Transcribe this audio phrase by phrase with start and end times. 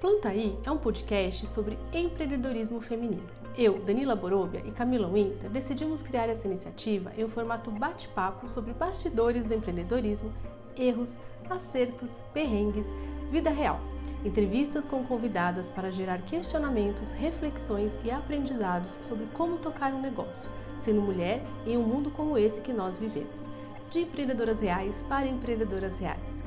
[0.00, 3.28] Plantaí é um podcast sobre empreendedorismo feminino.
[3.54, 8.72] Eu, Danila Borobia e Camila Winter decidimos criar essa iniciativa em um formato bate-papo sobre
[8.72, 10.32] bastidores do empreendedorismo,
[10.74, 11.18] erros,
[11.50, 12.86] acertos, perrengues,
[13.30, 13.78] vida real.
[14.24, 20.48] Entrevistas com convidadas para gerar questionamentos, reflexões e aprendizados sobre como tocar um negócio,
[20.80, 23.50] sendo mulher em um mundo como esse que nós vivemos.
[23.90, 26.39] De empreendedoras reais para empreendedoras reais.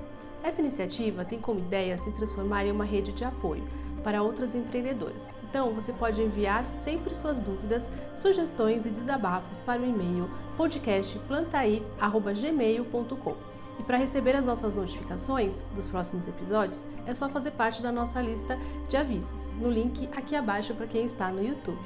[0.44, 3.64] Essa iniciativa tem como ideia se transformar em uma rede de apoio
[4.04, 5.34] para outras empreendedoras.
[5.50, 13.36] Então, você pode enviar sempre suas dúvidas, sugestões e desabafos para o e-mail podcastplantai@gmail.com.
[13.80, 18.22] E para receber as nossas notificações dos próximos episódios, é só fazer parte da nossa
[18.22, 21.80] lista de avisos, no link aqui abaixo para quem está no YouTube.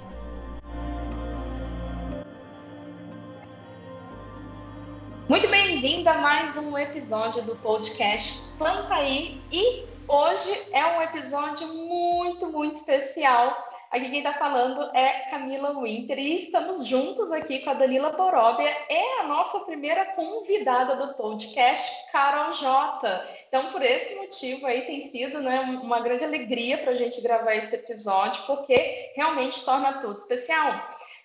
[5.29, 12.47] Muito bem-vinda a mais um episódio do podcast Plantaí e hoje é um episódio muito,
[12.51, 13.55] muito especial.
[13.91, 18.67] Aqui quem está falando é Camila Winter e estamos juntos aqui com a Danila Boróbia,
[18.89, 23.25] é a nossa primeira convidada do podcast, Carol J.
[23.47, 27.53] Então, por esse motivo aí tem sido né, uma grande alegria para a gente gravar
[27.53, 30.73] esse episódio, porque realmente torna tudo especial.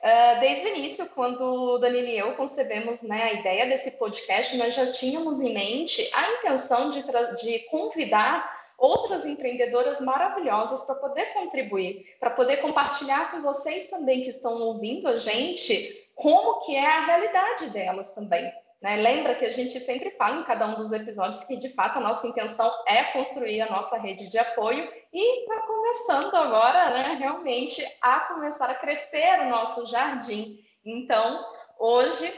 [0.02, 4.56] Uh, desde o início, quando o Danilo e eu concebemos né, a ideia desse podcast,
[4.56, 7.04] nós já tínhamos em mente a intenção de,
[7.40, 14.30] de convidar outras empreendedoras maravilhosas para poder contribuir, para poder compartilhar com vocês também que
[14.30, 18.52] estão ouvindo a gente como que é a realidade delas também.
[18.82, 18.96] Né?
[18.96, 22.00] Lembra que a gente sempre fala em cada um dos episódios que, de fato, a
[22.00, 27.86] nossa intenção é construir a nossa rede de apoio e está começando agora, né, realmente,
[28.02, 30.58] a começar a crescer o nosso jardim.
[30.84, 31.44] Então,
[31.78, 32.28] hoje,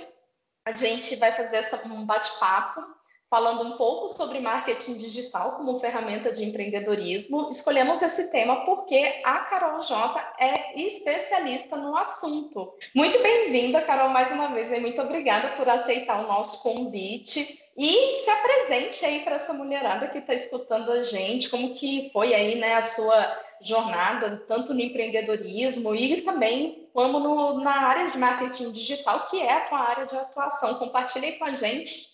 [0.67, 2.83] a gente vai fazer essa, um bate-papo
[3.29, 7.49] falando um pouco sobre marketing digital como ferramenta de empreendedorismo.
[7.51, 12.75] Escolhemos esse tema porque a Carol J é especialista no assunto.
[12.95, 17.61] Muito bem-vinda, Carol, mais uma vez, e muito obrigada por aceitar o nosso convite.
[17.77, 22.33] E se apresente aí para essa mulherada que está escutando a gente, como que foi
[22.33, 28.17] aí né, a sua jornada, tanto no empreendedorismo e também como no, na área de
[28.17, 30.75] marketing digital, que é a tua área de atuação.
[30.75, 32.14] Compartilhe com a gente.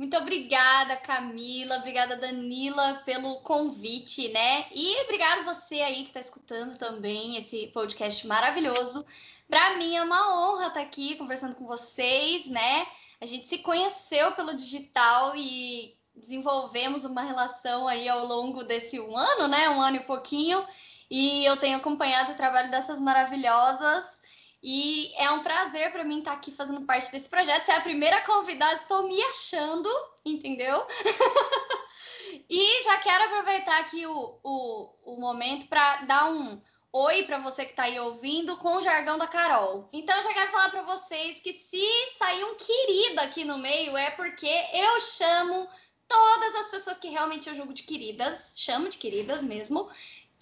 [0.00, 1.76] Muito obrigada, Camila.
[1.76, 4.64] Obrigada, Danila, pelo convite, né?
[4.74, 9.04] E obrigada você aí que está escutando também esse podcast maravilhoso.
[9.46, 12.86] Para mim é uma honra estar tá aqui conversando com vocês, né?
[13.20, 19.14] A gente se conheceu pelo digital e desenvolvemos uma relação aí ao longo desse um
[19.14, 19.68] ano, né?
[19.68, 20.66] Um ano e pouquinho.
[21.10, 24.19] E eu tenho acompanhado o trabalho dessas maravilhosas
[24.62, 27.64] e é um prazer para mim estar tá aqui fazendo parte desse projeto.
[27.64, 29.88] Você é a primeira convidada, estou me achando,
[30.24, 30.86] entendeu?
[32.48, 36.60] e já quero aproveitar aqui o, o, o momento para dar um
[36.92, 39.88] oi para você que está aí ouvindo com o jargão da Carol.
[39.92, 41.86] Então, já quero falar para vocês que se
[42.18, 45.68] sair um querido aqui no meio é porque eu chamo
[46.06, 49.88] todas as pessoas que realmente eu julgo de queridas, chamo de queridas mesmo,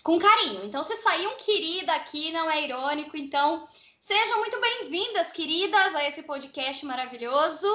[0.02, 0.64] com carinho.
[0.64, 3.68] Então, se sair um querida aqui, não é irônico, então
[4.08, 7.66] Sejam muito bem-vindas, queridas, a esse podcast maravilhoso.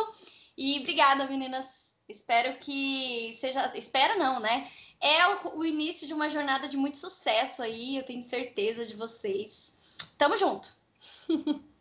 [0.58, 1.94] E obrigada, meninas.
[2.10, 3.72] Espero que seja.
[3.76, 4.68] Espero não, né?
[5.00, 8.96] É o, o início de uma jornada de muito sucesso aí, eu tenho certeza de
[8.96, 9.78] vocês.
[10.18, 10.74] Tamo junto!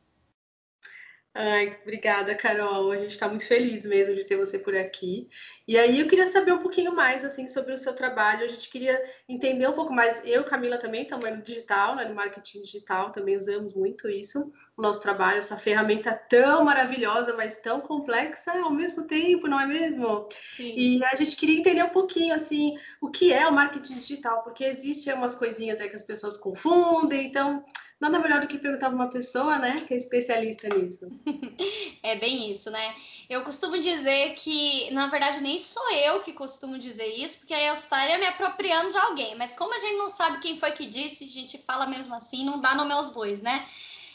[1.34, 2.90] Ai, obrigada, Carol.
[2.90, 5.30] A gente está muito feliz mesmo de ter você por aqui.
[5.66, 8.44] E aí eu queria saber um pouquinho mais assim sobre o seu trabalho.
[8.44, 10.20] A gente queria entender um pouco mais.
[10.26, 14.82] Eu, Camila, também estamos no digital, né, no marketing digital, também usamos muito isso, o
[14.82, 20.28] nosso trabalho, essa ferramenta tão maravilhosa, mas tão complexa ao mesmo tempo, não é mesmo?
[20.54, 20.74] Sim.
[20.76, 24.64] E a gente queria entender um pouquinho assim o que é o marketing digital, porque
[24.64, 27.64] existem umas coisinhas aí que as pessoas confundem, então
[28.02, 31.06] nada melhor do que perguntar para uma pessoa, né, que é especialista nisso.
[32.04, 32.94] É bem isso, né?
[33.30, 37.66] Eu costumo dizer que, na verdade, nem sou eu que costumo dizer isso, porque aí
[37.66, 40.84] eu estaria me apropriando de alguém, mas como a gente não sabe quem foi que
[40.84, 43.64] disse, a gente fala mesmo assim, não dá nome aos bois, né?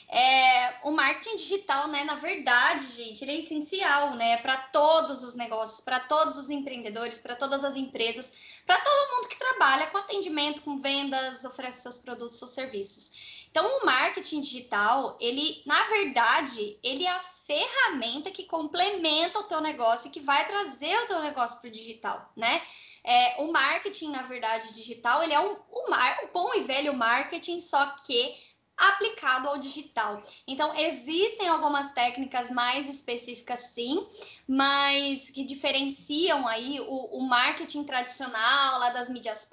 [0.09, 5.35] É, o marketing digital, né, na verdade, gente, ele é essencial, né, para todos os
[5.35, 8.33] negócios, para todos os empreendedores, para todas as empresas,
[8.65, 13.36] para todo mundo que trabalha com atendimento, com vendas, oferece seus produtos ou serviços.
[13.49, 19.61] Então, o marketing digital, ele, na verdade, ele é a ferramenta que complementa o teu
[19.61, 22.61] negócio e que vai trazer o teu negócio para o digital, né?
[23.03, 27.61] É, o marketing, na verdade, digital, ele é um, um, um bom e velho marketing,
[27.61, 28.35] só que
[28.77, 30.21] aplicado ao digital.
[30.47, 34.07] Então, existem algumas técnicas mais específicas, sim,
[34.47, 39.47] mas que diferenciam aí o, o marketing tradicional lá das mídias,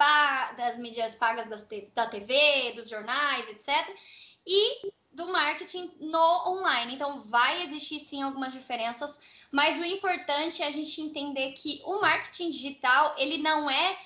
[0.55, 3.67] das mídias pagas das, da TV, dos jornais, etc.
[4.45, 6.93] E do marketing no online.
[6.93, 12.01] Então, vai existir sim algumas diferenças, mas o importante é a gente entender que o
[12.01, 13.97] marketing digital, ele não é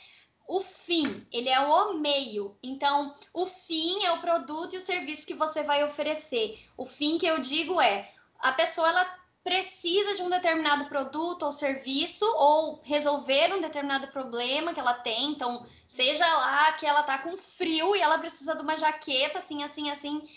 [0.50, 2.58] o fim, ele é o meio.
[2.64, 6.60] Então, o fim é o produto e o serviço que você vai oferecer.
[6.76, 11.52] O fim que eu digo é a pessoa ela precisa de um determinado produto ou
[11.52, 15.32] serviço ou resolver um determinado problema que ela tem.
[15.32, 19.64] Então, seja lá que ela tá com frio e ela precisa de uma jaqueta assim,
[19.64, 20.28] assim, assim,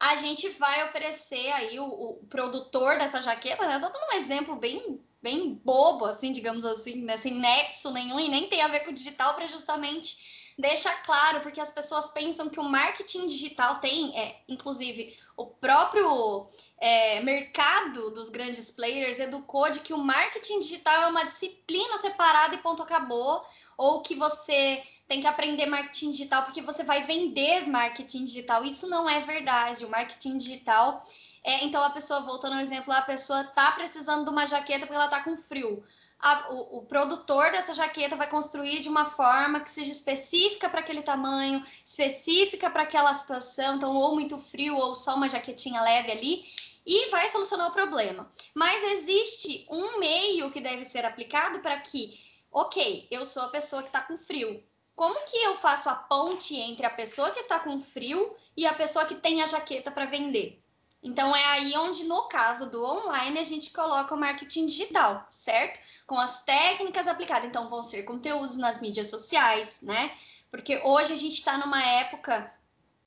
[0.00, 3.78] a gente vai oferecer aí o, o produtor dessa jaqueta, né?
[3.78, 7.16] Tô dando um exemplo bem bem bobo, assim, digamos assim, né?
[7.16, 11.40] sem nexo nenhum e nem tem a ver com o digital para justamente deixar claro,
[11.40, 16.48] porque as pessoas pensam que o marketing digital tem, é, inclusive, o próprio
[16.80, 22.56] é, mercado dos grandes players educou de que o marketing digital é uma disciplina separada
[22.56, 23.40] e ponto acabou,
[23.76, 28.64] ou que você tem que aprender marketing digital porque você vai vender marketing digital.
[28.64, 29.84] Isso não é verdade.
[29.84, 31.06] O marketing digital
[31.44, 34.94] é, então a pessoa, voltando ao exemplo, a pessoa tá precisando de uma jaqueta porque
[34.94, 35.82] ela tá com frio.
[36.18, 40.80] A, o, o, produtor dessa jaqueta vai construir de uma forma que seja específica para
[40.80, 46.10] aquele tamanho, específica para aquela situação, então, ou muito frio, ou só uma jaquetinha leve
[46.10, 46.44] ali,
[46.84, 48.28] e vai solucionar o problema.
[48.52, 52.18] Mas existe um meio que deve ser aplicado para que,
[52.50, 54.60] ok, eu sou a pessoa que está com frio.
[54.96, 58.74] Como que eu faço a ponte entre a pessoa que está com frio e a
[58.74, 60.60] pessoa que tem a jaqueta para vender?
[61.02, 65.80] Então é aí onde, no caso do online, a gente coloca o marketing digital, certo?
[66.06, 67.48] Com as técnicas aplicadas.
[67.48, 70.10] Então, vão ser conteúdos nas mídias sociais, né?
[70.50, 72.52] Porque hoje a gente está numa época,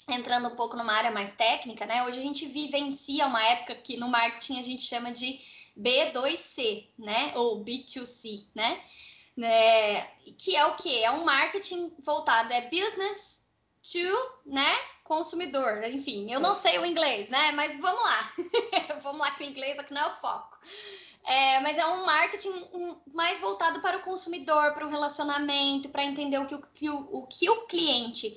[0.08, 2.04] entrando um pouco numa área mais técnica, né?
[2.04, 5.40] Hoje a gente vivencia uma época que no marketing a gente chama de
[5.78, 7.34] B2C, né?
[7.36, 8.82] Ou B2C, né?
[9.36, 10.02] né?
[10.38, 11.04] Que é o que?
[11.04, 13.41] É um marketing voltado, é business
[13.84, 14.76] to, né?
[15.12, 17.52] consumidor, enfim, eu não sei o inglês, né?
[17.52, 18.34] Mas vamos lá,
[19.04, 20.58] vamos lá que o inglês aqui não é o foco.
[21.26, 22.66] É, mas é um marketing
[23.14, 27.10] mais voltado para o consumidor, para o relacionamento, para entender o que o, que o,
[27.12, 28.36] o que o cliente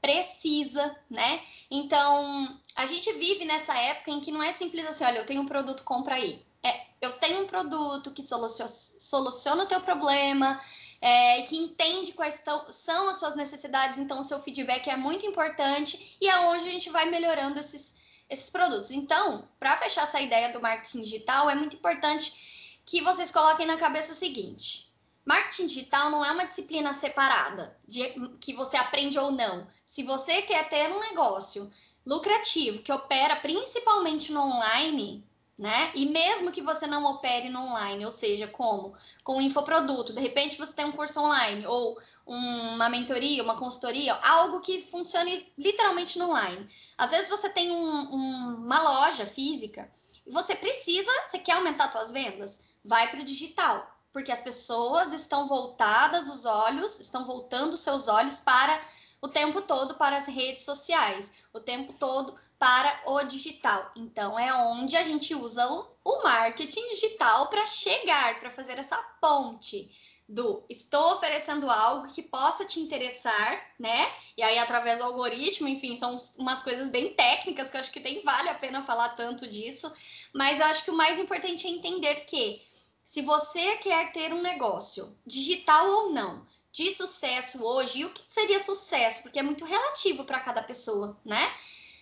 [0.00, 1.42] precisa, né?
[1.68, 5.42] Então, a gente vive nessa época em que não é simples assim, olha, eu tenho
[5.42, 6.40] um produto, compra aí.
[6.62, 10.60] É, eu tenho um produto que soluciona, soluciona o teu problema,
[11.02, 12.40] é, que entende quais
[12.70, 16.88] são as suas necessidades, então o seu feedback é muito importante e é a gente
[16.90, 17.96] vai melhorando esses,
[18.30, 18.92] esses produtos.
[18.92, 23.76] Então, para fechar essa ideia do marketing digital, é muito importante que vocês coloquem na
[23.76, 24.92] cabeça o seguinte:
[25.24, 28.08] marketing digital não é uma disciplina separada, de,
[28.40, 29.66] que você aprende ou não.
[29.84, 31.68] Se você quer ter um negócio
[32.06, 35.24] lucrativo que opera principalmente no online,
[35.62, 35.92] né?
[35.94, 38.96] E mesmo que você não opere no online, ou seja, como?
[39.22, 44.12] Com um infoproduto, de repente você tem um curso online, ou uma mentoria, uma consultoria,
[44.24, 46.66] algo que funcione literalmente no online.
[46.98, 49.88] Às vezes você tem um, um, uma loja física
[50.26, 52.58] e você precisa, você quer aumentar suas vendas?
[52.84, 58.40] Vai para o digital, porque as pessoas estão voltadas os olhos, estão voltando seus olhos
[58.40, 58.82] para
[59.22, 63.92] o tempo todo para as redes sociais, o tempo todo para o digital.
[63.96, 68.96] Então, é onde a gente usa o, o marketing digital para chegar, para fazer essa
[69.20, 69.88] ponte
[70.28, 74.12] do estou oferecendo algo que possa te interessar, né?
[74.36, 78.00] E aí, através do algoritmo, enfim, são umas coisas bem técnicas que eu acho que
[78.00, 79.92] nem vale a pena falar tanto disso,
[80.34, 82.62] mas eu acho que o mais importante é entender que
[83.04, 88.22] se você quer ter um negócio, digital ou não, de sucesso hoje, e o que
[88.26, 89.22] seria sucesso?
[89.22, 91.52] Porque é muito relativo para cada pessoa, né?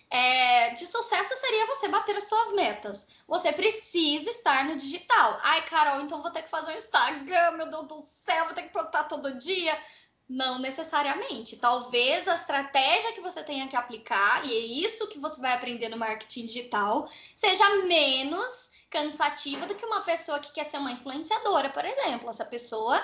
[0.09, 3.07] É, de sucesso seria você bater as suas metas.
[3.27, 5.39] Você precisa estar no digital.
[5.41, 8.63] Ai, Carol, então vou ter que fazer um Instagram, meu Deus do céu, vou ter
[8.63, 9.77] que postar todo dia.
[10.27, 11.57] Não necessariamente.
[11.57, 15.89] Talvez a estratégia que você tenha que aplicar, e é isso que você vai aprender
[15.89, 21.69] no marketing digital, seja menos cansativa do que uma pessoa que quer ser uma influenciadora,
[21.69, 22.29] por exemplo.
[22.29, 23.01] Essa pessoa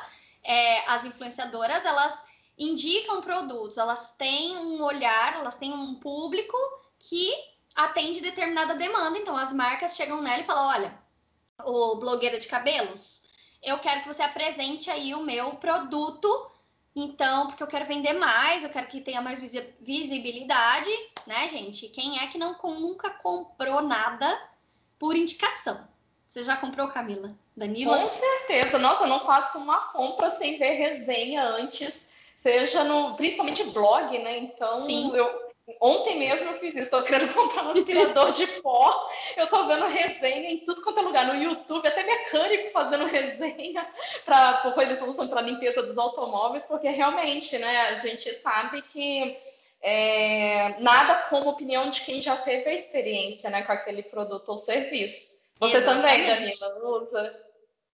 [0.47, 2.25] é, as influenciadoras, elas
[2.57, 6.57] indicam produtos, elas têm um olhar, elas têm um público
[6.97, 7.31] que
[7.75, 9.19] atende determinada demanda.
[9.19, 10.99] Então, as marcas chegam nela e falam: olha,
[11.65, 13.23] o blogueira de cabelos,
[13.61, 16.51] eu quero que você apresente aí o meu produto.
[16.95, 19.39] Então, porque eu quero vender mais, eu quero que tenha mais
[19.79, 20.89] visibilidade,
[21.27, 21.89] né, gente?
[21.89, 24.49] Quem é que não nunca comprou nada
[24.97, 25.87] por indicação?
[26.27, 27.37] Você já comprou, Camila?
[27.57, 27.97] Danila?
[27.97, 28.77] Com certeza.
[28.77, 32.05] Nossa, eu não faço uma compra sem ver resenha antes,
[32.37, 34.37] seja no, principalmente blog, né?
[34.37, 35.15] Então, Sim.
[35.15, 35.47] eu
[35.81, 39.09] Ontem mesmo eu fiz isso, estou querendo comprar um aspirador de pó.
[39.35, 43.85] Eu estou vendo resenha em tudo quanto é lugar, no YouTube, até mecânico fazendo resenha
[44.23, 49.37] para coisas usam para limpeza dos automóveis, porque realmente, né, a gente sabe que
[49.81, 54.57] é, nada como opinião de quem já teve a experiência, né, com aquele produto ou
[54.57, 55.37] serviço.
[55.59, 56.25] Você Exatamente.
[56.25, 57.46] também, Danila, usa?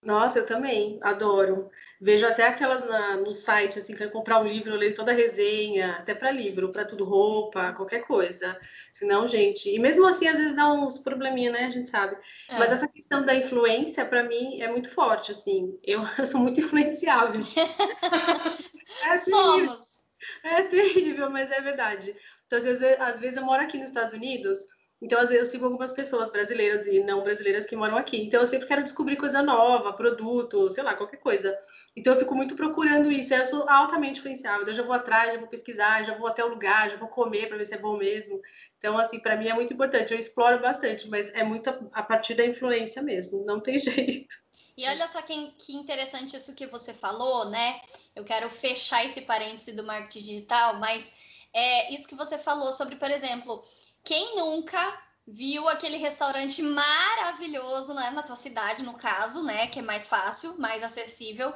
[0.08, 1.70] Nossa, eu também, adoro.
[2.00, 5.14] Vejo até aquelas na, no site, assim, quero comprar um livro, eu leio toda a
[5.14, 8.58] resenha, até para livro, para tudo, roupa, qualquer coisa.
[8.94, 9.70] Senão, gente.
[9.70, 11.66] E mesmo assim, às vezes dá uns probleminha, né?
[11.66, 12.16] A gente sabe.
[12.50, 12.58] É.
[12.58, 15.78] Mas essa questão da influência, para mim, é muito forte, assim.
[15.84, 17.42] Eu, eu sou muito influenciável.
[19.12, 19.98] é Somos.
[20.42, 22.16] É terrível, mas é verdade.
[22.46, 24.58] Então, às vezes, às vezes eu moro aqui nos Estados Unidos.
[25.00, 28.18] Então, às vezes, eu sigo algumas pessoas brasileiras e não brasileiras que moram aqui.
[28.18, 31.56] Então, eu sempre quero descobrir coisa nova, produto, sei lá, qualquer coisa.
[31.96, 33.34] Então, eu fico muito procurando isso.
[33.34, 34.66] Eu sou altamente influenciável.
[34.66, 37.48] Eu já vou atrás, já vou pesquisar, já vou até o lugar, já vou comer
[37.48, 38.42] para ver se é bom mesmo.
[38.80, 40.14] Então, assim, para mim é muito importante.
[40.14, 43.46] Eu exploro bastante, mas é muito a partir da influência mesmo.
[43.46, 44.36] Não tem jeito.
[44.76, 47.82] E olha só que, que interessante isso que você falou, né?
[48.16, 52.96] Eu quero fechar esse parêntese do marketing digital, mas é isso que você falou sobre,
[52.96, 53.64] por exemplo
[54.08, 54.98] quem nunca
[55.28, 59.68] viu aquele restaurante maravilhoso né, na tua cidade, no caso, né?
[59.68, 61.54] Que é mais fácil, mais acessível.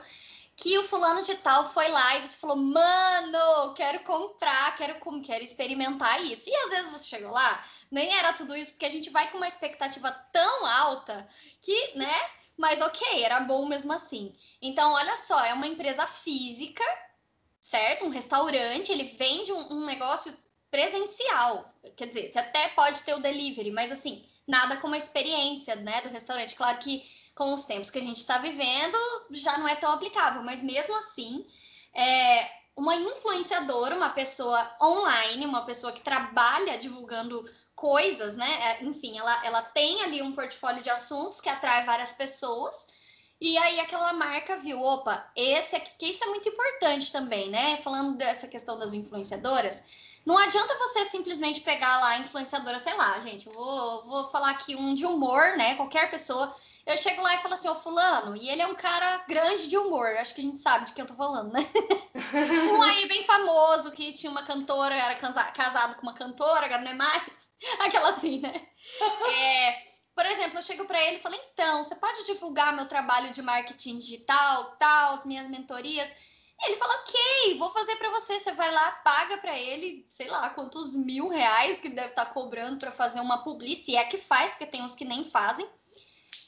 [0.57, 5.41] Que o fulano de tal foi lá e você falou, mano, quero comprar, quero, quero
[5.41, 6.49] experimentar isso.
[6.49, 9.37] E às vezes você chegou lá, nem era tudo isso, porque a gente vai com
[9.37, 11.25] uma expectativa tão alta
[11.61, 12.13] que, né?
[12.57, 14.33] Mas ok, era bom mesmo assim.
[14.61, 16.83] Então, olha só, é uma empresa física,
[17.61, 18.03] certo?
[18.03, 20.37] Um restaurante, ele vende um, um negócio
[20.71, 21.71] presencial.
[21.95, 26.01] Quer dizer, você até pode ter o delivery, mas assim, nada como a experiência né,
[26.01, 26.55] do restaurante.
[26.55, 27.03] Claro que
[27.35, 28.97] com os tempos que a gente está vivendo
[29.31, 31.45] já não é tão aplicável, mas mesmo assim,
[31.93, 37.43] é, uma influenciadora, uma pessoa online, uma pessoa que trabalha divulgando
[37.75, 38.47] coisas, né?
[38.63, 42.87] É, enfim, ela, ela tem ali um portfólio de assuntos que atrai várias pessoas.
[43.39, 47.77] E aí aquela marca viu, opa, esse aqui, que isso é muito importante também, né?
[47.77, 49.83] Falando dessa questão das influenciadoras,
[50.25, 54.51] não adianta você simplesmente pegar lá a influenciadora, sei lá, gente, eu vou, vou falar
[54.51, 55.75] aqui um de humor, né?
[55.75, 56.53] Qualquer pessoa.
[56.85, 59.77] Eu chego lá e falo assim, ô fulano, e ele é um cara grande de
[59.77, 61.59] humor, acho que a gente sabe de quem eu tô falando, né?
[62.73, 66.91] um aí bem famoso, que tinha uma cantora, era casado com uma cantora, agora não
[66.91, 67.49] é mais.
[67.81, 68.67] Aquela assim, né?
[69.27, 73.31] É, por exemplo, eu chego para ele e falo, então, você pode divulgar meu trabalho
[73.31, 76.11] de marketing digital, tal, as minhas mentorias?
[76.63, 78.39] Ele fala, ok, vou fazer para você.
[78.39, 82.25] Você vai lá, paga para ele, sei lá, quantos mil reais que ele deve estar
[82.25, 85.67] tá cobrando para fazer uma publicidade, é que faz, porque tem uns que nem fazem.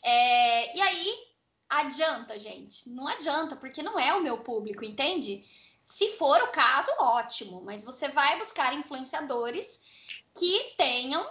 [0.03, 1.27] É, e aí,
[1.69, 2.89] adianta, gente?
[2.89, 5.43] Não adianta, porque não é o meu público, entende?
[5.83, 9.81] Se for o caso, ótimo, mas você vai buscar influenciadores
[10.33, 11.25] que tenham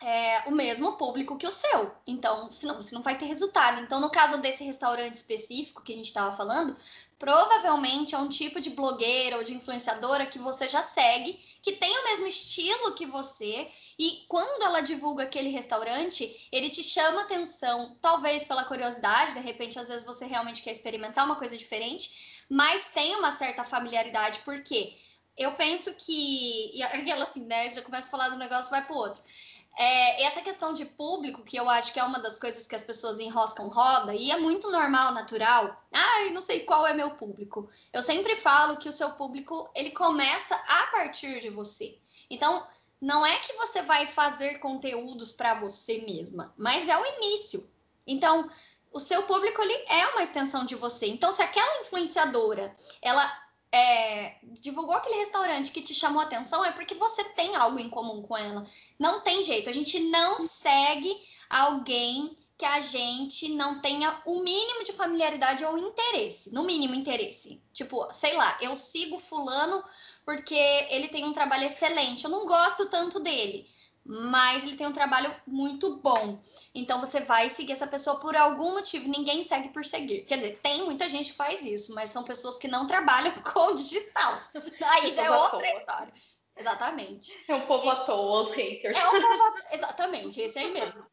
[0.00, 1.94] é, o mesmo público que o seu.
[2.06, 3.80] Então, senão você não vai ter resultado.
[3.80, 6.76] Então, no caso desse restaurante específico que a gente estava falando,
[7.18, 11.32] provavelmente é um tipo de blogueira ou de influenciadora que você já segue,
[11.62, 13.68] que tem o mesmo estilo que você,
[13.98, 19.78] e quando ela divulga aquele restaurante, ele te chama atenção, talvez pela curiosidade, de repente,
[19.78, 24.94] às vezes você realmente quer experimentar uma coisa diferente, mas tem uma certa familiaridade, porque
[25.36, 26.76] eu penso que.
[26.76, 27.70] E aquela assim, né?
[27.70, 29.22] Já começa a falar do negócio, vai pro outro.
[29.78, 32.82] É, essa questão de público, que eu acho que é uma das coisas que as
[32.82, 35.82] pessoas enroscam roda, e é muito normal, natural.
[35.92, 37.68] Ai, não sei qual é meu público.
[37.92, 41.98] Eu sempre falo que o seu público, ele começa a partir de você.
[42.30, 42.66] Então,
[43.00, 47.68] não é que você vai fazer conteúdos para você mesma, mas é o início.
[48.06, 48.48] Então,
[48.90, 51.06] o seu público ele é uma extensão de você.
[51.06, 56.94] Então, se aquela influenciadora, ela é, divulgou aquele restaurante que te chamou atenção, é porque
[56.94, 58.64] você tem algo em comum com ela.
[58.98, 59.68] Não tem jeito.
[59.68, 61.14] A gente não segue
[61.48, 66.54] alguém que a gente não tenha o mínimo de familiaridade ou interesse.
[66.54, 67.62] No mínimo, interesse.
[67.72, 69.84] Tipo, sei lá, eu sigo Fulano
[70.24, 70.54] porque
[70.90, 72.24] ele tem um trabalho excelente.
[72.24, 73.68] Eu não gosto tanto dele
[74.08, 76.40] mas ele tem um trabalho muito bom.
[76.74, 79.08] Então você vai seguir essa pessoa por algum motivo.
[79.08, 80.24] Ninguém segue por seguir.
[80.24, 83.72] Quer dizer, tem muita gente que faz isso, mas são pessoas que não trabalham com
[83.72, 84.40] o digital.
[84.92, 86.12] Aí já é outra história.
[86.56, 87.36] Exatamente.
[87.48, 87.90] É um povo e...
[87.90, 88.96] à toa, os haters.
[88.96, 89.54] É um povo à...
[89.74, 91.04] Exatamente, esse aí mesmo.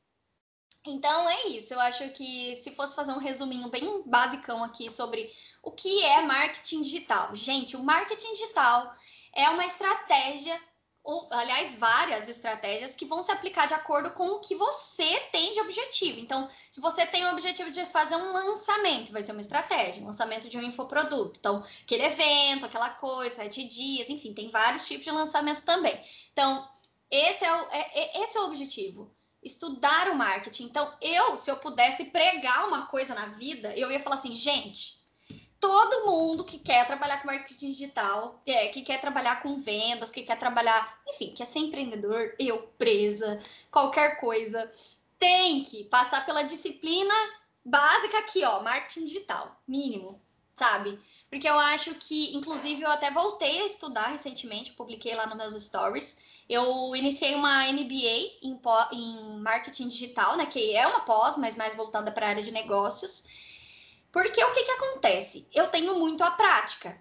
[0.86, 1.74] Então é isso.
[1.74, 5.32] Eu acho que se fosse fazer um resuminho bem basicão aqui sobre
[5.62, 7.34] o que é marketing digital.
[7.34, 8.94] Gente, o marketing digital
[9.34, 10.60] é uma estratégia
[11.04, 15.52] ou, aliás, várias estratégias que vão se aplicar de acordo com o que você tem
[15.52, 16.20] de objetivo.
[16.20, 20.48] Então, se você tem o objetivo de fazer um lançamento, vai ser uma estratégia, lançamento
[20.48, 21.38] de um infoproduto.
[21.40, 26.00] Então, aquele evento, aquela coisa, sete dias, enfim, tem vários tipos de lançamento também.
[26.32, 26.66] Então,
[27.12, 29.14] esse é o, é, é, esse é o objetivo.
[29.44, 30.64] Estudar o marketing.
[30.64, 35.03] Então, eu, se eu pudesse pregar uma coisa na vida, eu ia falar assim, gente,
[35.64, 40.12] todo mundo que quer trabalhar com marketing digital, que, é, que quer trabalhar com vendas,
[40.12, 43.42] que quer trabalhar, enfim, quer ser empreendedor, eu presa,
[43.72, 44.70] qualquer coisa,
[45.18, 47.14] tem que passar pela disciplina
[47.64, 50.22] básica aqui, ó, marketing digital, mínimo,
[50.54, 51.00] sabe?
[51.30, 55.64] Porque eu acho que, inclusive, eu até voltei a estudar recentemente, publiquei lá nos meus
[55.64, 56.44] stories.
[56.50, 58.60] Eu iniciei uma MBA em,
[58.92, 60.46] em marketing digital, né?
[60.46, 63.43] Que é uma pós, mas mais voltada para a área de negócios.
[64.14, 65.48] Porque o que, que acontece?
[65.52, 66.96] Eu tenho muito a prática.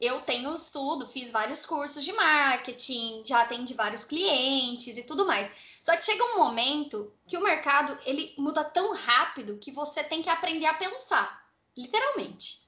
[0.00, 5.50] Eu tenho estudo, fiz vários cursos de marketing, já atendi vários clientes e tudo mais.
[5.82, 10.22] Só que chega um momento que o mercado ele muda tão rápido que você tem
[10.22, 11.44] que aprender a pensar,
[11.76, 12.60] literalmente.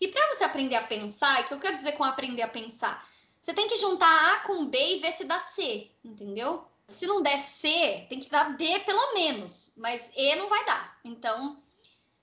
[0.00, 3.06] E para você aprender a pensar, o que eu quero dizer com aprender a pensar?
[3.38, 6.64] Você tem que juntar A com B e ver se dá C, entendeu?
[6.90, 10.98] Se não der C, tem que dar D pelo menos, mas E não vai dar.
[11.04, 11.60] Então,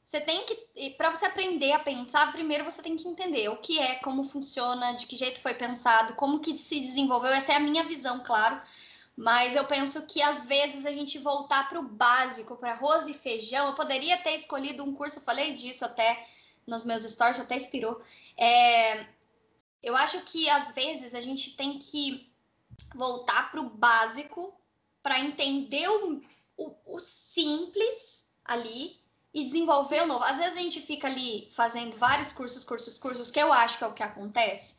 [0.08, 3.78] você tem que, para você aprender a pensar, primeiro você tem que entender o que
[3.78, 7.30] é, como funciona, de que jeito foi pensado, como que se desenvolveu.
[7.32, 8.58] Essa é a minha visão, claro.
[9.18, 13.14] Mas eu penso que às vezes a gente voltar para o básico, para arroz e
[13.14, 16.26] feijão, eu poderia ter escolhido um curso, eu falei disso até
[16.66, 18.02] nos meus stories, até inspirou.
[18.38, 19.08] É,
[19.84, 22.32] eu acho que às vezes a gente tem que
[22.96, 24.58] voltar para o básico
[25.04, 26.22] para entender o,
[26.56, 30.24] o, o simples ali e desenvolver o novo.
[30.24, 33.84] Às vezes a gente fica ali fazendo vários cursos, cursos, cursos, que eu acho que
[33.84, 34.76] é o que acontece.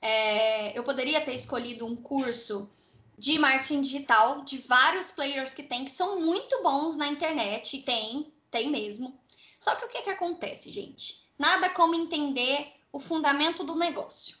[0.00, 2.68] É, eu poderia ter escolhido um curso
[3.16, 8.32] de marketing digital de vários players que tem, que são muito bons na internet, tem,
[8.50, 9.16] tem mesmo.
[9.60, 11.22] Só que o que, que acontece, gente?
[11.38, 14.36] Nada como entender o fundamento do negócio.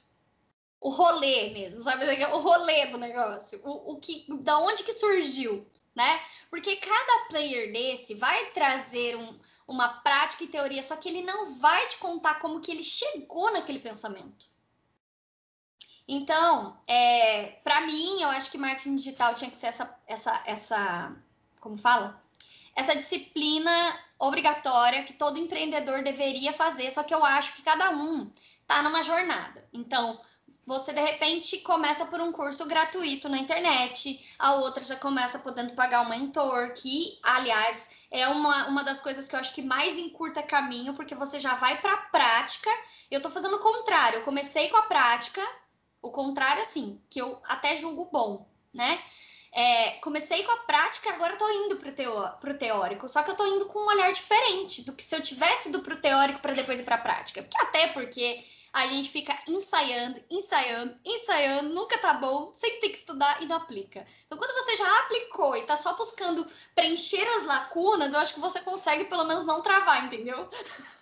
[0.80, 2.04] O rolê mesmo, sabe?
[2.24, 3.60] O rolê do negócio.
[3.64, 6.20] O, o que, da onde que surgiu, né?
[6.50, 11.58] Porque cada player desse vai trazer um, uma prática e teoria, só que ele não
[11.58, 14.50] vai te contar como que ele chegou naquele pensamento.
[16.06, 21.16] Então, é, para mim, eu acho que marketing digital tinha que ser essa, essa, essa,
[21.60, 22.20] como fala?
[22.74, 23.70] Essa disciplina
[24.18, 28.30] obrigatória que todo empreendedor deveria fazer, só que eu acho que cada um
[28.66, 29.66] tá numa jornada.
[29.72, 30.20] Então,
[30.66, 35.74] você de repente começa por um curso gratuito na internet, a outra já começa podendo
[35.74, 39.98] pagar um mentor, que, aliás, é uma, uma das coisas que eu acho que mais
[39.98, 42.70] encurta caminho, porque você já vai para a prática.
[43.10, 45.42] Eu estou fazendo o contrário, eu comecei com a prática,
[46.00, 49.02] o contrário, assim, que eu até julgo bom, né?
[49.54, 53.06] É, comecei com a prática, agora estou indo para o teó teórico.
[53.06, 55.82] Só que eu estou indo com um olhar diferente do que se eu tivesse ido
[55.82, 57.46] para o teórico para depois ir para a prática.
[57.56, 58.42] Até porque
[58.72, 63.56] a gente fica ensaiando, ensaiando, ensaiando, nunca tá bom, sempre tem que estudar e não
[63.56, 64.06] aplica.
[64.26, 68.40] Então, quando você já aplicou e tá só buscando preencher as lacunas, eu acho que
[68.40, 70.48] você consegue pelo menos não travar, entendeu?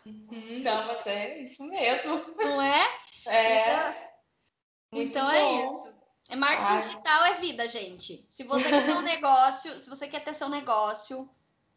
[0.05, 2.35] Uhum, não, mas é isso mesmo.
[2.37, 2.99] Não é?
[3.27, 4.11] É.
[4.93, 5.95] Então, então é isso.
[6.29, 6.81] É marketing Ai.
[6.81, 8.27] digital é vida, gente.
[8.29, 11.29] Se você quer ter um negócio, se você quer ter seu negócio,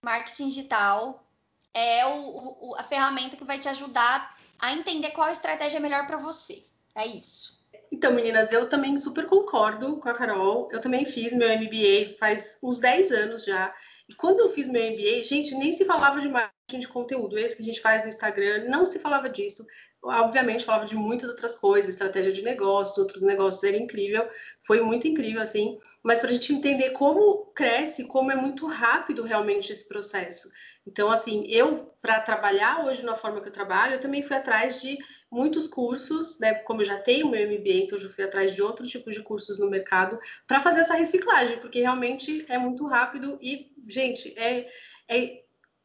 [0.01, 1.23] marketing digital
[1.71, 6.07] é o, o, a ferramenta que vai te ajudar a entender qual estratégia é melhor
[6.07, 6.63] para você.
[6.95, 7.61] É isso.
[7.91, 10.69] Então, meninas, eu também super concordo com a Carol.
[10.71, 13.75] Eu também fiz meu MBA faz uns 10 anos já.
[14.07, 17.37] E quando eu fiz meu MBA, gente, nem se falava de marketing de conteúdo.
[17.37, 19.65] Esse que a gente faz no Instagram, não se falava disso.
[20.03, 24.27] Obviamente, falava de muitas outras coisas, estratégia de negócios, outros negócios, era incrível.
[24.67, 25.79] Foi muito incrível, assim.
[26.03, 30.49] Mas para a gente entender como cresce, como é muito rápido realmente esse processo.
[30.85, 34.81] Então, assim, eu, para trabalhar hoje na forma que eu trabalho, eu também fui atrás
[34.81, 34.97] de
[35.31, 36.55] muitos cursos, né?
[36.55, 39.57] Como eu já tenho meu MBA, então eu fui atrás de outros tipos de cursos
[39.57, 44.67] no mercado para fazer essa reciclagem, porque realmente é muito rápido e, gente, é,
[45.09, 45.43] é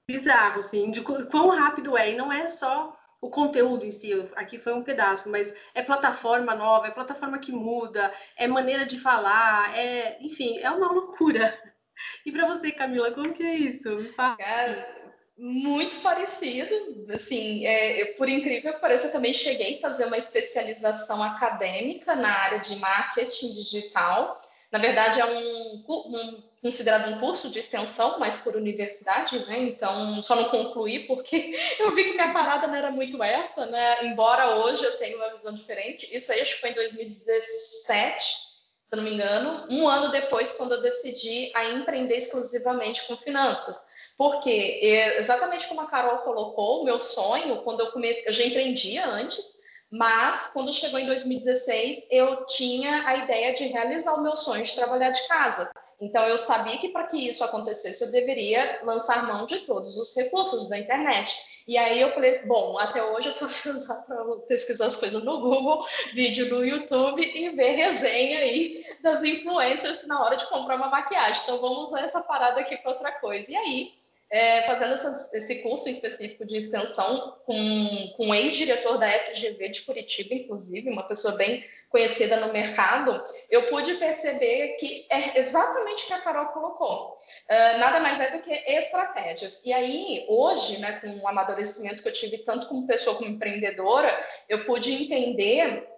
[0.09, 2.13] bizarro, assim, de quão rápido é.
[2.13, 6.55] E não é só o conteúdo em si, aqui foi um pedaço, mas é plataforma
[6.55, 11.57] nova, é plataforma que muda, é maneira de falar, é, enfim, é uma loucura.
[12.25, 13.91] E para você, Camila, como que é isso?
[13.97, 14.37] Me fala.
[14.37, 16.73] Cara, muito parecido.
[17.13, 22.31] Assim, é, por incrível que pareça, eu também cheguei a fazer uma especialização acadêmica na
[22.31, 24.41] área de marketing digital.
[24.71, 29.59] Na verdade, é um, um, considerado um curso de extensão, mas por universidade, né?
[29.61, 34.05] Então, só não concluí porque eu vi que minha parada não era muito essa, né?
[34.05, 36.09] Embora hoje eu tenha uma visão diferente.
[36.11, 38.49] Isso aí acho que foi em 2017
[38.89, 43.77] se não me engano, um ano depois, quando eu decidi a empreender exclusivamente com finanças.
[44.17, 44.81] Porque,
[45.19, 49.45] exatamente como a Carol colocou, o meu sonho, quando eu comecei, eu já empreendia antes,
[49.91, 54.75] mas quando chegou em 2016, eu tinha a ideia de realizar o meu sonho de
[54.75, 55.71] trabalhar de casa.
[56.01, 60.15] Então, eu sabia que para que isso acontecesse, eu deveria lançar mão de todos os
[60.17, 61.37] recursos da internet.
[61.67, 65.23] E aí eu falei, bom, até hoje eu só sei usar para pesquisar as coisas
[65.25, 65.85] no Google,
[66.15, 71.43] vídeo no YouTube e ver resenha aí das influencers na hora de comprar uma maquiagem.
[71.43, 73.51] Então, vamos usar essa parada aqui para outra coisa.
[73.51, 73.93] E aí,
[74.31, 79.83] é, fazendo essas, esse curso específico de extensão com, com um ex-diretor da FGV de
[79.83, 86.07] Curitiba, inclusive, uma pessoa bem conhecida no mercado, eu pude perceber que é exatamente o
[86.07, 87.13] que a Carol colocou.
[87.49, 89.63] Uh, nada mais é do que estratégias.
[89.65, 94.13] E aí, hoje, né, com o amadurecimento que eu tive tanto como pessoa como empreendedora,
[94.49, 95.89] eu pude entender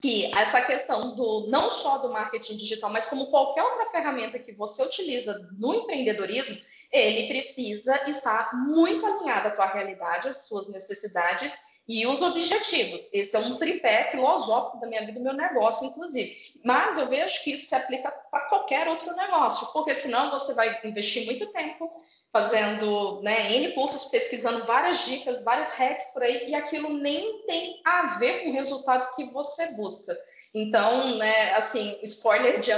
[0.00, 4.52] que essa questão do não só do marketing digital, mas como qualquer outra ferramenta que
[4.52, 6.56] você utiliza no empreendedorismo,
[6.92, 11.52] ele precisa estar muito alinhado à tua realidade, às suas necessidades
[11.88, 13.08] e os objetivos.
[13.14, 16.36] Esse é um tripé filosófico da minha vida, do meu negócio, inclusive.
[16.62, 20.78] Mas eu vejo que isso se aplica para qualquer outro negócio, porque senão você vai
[20.84, 21.90] investir muito tempo
[22.30, 27.80] fazendo né, N cursos, pesquisando várias dicas, várias hacks por aí, e aquilo nem tem
[27.84, 30.14] a ver com o resultado que você busca.
[30.52, 32.70] Então, né, assim, spoiler de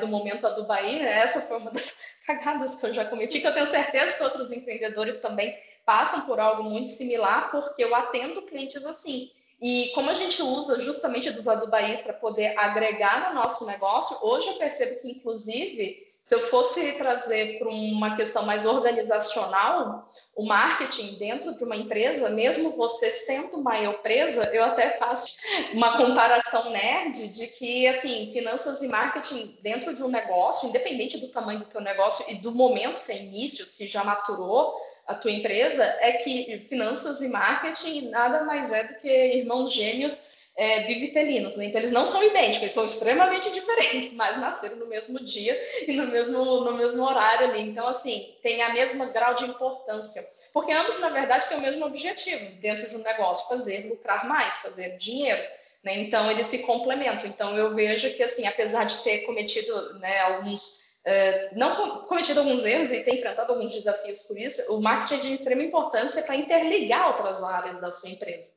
[0.00, 3.54] do momento a né, essa foi uma das cagadas que eu já cometi, que eu
[3.54, 8.84] tenho certeza que outros empreendedores também passam por algo muito similar, porque eu atendo clientes
[8.84, 9.30] assim.
[9.62, 14.48] E como a gente usa justamente dos adubaís para poder agregar no nosso negócio, hoje
[14.48, 21.16] eu percebo que, inclusive, se eu fosse trazer para uma questão mais organizacional, o marketing
[21.18, 25.36] dentro de uma empresa, mesmo você sendo uma empresa, eu até faço
[25.72, 31.28] uma comparação nerd de que, assim, finanças e marketing dentro de um negócio, independente do
[31.28, 34.74] tamanho do teu negócio e do momento, se é início, se já maturou,
[35.06, 40.30] a tua empresa é que finanças e marketing nada mais é do que irmãos gêmeos
[40.56, 41.66] é, bivitelinos, né?
[41.66, 45.92] Então eles não são idênticos, eles são extremamente diferentes, mas nasceram no mesmo dia e
[45.92, 47.60] no mesmo, no mesmo horário ali.
[47.60, 50.26] Então, assim, tem a mesma grau de importância.
[50.52, 54.54] Porque ambos, na verdade, têm o mesmo objetivo dentro de um negócio, fazer lucrar mais,
[54.54, 55.42] fazer dinheiro.
[55.84, 55.98] Né?
[55.98, 57.26] Então, eles se complementam.
[57.26, 62.64] Então, eu vejo que, assim, apesar de ter cometido né, alguns Uh, não cometido alguns
[62.64, 66.34] erros e tem enfrentado alguns desafios por isso, o marketing é de extrema importância para
[66.34, 68.50] interligar outras áreas da sua empresa.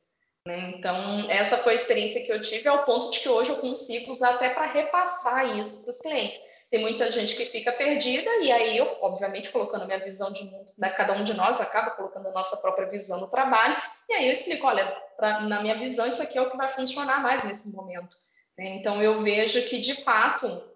[0.44, 0.74] Né?
[0.76, 4.10] Então, essa foi a experiência que eu tive, ao ponto de que hoje eu consigo
[4.10, 6.40] usar até para repassar isso para os clientes.
[6.70, 10.44] Tem muita gente que fica perdida, e aí eu, obviamente, colocando a minha visão de
[10.44, 10.90] mundo, né?
[10.90, 13.76] cada um de nós acaba colocando a nossa própria visão no trabalho,
[14.08, 14.86] e aí eu explico: olha,
[15.16, 18.16] pra, na minha visão, isso aqui é o que vai funcionar mais nesse momento.
[18.56, 18.76] Né?
[18.76, 20.69] Então, eu vejo que, de fato,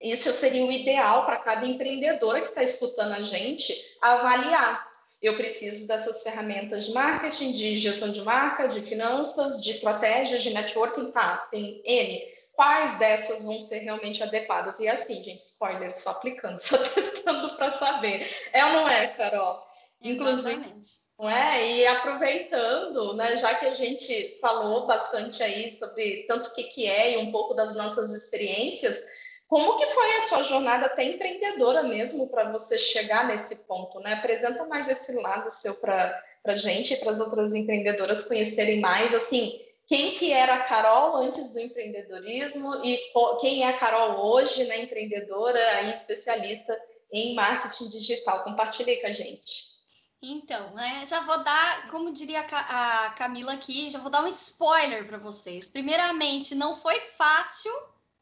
[0.00, 4.86] isso seria o ideal para cada empreendedora que está escutando a gente avaliar.
[5.22, 10.52] Eu preciso dessas ferramentas de marketing, de gestão de marca, de finanças, de estratégias, de
[10.52, 11.38] networking, tá?
[11.50, 12.22] Tem N.
[12.52, 14.78] Quais dessas vão ser realmente adequadas?
[14.78, 18.30] E assim, gente, spoiler, só aplicando, só testando para saber.
[18.52, 19.62] É ou não é, Carol?
[20.00, 20.74] Inclusive,
[21.18, 21.72] não é?
[21.72, 26.86] E aproveitando, né, já que a gente falou bastante aí sobre tanto o que, que
[26.86, 29.02] é e um pouco das nossas experiências,
[29.48, 34.14] como que foi a sua jornada até empreendedora mesmo para você chegar nesse ponto, né?
[34.14, 39.14] Apresenta mais esse lado seu para a gente e para as outras empreendedoras conhecerem mais,
[39.14, 42.98] assim, quem que era a Carol antes do empreendedorismo e
[43.40, 46.76] quem é a Carol hoje, né, empreendedora e especialista
[47.12, 48.42] em marketing digital.
[48.42, 49.76] Compartilhe com a gente.
[50.20, 55.06] Então, né, já vou dar, como diria a Camila aqui, já vou dar um spoiler
[55.06, 55.68] para vocês.
[55.68, 57.72] Primeiramente, não foi fácil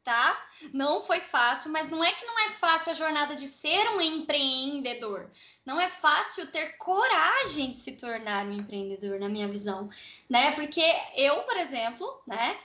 [0.05, 0.47] tá?
[0.73, 4.01] Não foi fácil, mas não é que não é fácil a jornada de ser um
[4.01, 5.31] empreendedor.
[5.65, 9.89] Não é fácil ter coragem de se tornar um empreendedor, na minha visão,
[10.29, 10.53] né?
[10.53, 10.85] Porque
[11.17, 12.57] eu, por exemplo, né,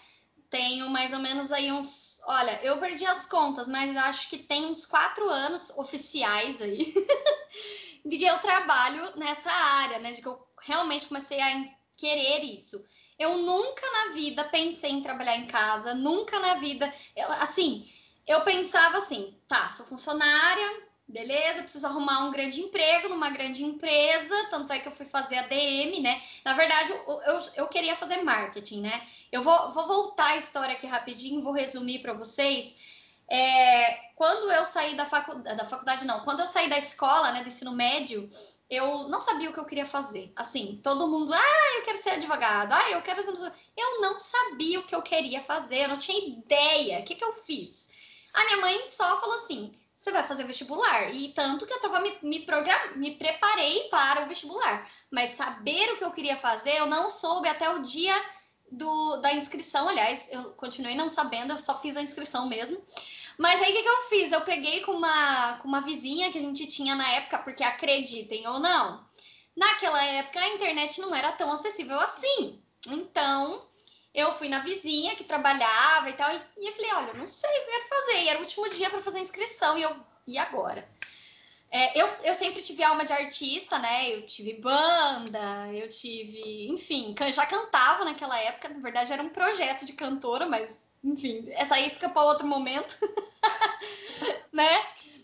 [0.49, 2.19] tenho mais ou menos aí uns.
[2.25, 6.93] Olha, eu perdi as contas, mas acho que tem uns quatro anos oficiais aí
[8.05, 10.11] de que eu trabalho nessa área, né?
[10.11, 12.83] De que eu realmente comecei a querer isso.
[13.19, 16.91] Eu nunca na vida pensei em trabalhar em casa, nunca na vida.
[17.15, 17.85] Eu, assim,
[18.25, 24.47] eu pensava assim, tá, sou funcionária, beleza, preciso arrumar um grande emprego numa grande empresa,
[24.51, 26.21] tanto é que eu fui fazer a DM, né?
[26.45, 29.07] Na verdade, eu, eu, eu queria fazer marketing, né?
[29.31, 32.77] Eu vou, vou voltar a história aqui rapidinho, vou resumir para vocês.
[33.27, 37.41] É, quando eu saí da faculdade, da faculdade não, quando eu saí da escola, né,
[37.41, 38.29] do ensino médio,
[38.69, 40.31] eu não sabia o que eu queria fazer.
[40.35, 43.53] Assim, todo mundo, ah, eu quero ser advogado, ah, eu quero ser.
[43.75, 46.99] Eu não sabia o que eu queria fazer, eu não tinha ideia.
[46.99, 47.89] O que, que eu fiz?
[48.33, 51.13] A minha mãe só falou assim: você vai fazer vestibular.
[51.13, 52.95] E tanto que eu tava me, me, program...
[52.95, 54.89] me preparei para o vestibular.
[55.11, 58.15] Mas saber o que eu queria fazer, eu não soube até o dia
[58.71, 59.89] do, da inscrição.
[59.89, 62.81] Aliás, eu continuei não sabendo, eu só fiz a inscrição mesmo.
[63.39, 64.31] Mas aí o que, que eu fiz?
[64.33, 68.45] Eu peguei com uma, com uma vizinha que a gente tinha na época, porque acreditem
[68.45, 69.07] ou não,
[69.55, 72.61] naquela época a internet não era tão acessível assim.
[72.87, 73.65] Então,
[74.13, 77.27] eu fui na vizinha que trabalhava e tal, e, e eu falei, olha, eu não
[77.27, 78.23] sei o que eu ia fazer.
[78.23, 79.95] E era o último dia para fazer a inscrição, e eu,
[80.27, 80.85] e agora?
[81.71, 84.09] É, eu, eu sempre tive alma de artista, né?
[84.13, 88.67] Eu tive banda, eu tive, enfim, já cantava naquela época.
[88.69, 92.97] Na verdade, era um projeto de cantora, mas, enfim, essa aí fica para outro momento,
[94.51, 94.67] né?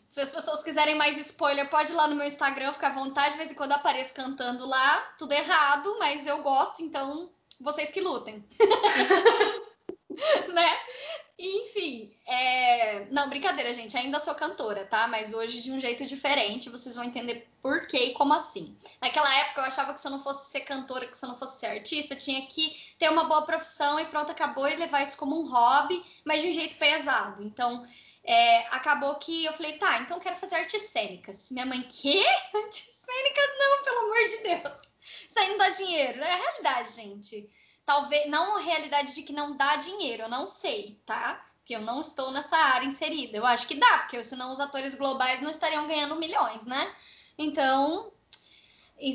[0.08, 3.32] Se as pessoas quiserem mais spoiler, pode ir lá no meu Instagram, fica à vontade.
[3.32, 8.00] De vez em quando apareço cantando lá, tudo errado, mas eu gosto, então vocês que
[8.00, 8.48] lutem.
[10.54, 10.78] né?
[11.38, 13.06] Enfim, é...
[13.12, 13.98] não, brincadeira, gente.
[13.98, 15.08] Ainda sou cantora, tá?
[15.08, 16.69] Mas hoje de um jeito diferente.
[16.69, 18.76] Vocês vão entender por quê e como assim.
[19.02, 21.38] Naquela época eu achava que se eu não fosse ser cantora, que se eu não
[21.38, 25.17] fosse ser artista, tinha que ter uma boa profissão e pronto, acabou e levar isso
[25.17, 27.43] como um hobby, mas de um jeito pesado.
[27.43, 27.86] Então,
[28.24, 31.52] é, acabou que eu falei, tá, então quero fazer artes cênicas.
[31.52, 32.24] Minha mãe, quê?
[32.54, 33.45] Artes cênicas?
[33.60, 34.78] Não, pelo amor de Deus.
[35.28, 36.21] Isso aí não dá dinheiro.
[36.21, 37.50] É a realidade, gente.
[37.86, 41.45] Talvez, não a realidade de que não dá dinheiro, eu não sei, tá?
[41.60, 43.38] Porque eu não estou nessa área inserida.
[43.38, 46.95] Eu acho que dá, porque senão os atores globais não estariam ganhando milhões, né?
[47.38, 48.12] Então,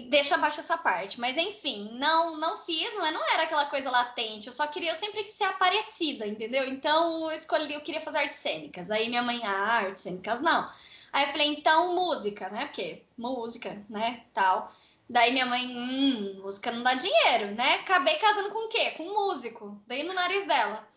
[0.09, 1.19] deixa abaixo essa parte.
[1.19, 4.47] Mas enfim, não não fiz, não, não era aquela coisa latente.
[4.47, 6.69] Eu só queria, sempre quis ser aparecida, entendeu?
[6.69, 8.91] Então eu escolhi, eu queria fazer artes cênicas.
[8.91, 10.71] Aí minha mãe, ah, artes cênicas não.
[11.13, 12.67] Aí eu falei, então música, né?
[12.67, 14.25] Porque música, né?
[14.33, 14.71] Tal.
[15.09, 17.75] Daí minha mãe, hum, música não dá dinheiro, né?
[17.77, 18.93] Acabei casando com o quê?
[18.93, 19.83] Com um músico.
[19.87, 20.89] Daí no nariz dela.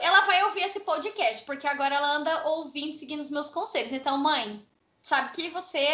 [0.00, 3.92] Ela vai ouvir esse podcast, porque agora ela anda ouvindo, seguindo os meus conselhos.
[3.92, 4.66] Então, mãe,
[5.02, 5.86] sabe que você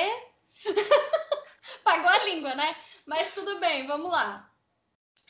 [1.85, 2.77] pagou a língua, né?
[3.07, 4.51] Mas tudo bem, vamos lá.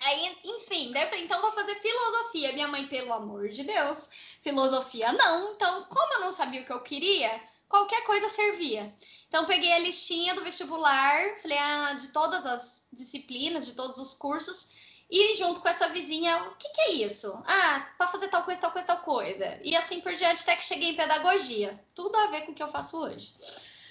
[0.01, 2.53] Aí, enfim, daí eu falei, então vou fazer filosofia.
[2.53, 4.09] Minha mãe, pelo amor de Deus,
[4.41, 5.53] filosofia não.
[5.53, 8.95] Então, como eu não sabia o que eu queria, qualquer coisa servia.
[9.29, 14.15] Então, peguei a listinha do vestibular, falei, ah, de todas as disciplinas, de todos os
[14.15, 14.79] cursos,
[15.11, 17.33] e junto com essa vizinha, o que, que é isso?
[17.47, 19.59] Ah, para fazer tal coisa, tal coisa, tal coisa.
[19.63, 21.83] E assim por diante, até que cheguei em pedagogia.
[21.95, 23.35] Tudo a ver com o que eu faço hoje.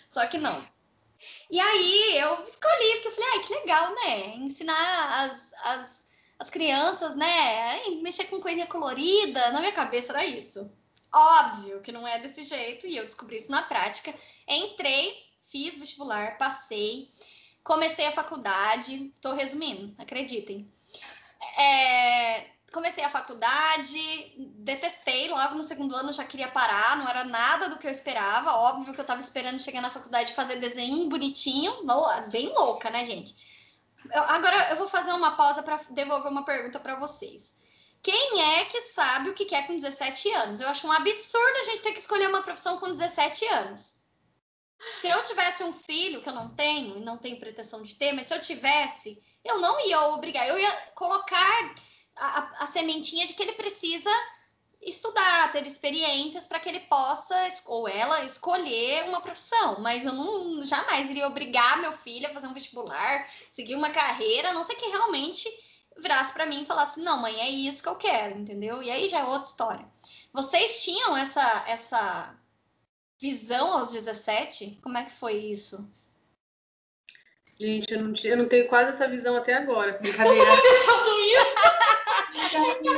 [0.10, 0.64] Só que não.
[1.50, 4.36] E aí eu escolhi, porque eu falei, ai, que legal, né?
[4.36, 6.06] Ensinar as, as,
[6.38, 7.90] as crianças, né?
[8.02, 9.52] Mexer com coisinha colorida.
[9.52, 10.70] Na minha cabeça era isso.
[11.18, 14.14] Óbvio que não é desse jeito, e eu descobri isso na prática.
[14.48, 15.12] Entrei,
[15.52, 17.12] fiz vestibular, passei,
[17.64, 20.72] comecei a faculdade, tô resumindo, acreditem.
[21.58, 23.98] É, comecei a faculdade,
[24.60, 28.54] detestei, logo no segundo ano já queria parar, não era nada do que eu esperava.
[28.54, 31.74] Óbvio que eu tava esperando chegar na faculdade fazer desenho bonitinho,
[32.32, 33.34] bem louca, né, gente?
[34.14, 37.58] Eu, agora eu vou fazer uma pausa para devolver uma pergunta para vocês.
[38.02, 40.60] Quem é que sabe o que quer com 17 anos?
[40.60, 43.98] Eu acho um absurdo a gente ter que escolher uma profissão com 17 anos.
[44.94, 48.14] Se eu tivesse um filho, que eu não tenho, e não tenho pretensão de ter,
[48.14, 51.76] mas se eu tivesse, eu não ia obrigar, eu ia colocar
[52.16, 54.10] a, a, a sementinha de que ele precisa
[54.82, 59.80] estudar, ter experiências para que ele possa, ou ela, escolher uma profissão.
[59.82, 64.50] Mas eu não jamais iria obrigar meu filho a fazer um vestibular, seguir uma carreira,
[64.50, 65.50] a não ser que realmente
[66.00, 68.82] virasse para mim e falasse: não, mãe, é isso que eu quero, entendeu?
[68.82, 69.86] E aí já é outra história.
[70.34, 72.36] Vocês tinham essa, essa
[73.20, 74.80] visão aos 17?
[74.82, 75.90] Como é que foi isso?
[77.60, 79.98] Gente, eu não, eu não tenho quase essa visão até agora.
[80.00, 80.52] Brincadeira.
[82.48, 82.90] ontem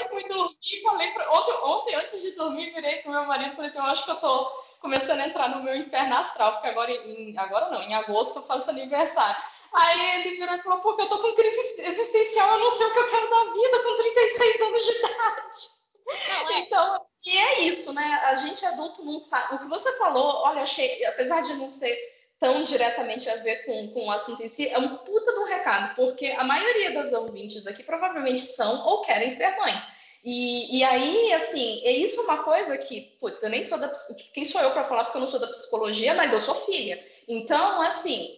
[0.00, 3.56] eu fui dormir, falei pra, ontem, ontem, antes de dormir, virei pro meu marido e
[3.56, 4.44] falei assim: eu acho que eu tô
[4.80, 8.42] começando a entrar no meu inferno astral, porque agora, em, agora não, em agosto eu
[8.42, 9.42] faço aniversário.
[9.76, 12.92] Aí ele virou e falou, porque eu tô com crise existencial, eu não sei o
[12.94, 15.76] que eu quero da vida com 36 anos de idade.
[16.06, 16.58] Não, é.
[16.60, 18.20] Então, e é isso, né?
[18.24, 19.54] A gente adulto não sabe.
[19.54, 21.94] O que você falou, olha, achei, apesar de não ser
[22.40, 25.94] tão diretamente a ver com, com o assunto em si, é um puta do recado,
[25.94, 29.82] porque a maioria das ouvintes aqui provavelmente são ou querem ser mães.
[30.24, 33.92] E, e aí, assim, é isso uma coisa que, putz, eu nem sou da.
[34.32, 37.04] Quem sou eu para falar porque eu não sou da psicologia, mas eu sou filha.
[37.28, 38.36] Então, assim,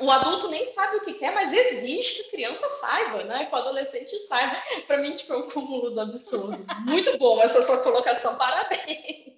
[0.00, 3.46] o adulto nem sabe o que quer, mas existe que a criança saiba, né?
[3.46, 4.56] Que o adolescente saiba.
[4.86, 6.64] Para mim, tipo, é um cúmulo do absurdo.
[6.80, 9.28] Muito bom essa sua colocação, parabéns.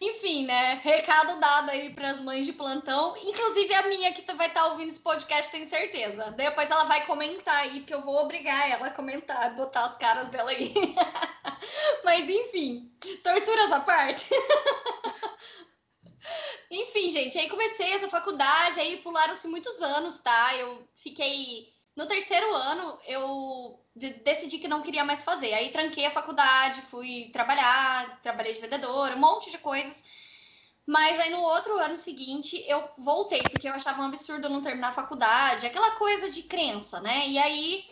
[0.00, 0.80] Enfim, né?
[0.82, 4.68] Recado dado aí para as mães de plantão, inclusive a minha que vai estar tá
[4.68, 6.30] ouvindo esse podcast, tenho certeza.
[6.32, 10.28] Depois ela vai comentar aí, porque eu vou obrigar ela a comentar, botar as caras
[10.28, 10.72] dela aí.
[12.04, 12.92] Mas enfim,
[13.24, 14.30] torturas à parte.
[16.70, 20.56] enfim, gente, aí comecei essa faculdade, aí pularam-se muitos anos, tá?
[20.56, 23.84] Eu fiquei no terceiro ano, eu
[24.22, 25.52] decidi que não queria mais fazer.
[25.54, 30.04] Aí tranquei a faculdade, fui trabalhar, trabalhei de vendedora, um monte de coisas.
[30.86, 34.88] Mas aí no outro ano seguinte eu voltei, porque eu achava um absurdo não terminar
[34.88, 37.28] a faculdade, aquela coisa de crença, né?
[37.28, 37.84] E aí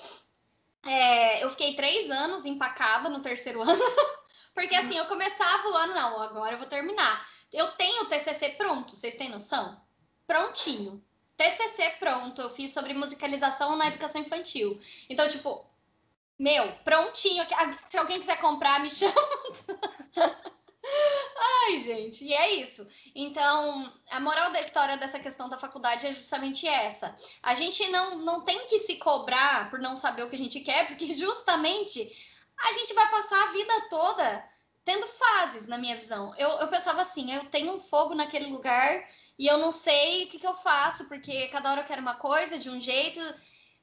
[0.84, 3.82] é, eu fiquei três anos empacada no terceiro ano,
[4.54, 7.26] porque assim, eu começava o ano, não, agora eu vou terminar.
[7.52, 9.80] Eu tenho o TCC pronto, vocês têm noção?
[10.26, 11.02] Prontinho.
[11.36, 14.80] TCC pronto, eu fiz sobre musicalização na educação infantil.
[15.08, 15.66] Então, tipo,
[16.38, 17.44] meu, prontinho.
[17.88, 19.14] Se alguém quiser comprar, me chama.
[21.66, 22.86] Ai, gente, e é isso.
[23.14, 27.14] Então, a moral da história dessa questão da faculdade é justamente essa.
[27.42, 30.60] A gente não, não tem que se cobrar por não saber o que a gente
[30.60, 32.00] quer, porque justamente
[32.58, 34.55] a gente vai passar a vida toda
[34.86, 36.32] tendo fases, na minha visão.
[36.38, 39.04] Eu, eu pensava assim, eu tenho um fogo naquele lugar
[39.36, 42.14] e eu não sei o que, que eu faço, porque cada hora eu quero uma
[42.14, 43.20] coisa de um jeito,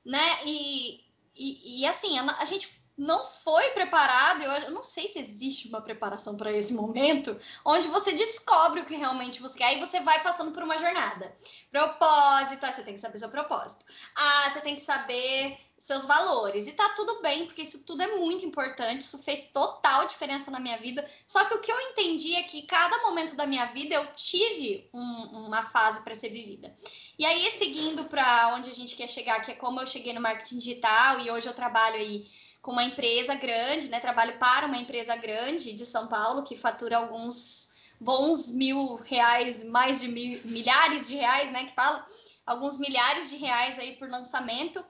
[0.05, 0.45] né?
[0.45, 1.01] E,
[1.35, 5.81] e, e assim, a, a, gente não foi preparado, eu, não sei se existe uma
[5.81, 10.23] preparação para esse momento, onde você descobre o que realmente você quer, aí você vai
[10.23, 11.35] passando por uma jornada.
[11.69, 13.83] Propósito, aí você tem que saber seu propósito.
[14.15, 16.65] Ah, você tem que saber seus valores.
[16.65, 20.57] E tá tudo bem, porque isso tudo é muito importante, isso fez total diferença na
[20.57, 21.05] minha vida.
[21.27, 24.89] Só que o que eu entendi é que cada momento da minha vida eu tive
[24.93, 26.73] um, uma fase para ser vivida.
[27.19, 30.21] E aí, seguindo para onde a gente quer chegar, que é como eu cheguei no
[30.21, 32.25] marketing digital e hoje eu trabalho aí
[32.61, 33.99] com uma empresa grande, né?
[33.99, 39.99] Trabalho para uma empresa grande de São Paulo que fatura alguns bons mil reais, mais
[39.99, 41.65] de mil, milhares de reais, né?
[41.65, 42.05] Que fala
[42.45, 44.83] alguns milhares de reais aí por lançamento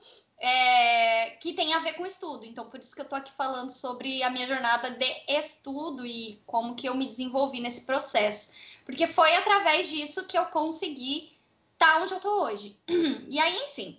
[0.45, 2.43] é, que tem a ver com estudo.
[2.43, 6.43] Então, por isso que eu estou aqui falando sobre a minha jornada de estudo e
[6.45, 8.51] como que eu me desenvolvi nesse processo.
[8.83, 11.31] Porque foi através disso que eu consegui
[11.71, 12.77] estar tá onde eu estou hoje.
[13.29, 13.97] E aí, enfim,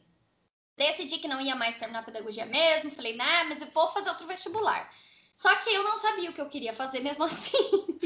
[0.76, 2.90] decidi que não ia mais terminar pedagogia mesmo.
[2.90, 4.92] Falei, né, mas eu vou fazer outro vestibular.
[5.34, 7.56] Só que eu não sabia o que eu queria fazer mesmo assim.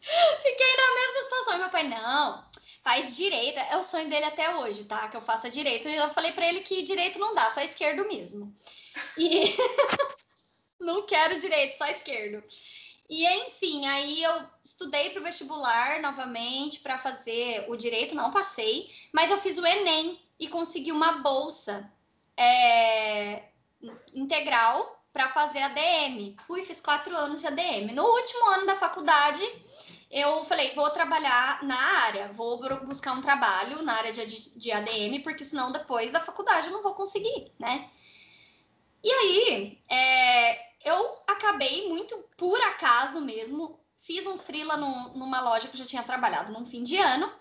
[0.00, 1.54] Fiquei na mesma situação.
[1.54, 2.44] E meu pai, não,
[2.82, 3.58] faz direito.
[3.58, 5.08] É o sonho dele até hoje, tá?
[5.08, 5.88] Que eu faça direito.
[5.88, 8.54] Eu falei para ele que direito não dá, só esquerdo mesmo.
[9.16, 9.54] E
[10.78, 12.42] não quero direito, só esquerdo.
[13.08, 18.88] E enfim, aí eu estudei para o vestibular novamente para fazer o direito, não passei,
[19.12, 21.90] mas eu fiz o Enem e consegui uma bolsa
[22.36, 23.42] é,
[24.14, 26.36] integral para fazer ADM.
[26.46, 27.92] Fui, fiz quatro anos de ADM.
[27.92, 29.42] No último ano da faculdade,
[30.10, 35.22] eu falei, vou trabalhar na área, vou buscar um trabalho na área de, de ADM,
[35.22, 37.88] porque senão depois da faculdade eu não vou conseguir, né?
[39.02, 45.68] E aí, é, eu acabei muito por acaso mesmo, fiz um freela no, numa loja
[45.68, 47.32] que eu já tinha trabalhado num fim de ano,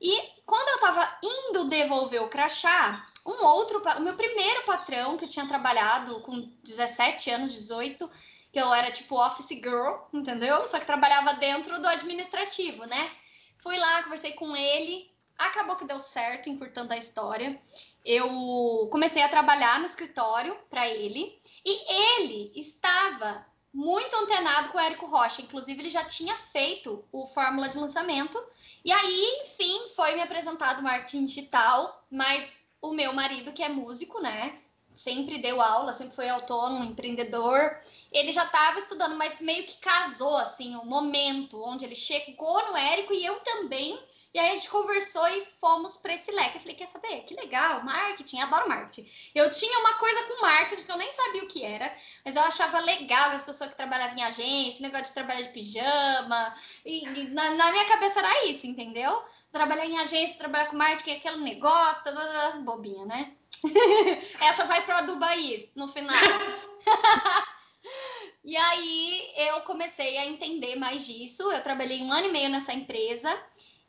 [0.00, 5.24] e quando eu tava indo devolver o crachá, um outro, o meu primeiro patrão que
[5.24, 8.10] eu tinha trabalhado com 17 anos, 18,
[8.52, 10.66] que eu era tipo office girl, entendeu?
[10.66, 13.10] Só que trabalhava dentro do administrativo, né?
[13.58, 17.60] Fui lá, conversei com ele, acabou que deu certo, encurtando a história.
[18.04, 24.80] Eu comecei a trabalhar no escritório para ele e ele estava muito antenado com o
[24.80, 28.42] Érico Rocha, inclusive ele já tinha feito o fórmula de lançamento.
[28.84, 34.20] E aí, enfim, foi me apresentado marketing digital, mas o meu marido, que é músico,
[34.20, 34.58] né?
[34.92, 37.78] Sempre deu aula, sempre foi autônomo, empreendedor.
[38.10, 42.76] Ele já estava estudando, mas meio que casou assim o momento onde ele chegou no
[42.76, 43.98] Érico e eu também.
[44.34, 46.56] E aí a gente conversou e fomos para esse leque.
[46.56, 47.22] Eu falei, quer saber?
[47.22, 49.10] Que legal, marketing, adoro marketing.
[49.34, 52.42] Eu tinha uma coisa com marketing que eu nem sabia o que era, mas eu
[52.42, 56.54] achava legal as pessoas que trabalhavam em agência, negócio de trabalhar de pijama.
[56.84, 59.24] E, e na, na, minha cabeça era isso, entendeu?
[59.50, 63.34] Trabalhar em agência, trabalhar com marketing, aquele negócio, tá, bobinha, né?
[64.40, 66.16] Essa vai para Dubai no final.
[68.44, 71.50] e aí eu comecei a entender mais disso.
[71.50, 73.36] Eu trabalhei um ano e meio nessa empresa.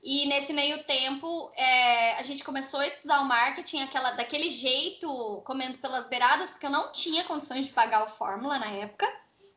[0.02, 5.42] E nesse meio tempo, é, a gente começou a estudar o marketing aquela, daquele jeito,
[5.46, 9.06] comendo pelas beiradas, porque eu não tinha condições de pagar o Fórmula na época.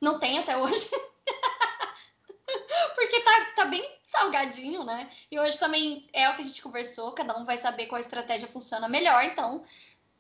[0.01, 0.91] Não tem até hoje.
[2.97, 5.09] porque tá, tá bem salgadinho, né?
[5.31, 8.49] E hoje também é o que a gente conversou, cada um vai saber qual estratégia
[8.49, 9.23] funciona melhor.
[9.25, 9.63] Então,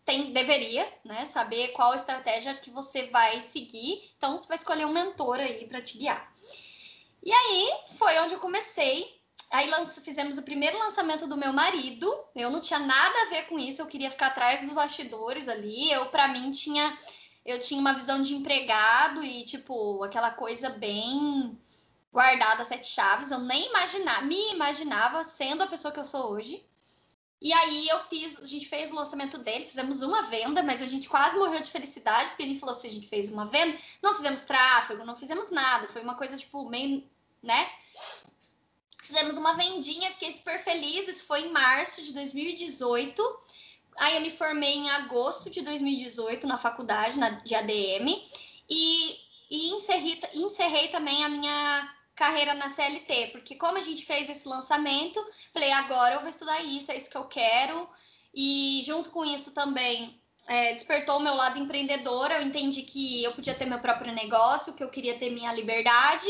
[0.04, 4.02] tem, deveria, né, saber qual estratégia que você vai seguir.
[4.16, 6.32] Então, você vai escolher um mentor aí para te guiar.
[7.24, 9.20] E aí foi onde eu comecei.
[9.50, 9.68] Aí
[10.02, 12.12] fizemos o primeiro lançamento do meu marido.
[12.34, 15.92] Eu não tinha nada a ver com isso, eu queria ficar atrás dos bastidores ali.
[15.92, 16.96] Eu, para mim, tinha
[17.44, 21.58] eu tinha uma visão de empregado e, tipo, aquela coisa bem
[22.12, 23.30] guardada sete chaves.
[23.30, 26.64] Eu nem imaginava, me imaginava sendo a pessoa que eu sou hoje.
[27.42, 30.86] E aí eu fiz, a gente fez o lançamento dele, fizemos uma venda, mas a
[30.86, 34.14] gente quase morreu de felicidade, porque ele falou assim, a gente fez uma venda, não
[34.14, 37.02] fizemos tráfego, não fizemos nada, foi uma coisa, tipo, meio,
[37.42, 37.68] né?
[39.02, 43.40] Fizemos uma vendinha, fiquei super feliz, isso foi em março de 2018.
[43.98, 48.24] Aí eu me formei em agosto de 2018 na faculdade na, de ADM
[48.70, 49.16] e,
[49.50, 54.46] e encerrei, encerrei também a minha carreira na CLT, porque como a gente fez esse
[54.46, 55.20] lançamento,
[55.52, 57.88] falei, agora eu vou estudar isso, é isso que eu quero.
[58.32, 63.32] E junto com isso também é, despertou o meu lado empreendedora, eu entendi que eu
[63.32, 66.28] podia ter meu próprio negócio, que eu queria ter minha liberdade,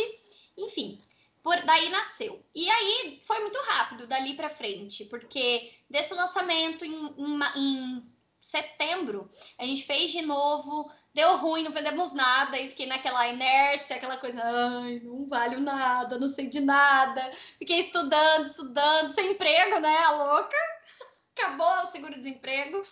[0.56, 0.98] enfim.
[1.42, 2.42] Por, daí nasceu.
[2.54, 8.02] E aí foi muito rápido, dali para frente, porque desse lançamento em, em, em,
[8.42, 9.28] setembro,
[9.58, 14.16] a gente fez de novo, deu ruim, não vendemos nada, e fiquei naquela inércia, aquela
[14.16, 17.22] coisa, ai, não vale nada, não sei de nada.
[17.58, 20.56] Fiquei estudando, estudando, sem emprego, né, a louca.
[21.38, 22.82] Acabou o seguro-desemprego.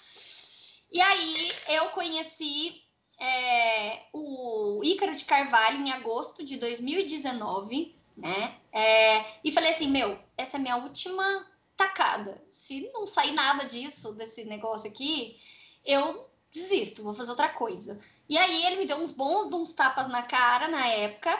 [0.93, 2.83] E aí eu conheci
[3.21, 8.55] é, o Ícaro de Carvalho em agosto de 2019 né?
[8.73, 11.47] É, e falei assim, meu, essa é minha última
[11.81, 12.43] tacada.
[12.51, 15.35] Se não sair nada disso, desse negócio aqui,
[15.83, 17.99] eu desisto, vou fazer outra coisa.
[18.29, 21.31] E aí ele me deu uns bons uns tapas na cara na época.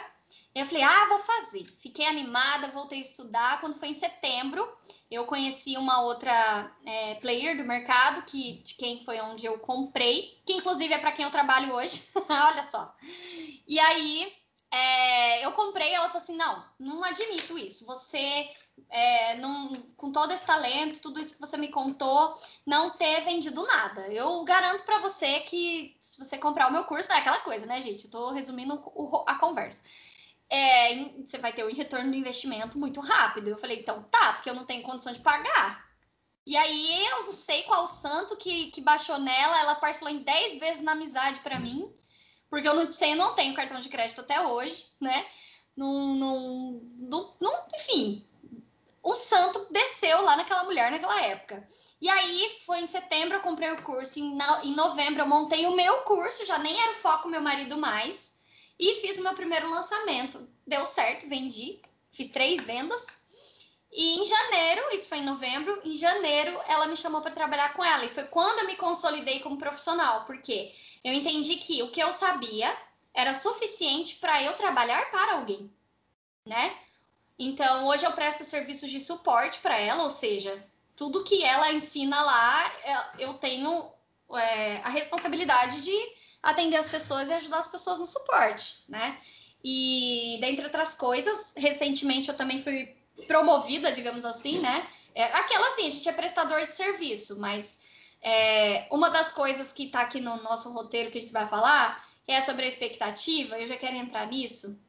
[0.55, 1.65] Eu falei, ah, vou fazer.
[1.79, 3.61] Fiquei animada, voltei a estudar.
[3.61, 4.67] Quando foi em setembro,
[5.11, 10.41] eu conheci uma outra é, player do mercado, que de quem foi onde eu comprei,
[10.45, 12.09] que inclusive é para quem eu trabalho hoje.
[12.27, 12.93] Olha só.
[13.67, 14.33] E aí
[14.71, 17.85] é, eu comprei, ela falou assim: não, não admito isso.
[17.85, 18.49] Você,
[18.89, 22.33] é, não, com todo esse talento, tudo isso que você me contou,
[22.65, 24.07] não ter vendido nada.
[24.09, 27.81] Eu garanto para você que se você comprar o meu curso, é aquela coisa, né,
[27.81, 28.05] gente?
[28.05, 29.81] Eu tô resumindo o, a conversa.
[30.49, 33.49] É, você vai ter um retorno do investimento muito rápido.
[33.49, 35.89] Eu falei, então tá, porque eu não tenho condição de pagar.
[36.45, 40.59] E aí eu não sei qual santo que, que baixou nela, ela parcelou em 10
[40.59, 41.93] vezes na amizade para mim
[42.51, 45.25] porque eu não tenho, não tenho cartão de crédito até hoje, né?
[45.73, 48.27] Não, não, não, não, enfim,
[49.03, 51.67] um santo desceu lá naquela mulher naquela época.
[51.99, 56.01] E aí foi em setembro eu comprei o curso, em novembro eu montei o meu
[56.01, 58.35] curso, já nem era o foco meu marido mais,
[58.79, 60.47] e fiz o meu primeiro lançamento.
[60.65, 61.81] Deu certo, vendi,
[62.11, 63.21] fiz três vendas.
[63.91, 67.83] E em janeiro, isso foi em novembro, em janeiro ela me chamou para trabalhar com
[67.83, 68.05] ela.
[68.05, 70.71] E foi quando eu me consolidei como profissional, porque
[71.03, 72.75] eu entendi que o que eu sabia
[73.13, 75.69] era suficiente para eu trabalhar para alguém,
[76.45, 76.75] né?
[77.43, 80.63] Então, hoje eu presto serviços de suporte para ela, ou seja,
[80.95, 83.91] tudo que ela ensina lá, é, eu tenho
[84.35, 85.97] é, a responsabilidade de
[86.43, 89.17] atender as pessoas e ajudar as pessoas no suporte, né?
[89.63, 94.87] E, dentre outras coisas, recentemente eu também fui promovida, digamos assim, né?
[95.15, 97.81] É, aquela assim, a gente é prestador de serviço, mas
[98.21, 102.07] é, uma das coisas que está aqui no nosso roteiro que a gente vai falar
[102.27, 104.79] é sobre a expectativa, eu já quero entrar nisso.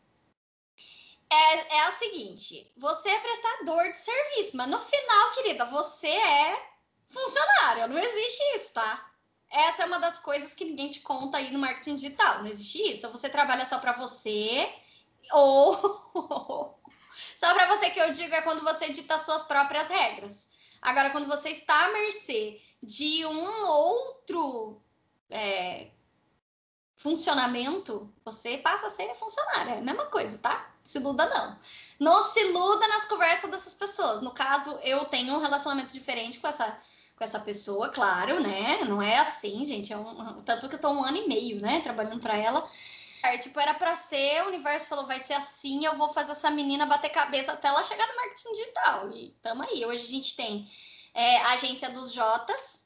[1.32, 6.72] É, é a seguinte: você é prestador de serviço, mas no final, querida, você é
[7.08, 9.10] funcionário, não existe isso, tá?
[9.50, 12.82] Essa é uma das coisas que ninguém te conta aí no marketing digital, não existe
[12.90, 13.06] isso.
[13.06, 14.70] Ou você trabalha só para você,
[15.32, 15.74] ou
[17.38, 20.50] só para você que eu digo é quando você dita suas próprias regras.
[20.80, 24.82] Agora, quando você está à mercê de um outro
[25.30, 25.90] é,
[26.96, 29.74] funcionamento, você passa a ser funcionário.
[29.74, 30.71] É a mesma coisa, tá?
[30.84, 31.56] Se iluda não.
[31.98, 34.20] Não se iluda nas conversas dessas pessoas.
[34.20, 36.76] No caso, eu tenho um relacionamento diferente com essa
[37.16, 38.84] com essa pessoa, claro, né?
[38.84, 39.92] Não é assim, gente.
[39.92, 42.68] É um, tanto que eu tô um ano e meio, né, trabalhando para ela.
[43.22, 46.50] É, tipo, era para ser, o universo falou, vai ser assim, eu vou fazer essa
[46.50, 49.10] menina bater cabeça até ela chegar no marketing digital.
[49.12, 49.86] E tamo aí.
[49.86, 50.68] Hoje a gente tem
[51.14, 52.81] é, a agência dos Jotas.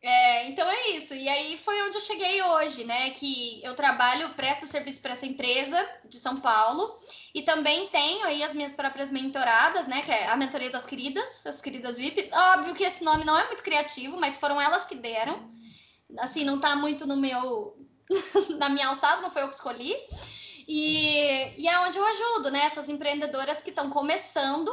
[0.00, 1.12] É, então é isso.
[1.14, 3.10] E aí foi onde eu cheguei hoje, né?
[3.10, 5.76] Que eu trabalho, presto serviço para essa empresa
[6.08, 6.98] de São Paulo.
[7.34, 10.02] E também tenho aí as minhas próprias mentoradas, né?
[10.02, 12.30] Que é a mentoria das queridas, as queridas VIP.
[12.32, 15.50] Óbvio que esse nome não é muito criativo, mas foram elas que deram.
[16.20, 17.76] Assim, não tá muito no meu
[18.58, 19.94] na minha alçada, não foi eu que escolhi.
[20.66, 22.60] E, e é onde eu ajudo, né?
[22.66, 24.70] Essas empreendedoras que estão começando,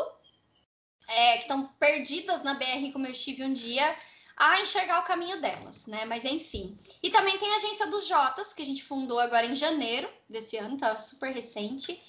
[1.08, 3.98] é, que estão perdidas na BR, como eu estive um dia,
[4.38, 6.06] a enxergar o caminho delas, né?
[6.06, 6.78] Mas enfim.
[7.02, 10.58] E também tem a agência dos Jotas, que a gente fundou agora em janeiro desse
[10.58, 12.02] ano, tá super recente.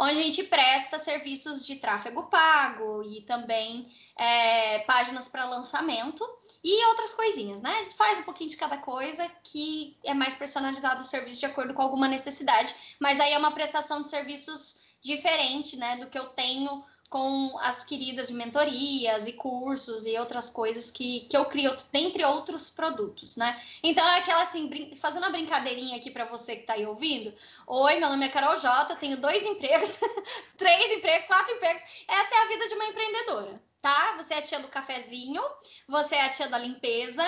[0.00, 6.24] onde a gente presta serviços de tráfego pago e também é, páginas para lançamento
[6.62, 7.72] e outras coisinhas, né?
[7.96, 11.82] Faz um pouquinho de cada coisa que é mais personalizado o serviço de acordo com
[11.82, 16.82] alguma necessidade, mas aí é uma prestação de serviços diferente, né, do que eu tenho
[17.08, 22.24] com as queridas de mentorias e cursos e outras coisas que, que eu crio, dentre
[22.24, 23.60] outros produtos, né?
[23.82, 27.32] Então, é aquela assim, fazendo uma brincadeirinha aqui para você que está aí ouvindo.
[27.66, 29.98] Oi, meu nome é Carol J, tenho dois empregos,
[30.58, 31.82] três empregos, quatro empregos.
[32.06, 34.14] Essa é a vida de uma empreendedora tá?
[34.16, 35.42] Você é a tia do cafezinho,
[35.86, 37.22] você é a tia da limpeza,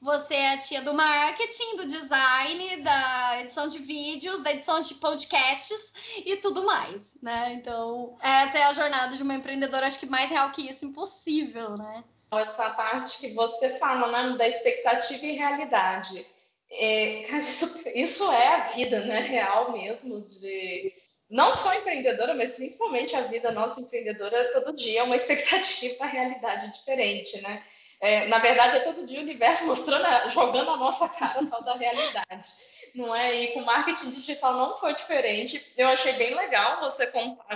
[0.00, 4.94] você é a tia do marketing, do design, da edição de vídeos, da edição de
[4.94, 7.54] podcasts e tudo mais, né?
[7.54, 11.76] Então, essa é a jornada de uma empreendedora, acho que mais real que isso, impossível,
[11.76, 12.04] né?
[12.32, 16.26] Essa parte que você fala, né, da expectativa e realidade.
[16.70, 20.92] É, isso, isso é a vida, né, real mesmo, de
[21.30, 26.06] não só empreendedora, mas principalmente a vida nossa empreendedora, todo dia é uma expectativa, uma
[26.06, 27.62] realidade diferente, né?
[28.00, 31.74] É, na verdade, é todo dia o universo mostrando, jogando a nossa cara tal da
[31.74, 32.52] realidade,
[32.94, 33.34] não é?
[33.34, 35.64] E com marketing digital não foi diferente.
[35.76, 37.06] Eu achei bem legal você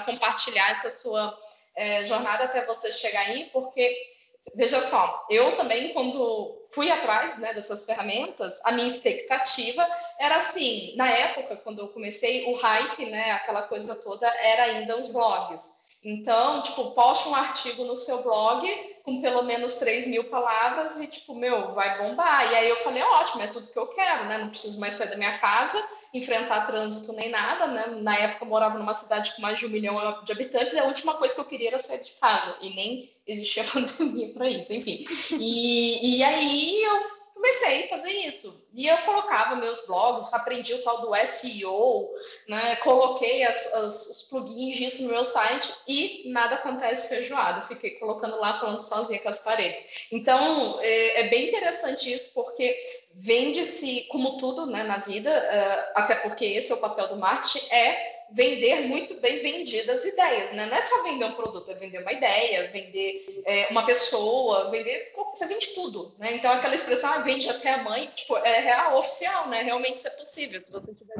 [0.06, 1.36] compartilhar essa sua
[1.74, 4.17] é, jornada até você chegar aí, porque
[4.54, 9.86] veja só, eu também, quando fui atrás né, dessas ferramentas, a minha expectativa
[10.18, 14.98] era assim, na época, quando eu comecei, o hype, né, aquela coisa toda, era ainda
[14.98, 15.77] os blogs.
[16.02, 18.66] Então, tipo, poste um artigo no seu blog
[19.02, 22.52] com pelo menos 3 mil palavras e, tipo, meu, vai bombar.
[22.52, 24.38] E aí eu falei, ótimo, é tudo que eu quero, né?
[24.38, 25.82] Não preciso mais sair da minha casa,
[26.14, 27.86] enfrentar trânsito nem nada, né?
[28.00, 30.84] Na época eu morava numa cidade com mais de um milhão de habitantes e a
[30.84, 32.56] última coisa que eu queria era sair de casa.
[32.60, 35.04] E nem existia pandemia para isso, enfim.
[35.32, 38.66] E, e aí eu comecei a fazer isso.
[38.74, 42.10] E eu colocava meus blogs, aprendi o tal do SEO,
[42.48, 42.76] né?
[42.76, 47.62] coloquei as, as, os plugins disso no meu site e nada acontece feijoada.
[47.62, 50.08] Fiquei colocando lá, falando sozinha com as paredes.
[50.10, 52.76] Então, é, é bem interessante isso, porque
[53.14, 57.66] vende-se, como tudo né, na vida, uh, até porque esse é o papel do marketing,
[57.70, 60.66] é vender muito bem vendidas ideias, né?
[60.66, 65.12] Não é só vender um produto, é vender uma ideia, vender é, uma pessoa, vender.
[65.34, 66.34] Você vende tudo, né?
[66.34, 69.62] Então aquela expressão, ah, vende até a mãe, tipo, é real, oficial, né?
[69.62, 71.14] Realmente isso é possível, se você tiver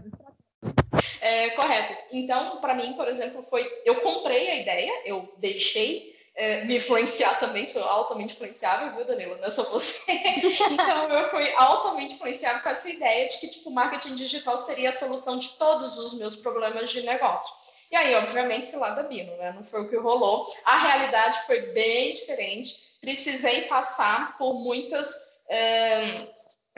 [1.20, 1.98] é, corretos.
[2.12, 3.66] Então, para mim, por exemplo, foi.
[3.84, 9.36] Eu comprei a ideia, eu deixei é, me influenciar também, sou altamente influenciável, viu, Danilo?
[9.38, 10.12] Não é só você.
[10.70, 14.96] então, eu fui altamente influenciável com essa ideia de que, tipo, marketing digital seria a
[14.96, 17.52] solução de todos os meus problemas de negócio.
[17.90, 19.52] E aí, obviamente, se lá da Bino, né?
[19.52, 20.46] Não foi o que rolou.
[20.64, 22.98] A realidade foi bem diferente.
[23.00, 25.10] Precisei passar por muitas.
[25.48, 26.12] É,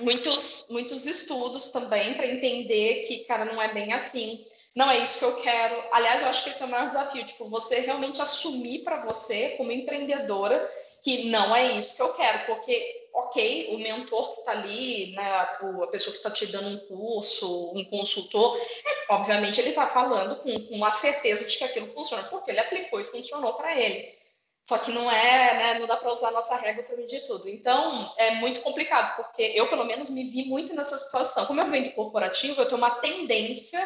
[0.00, 4.42] muitos, muitos estudos também para entender que, cara, não é bem assim
[4.75, 5.83] não é isso que eu quero.
[5.93, 9.51] Aliás, eu acho que esse é o maior desafio, tipo, você realmente assumir para você,
[9.57, 10.71] como empreendedora,
[11.03, 15.23] que não é isso que eu quero, porque, ok, o mentor que está ali, né,
[15.23, 20.37] a pessoa que está te dando um curso, um consultor, é, obviamente ele está falando
[20.37, 24.21] com, com a certeza de que aquilo funciona, porque ele aplicou e funcionou para ele.
[24.62, 27.49] Só que não é, né, não dá para usar a nossa regra para medir tudo.
[27.49, 31.47] Então, é muito complicado, porque eu, pelo menos, me vi muito nessa situação.
[31.47, 33.81] Como eu venho do corporativo, eu tenho uma tendência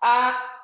[0.00, 0.58] a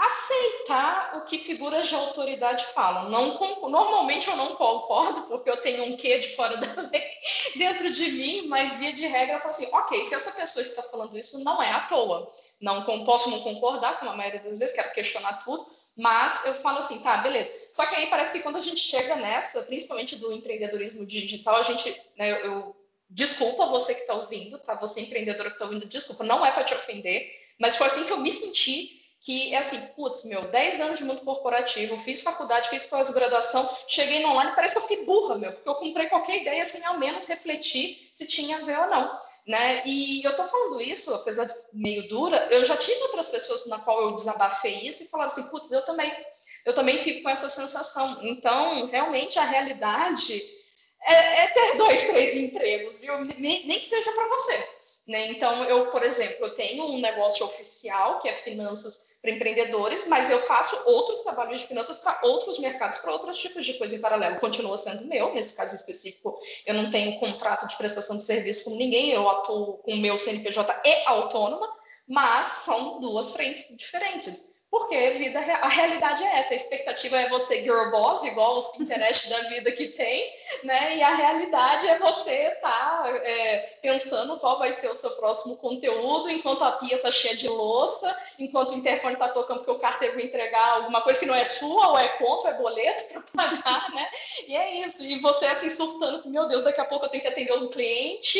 [0.00, 3.10] aceitar o que figuras de autoridade falam.
[3.10, 7.02] Não, normalmente eu não concordo, porque eu tenho um quê de fora da lei
[7.56, 10.82] dentro de mim, mas via de regra eu falo assim, ok, se essa pessoa está
[10.84, 12.32] falando isso, não é à toa.
[12.60, 15.66] Não posso não concordar, como a maioria das vezes, quero questionar tudo,
[15.96, 17.52] mas eu falo assim, tá, beleza.
[17.74, 21.62] Só que aí parece que quando a gente chega nessa, principalmente do empreendedorismo digital, a
[21.62, 22.76] gente, né, eu, eu
[23.08, 24.74] desculpa você que está ouvindo, tá?
[24.76, 27.30] Você empreendedora que está ouvindo, desculpa, não é para te ofender,
[27.60, 31.04] mas foi assim que eu me senti, que é assim, putz, meu, 10 anos de
[31.04, 35.52] mundo corporativo, fiz faculdade, fiz pós-graduação, cheguei no online, parece que eu fiquei burra, meu,
[35.52, 39.20] porque eu comprei qualquer ideia sem ao menos refletir se tinha a ver ou não.
[39.46, 39.82] Né?
[39.84, 43.78] E eu tô falando isso, apesar de meio dura, eu já tive outras pessoas na
[43.78, 46.10] qual eu desabafei isso e falaram assim, putz, eu também,
[46.64, 48.20] eu também fico com essa sensação.
[48.22, 50.40] Então, realmente, a realidade
[51.02, 53.18] é, é ter dois, três empregos, viu?
[53.24, 54.79] Nem, nem que seja para você.
[55.10, 55.32] Né?
[55.32, 60.30] Então, eu, por exemplo, eu tenho um negócio oficial, que é finanças para empreendedores, mas
[60.30, 64.00] eu faço outros trabalhos de finanças para outros mercados, para outros tipos de coisa em
[64.00, 64.38] paralelo.
[64.38, 68.76] Continua sendo meu, nesse caso específico, eu não tenho contrato de prestação de serviço com
[68.76, 71.68] ninguém, eu atuo com o meu CNPJ e autônoma,
[72.06, 74.44] mas são duas frentes diferentes.
[74.70, 79.28] Porque vida, a realidade é essa, a expectativa é você girl boss, igual os Pinterest
[79.28, 80.96] da vida que tem, né?
[80.96, 85.56] E a realidade é você estar tá, é, pensando qual vai ser o seu próximo
[85.56, 89.80] conteúdo, enquanto a pia tá cheia de louça, enquanto o interfone tá tocando porque o
[89.80, 93.04] carteiro vai entregar alguma coisa que não é sua, ou é conta, ou é boleto
[93.12, 94.08] para pagar, né?
[94.46, 97.28] E é isso, e você assim surtando, meu Deus, daqui a pouco eu tenho que
[97.28, 98.38] atender um cliente,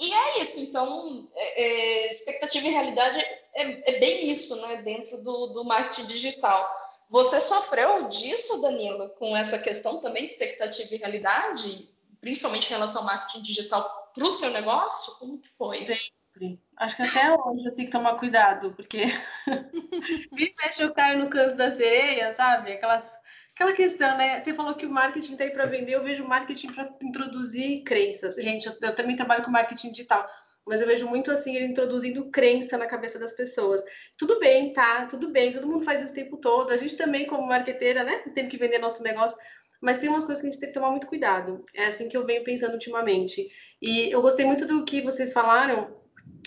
[0.00, 3.24] e é isso, então, é, é, expectativa e realidade
[3.54, 6.68] é, é, bem isso, né, dentro do, do marketing digital.
[7.10, 11.88] Você sofreu disso, Danila, com essa questão também de expectativa e realidade,
[12.20, 15.18] principalmente em relação ao marketing digital para o seu negócio?
[15.18, 15.78] Como que foi?
[15.78, 16.58] Sempre.
[16.78, 19.04] Acho que até hoje eu tenho que tomar cuidado, porque
[20.32, 22.72] me fecha eu caio no canto da sereia, sabe?
[22.72, 23.22] Aquelas
[23.54, 24.42] Aquela questão, né?
[24.42, 28.36] Você falou que o marketing está aí para vender, eu vejo marketing para introduzir crenças.
[28.36, 30.26] Gente, eu, eu, também trabalho com marketing digital,
[30.66, 33.82] mas eu vejo muito assim ele introduzindo crença na cabeça das pessoas.
[34.16, 35.06] Tudo bem, tá?
[35.06, 36.70] Tudo bem, todo mundo faz isso o tempo todo.
[36.70, 38.22] A gente também, como marqueteira, né?
[38.34, 39.36] Tem que vender nosso negócio.
[39.80, 41.64] Mas tem umas coisas que a gente tem que tomar muito cuidado.
[41.74, 43.48] É assim que eu venho pensando ultimamente.
[43.80, 45.96] E eu gostei muito do que vocês falaram,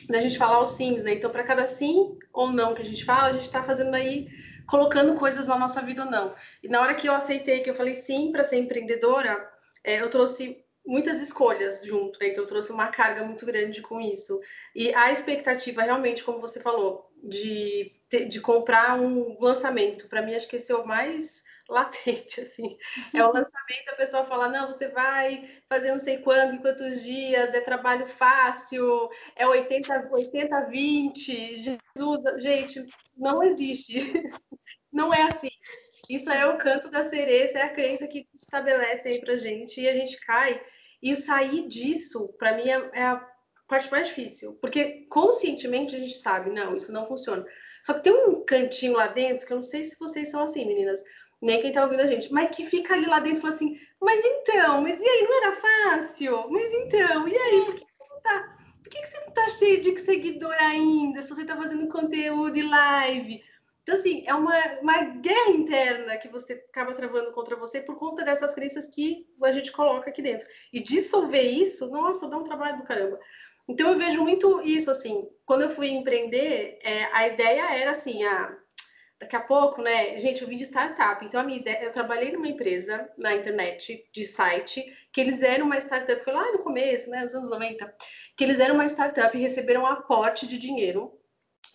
[0.08, 1.14] da gente falar os sims, né?
[1.14, 4.30] Então, para cada sim ou não que a gente fala, a gente está fazendo aí
[4.66, 6.34] colocando coisas na nossa vida ou não.
[6.64, 9.48] E na hora que eu aceitei, que eu falei sim para ser empreendedora,
[9.84, 12.28] é, eu trouxe muitas escolhas junto, né?
[12.30, 14.40] Então eu trouxe uma carga muito grande com isso.
[14.74, 17.92] E a expectativa realmente, como você falou, de,
[18.30, 22.78] de comprar um lançamento, para mim acho que esse é o mais latente, assim.
[23.14, 27.02] É o lançamento, a pessoa fala, não, você vai fazer não sei quanto, em quantos
[27.02, 32.86] dias, é trabalho fácil, é 80, 80 20, Jesus, gente,
[33.18, 33.96] não existe.
[34.96, 35.50] Não é assim.
[36.10, 39.90] Isso é o canto da sereia, é a crença que estabelece aí pra gente, e
[39.90, 40.62] a gente cai.
[41.06, 43.24] E sair disso, para mim, é, é a
[43.68, 47.46] parte mais difícil, porque conscientemente a gente sabe, não, isso não funciona.
[47.86, 50.66] Só que tem um cantinho lá dentro, que eu não sei se vocês são assim,
[50.66, 51.04] meninas,
[51.40, 53.80] nem quem tá ouvindo a gente, mas que fica ali lá dentro e fala assim,
[54.02, 56.50] mas então, mas e aí, não era fácil?
[56.50, 58.58] Mas então, e aí, por que, você não tá?
[58.82, 61.22] Por que, você não tá cheio de seguidor ainda?
[61.22, 63.44] Se você tá fazendo conteúdo e live?
[63.86, 68.26] Então, assim, é uma, uma guerra interna que você acaba travando contra você por conta
[68.26, 70.48] dessas crenças que a gente coloca aqui dentro.
[70.74, 73.20] E dissolver isso, nossa, dá um trabalho do caramba.
[73.68, 78.24] Então, eu vejo muito isso, assim, quando eu fui empreender, é, a ideia era assim,
[78.24, 78.58] ah,
[79.20, 80.18] daqui a pouco, né?
[80.18, 84.04] Gente, eu vim de startup, então a minha ideia, eu trabalhei numa empresa na internet
[84.12, 87.94] de site, que eles eram uma startup, foi lá no começo, né, nos anos 90,
[88.36, 91.14] que eles eram uma startup e receberam um aporte de dinheiro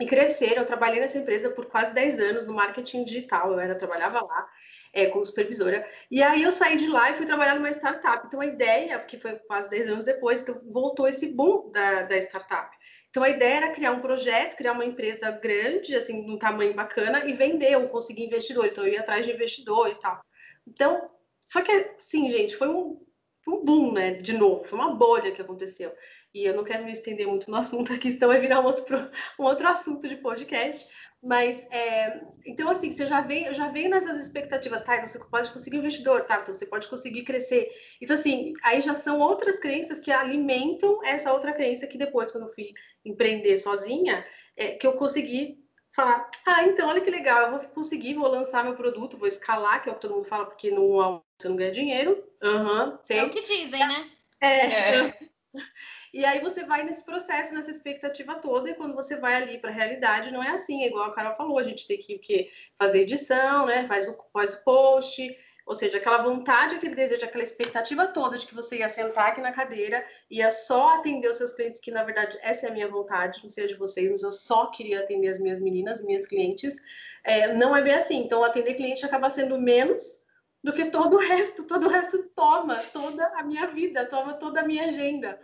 [0.01, 0.63] e cresceram.
[0.63, 4.49] Eu trabalhei nessa empresa por quase 10 anos no marketing digital, eu era trabalhava lá
[4.93, 5.87] é, como supervisora.
[6.11, 8.27] E aí eu saí de lá e fui trabalhar numa startup.
[8.27, 12.17] Então a ideia, que foi quase 10 anos depois, então voltou esse boom da, da
[12.19, 12.75] startup.
[13.11, 17.27] Então a ideia era criar um projeto, criar uma empresa grande, assim, num tamanho bacana
[17.27, 18.67] e vender, ou conseguir investidor.
[18.67, 20.21] Então eu ia atrás de investidor e tal.
[20.67, 21.07] Então,
[21.47, 23.01] só que, sim, gente, foi um,
[23.47, 24.13] um boom, né?
[24.13, 25.93] De novo, foi uma bolha que aconteceu.
[26.33, 28.97] E eu não quero me estender muito no assunto aqui, senão vai virar um outro,
[29.39, 30.89] um outro assunto de podcast.
[31.23, 34.97] Mas, é, então, assim, você já vem, já vem nessas expectativas, tá?
[34.97, 36.41] Então, você pode conseguir investidor, tá?
[36.41, 37.69] Então, você pode conseguir crescer.
[38.01, 42.47] Então, assim, aí já são outras crenças que alimentam essa outra crença que depois, quando
[42.47, 42.73] eu fui
[43.05, 44.25] empreender sozinha,
[44.57, 45.59] é, que eu consegui
[45.93, 49.83] falar, ah, então, olha que legal, eu vou conseguir, vou lançar meu produto, vou escalar,
[49.83, 52.23] que é o que todo mundo fala, porque não, você não ganha dinheiro.
[52.43, 54.11] Uhum, é o que dizem, né?
[54.41, 54.67] É.
[54.67, 55.19] é.
[56.13, 59.71] E aí você vai nesse processo, nessa expectativa toda, e quando você vai ali para
[59.71, 62.19] a realidade, não é assim, é igual a Carol falou, a gente tem que o
[62.19, 62.51] quê?
[62.77, 63.87] fazer edição, né?
[63.87, 65.37] Faz o, faz o post,
[65.67, 69.41] ou seja, aquela vontade, aquele desejo, aquela expectativa toda de que você ia sentar aqui
[69.41, 72.89] na cadeira, ia só atender os seus clientes, que na verdade essa é a minha
[72.89, 76.77] vontade, não sei de vocês, mas eu só queria atender as minhas meninas, minhas clientes.
[77.25, 78.19] É, não é bem assim.
[78.19, 80.03] Então, atender cliente acaba sendo menos
[80.63, 81.65] do que todo o resto.
[81.65, 85.41] Todo o resto toma toda a minha vida, toma toda a minha agenda.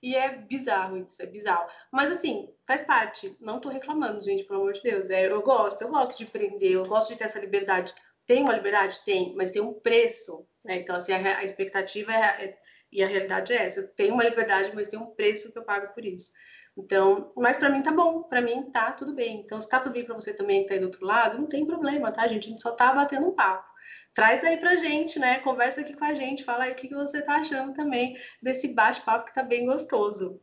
[0.00, 1.68] E é bizarro isso, é bizarro.
[1.90, 3.36] Mas assim, faz parte.
[3.40, 5.10] Não tô reclamando, gente, pelo amor de Deus.
[5.10, 7.92] É, eu gosto, eu gosto de empreender, eu gosto de ter essa liberdade.
[8.28, 9.00] Tem uma liberdade?
[9.06, 10.46] Tem, mas tem um preço.
[10.62, 10.76] Né?
[10.76, 12.58] Então, assim, a, a expectativa é, é,
[12.92, 13.80] e a realidade é essa.
[13.80, 16.30] Eu tenho uma liberdade, mas tem um preço que eu pago por isso.
[16.76, 19.40] Então, mas para mim tá bom, para mim tá tudo bem.
[19.40, 21.48] Então, se tá tudo bem para você também que tá aí do outro lado, não
[21.48, 22.46] tem problema, tá, gente?
[22.46, 23.66] A gente só tá batendo um papo.
[24.14, 25.38] Traz aí pra gente, né?
[25.38, 28.74] Conversa aqui com a gente, fala aí o que, que você tá achando também desse
[28.74, 30.38] bate-papo que tá bem gostoso.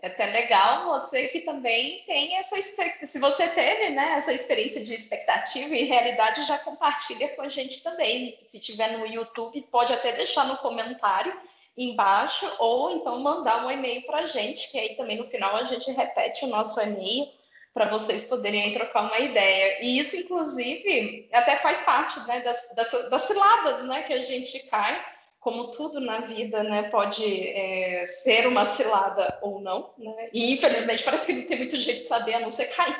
[0.00, 2.56] É até legal você que também tem essa
[3.04, 7.82] se você teve né, essa experiência de expectativa e realidade, já compartilha com a gente
[7.82, 8.38] também.
[8.46, 11.36] Se tiver no YouTube, pode até deixar no comentário
[11.76, 15.64] embaixo, ou então mandar um e-mail para a gente, que aí também no final a
[15.64, 17.28] gente repete o nosso e-mail
[17.74, 19.78] para vocês poderem trocar uma ideia.
[19.82, 24.60] E isso, inclusive, até faz parte né, das, das, das ciladas né, que a gente
[24.68, 30.30] cai como tudo na vida, né, pode é, ser uma cilada ou não, né?
[30.32, 32.96] E infelizmente parece que não tem muito jeito de saber, a não ser cair,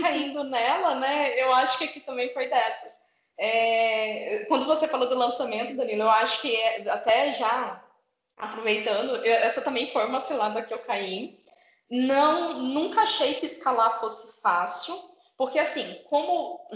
[0.00, 1.40] caindo nela, né?
[1.40, 3.00] Eu acho que aqui também foi dessas.
[3.38, 7.82] É, quando você falou do lançamento, Danilo, eu acho que é, até já
[8.36, 11.38] aproveitando, eu, essa também foi uma cilada que eu caí.
[11.90, 14.98] Não, nunca achei que escalar fosse fácil,
[15.36, 16.66] porque assim, como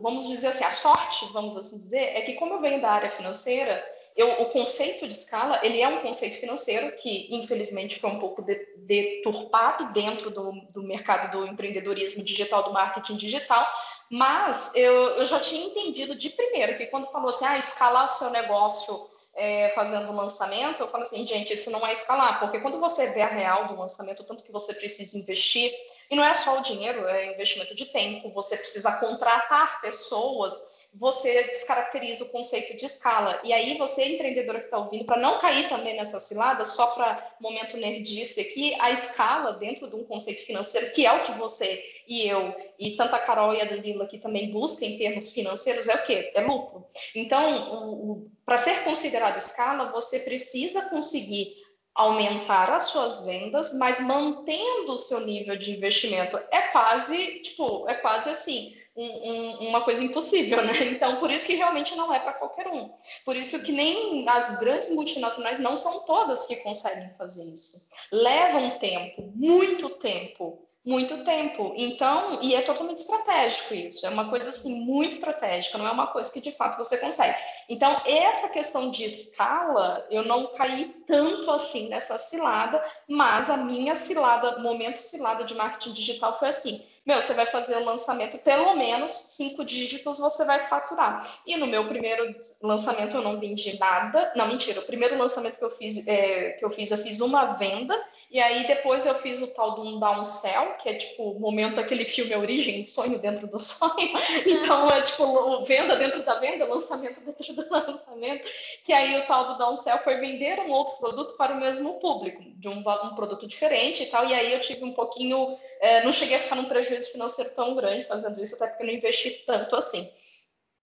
[0.00, 3.10] vamos dizer assim, a sorte, vamos assim dizer, é que como eu venho da área
[3.10, 3.84] financeira,
[4.16, 8.42] eu, o conceito de escala, ele é um conceito financeiro que, infelizmente, foi um pouco
[8.42, 13.66] de, deturpado dentro do, do mercado do empreendedorismo digital, do marketing digital,
[14.08, 18.08] mas eu, eu já tinha entendido de primeiro que quando falou assim, ah, escalar o
[18.08, 22.78] seu negócio é, fazendo lançamento, eu falo assim, gente, isso não é escalar, porque quando
[22.78, 25.72] você vê a real do lançamento, tanto que você precisa investir,
[26.08, 30.54] e não é só o dinheiro, é investimento de tempo, você precisa contratar pessoas
[30.96, 33.40] você descaracteriza o conceito de escala.
[33.42, 37.34] E aí, você, empreendedora que está ouvindo, para não cair também nessa cilada, só para
[37.40, 41.84] momento nerdice aqui, a escala dentro de um conceito financeiro, que é o que você
[42.06, 45.88] e eu, e tanto a Carol e a Danila aqui também buscam em termos financeiros,
[45.88, 46.32] é o quê?
[46.34, 46.86] É lucro.
[47.14, 51.54] Então, para ser considerado escala, você precisa conseguir
[51.94, 56.36] aumentar as suas vendas, mas mantendo o seu nível de investimento.
[56.50, 60.72] É quase, tipo, é quase assim um, um, uma coisa impossível, né?
[60.94, 62.90] Então, por isso que realmente não é para qualquer um.
[63.24, 67.88] Por isso que nem as grandes multinacionais não são todas que conseguem fazer isso.
[68.12, 71.72] Levam tempo, muito tempo, muito tempo.
[71.76, 74.06] Então, e é totalmente estratégico isso.
[74.06, 77.36] É uma coisa assim muito estratégica, não é uma coisa que de fato você consegue.
[77.68, 83.96] Então, essa questão de escala, eu não caí tanto assim nessa cilada, mas a minha
[83.96, 88.74] cilada, momento cilada de marketing digital foi assim meu, você vai fazer o lançamento, pelo
[88.74, 91.38] menos cinco dígitos você vai faturar.
[91.46, 94.32] E no meu primeiro lançamento eu não vendi nada.
[94.34, 97.44] Não, mentira, o primeiro lançamento que eu fiz, é, que eu fiz, eu fiz uma
[97.44, 97.94] venda,
[98.30, 101.78] e aí depois eu fiz o tal do um downsell, que é tipo o momento
[101.78, 104.14] aquele filme Origem, sonho dentro do sonho.
[104.46, 108.46] Então é tipo venda dentro da venda, lançamento dentro do lançamento.
[108.82, 112.42] Que aí o tal do downsell foi vender um outro produto para o mesmo público,
[112.56, 114.26] de um, um produto diferente e tal.
[114.26, 117.50] E aí eu tive um pouquinho, é, não cheguei a ficar num prejuízo prejuízo financeiro
[117.54, 120.08] tão grande fazendo isso, até porque eu não investi tanto assim.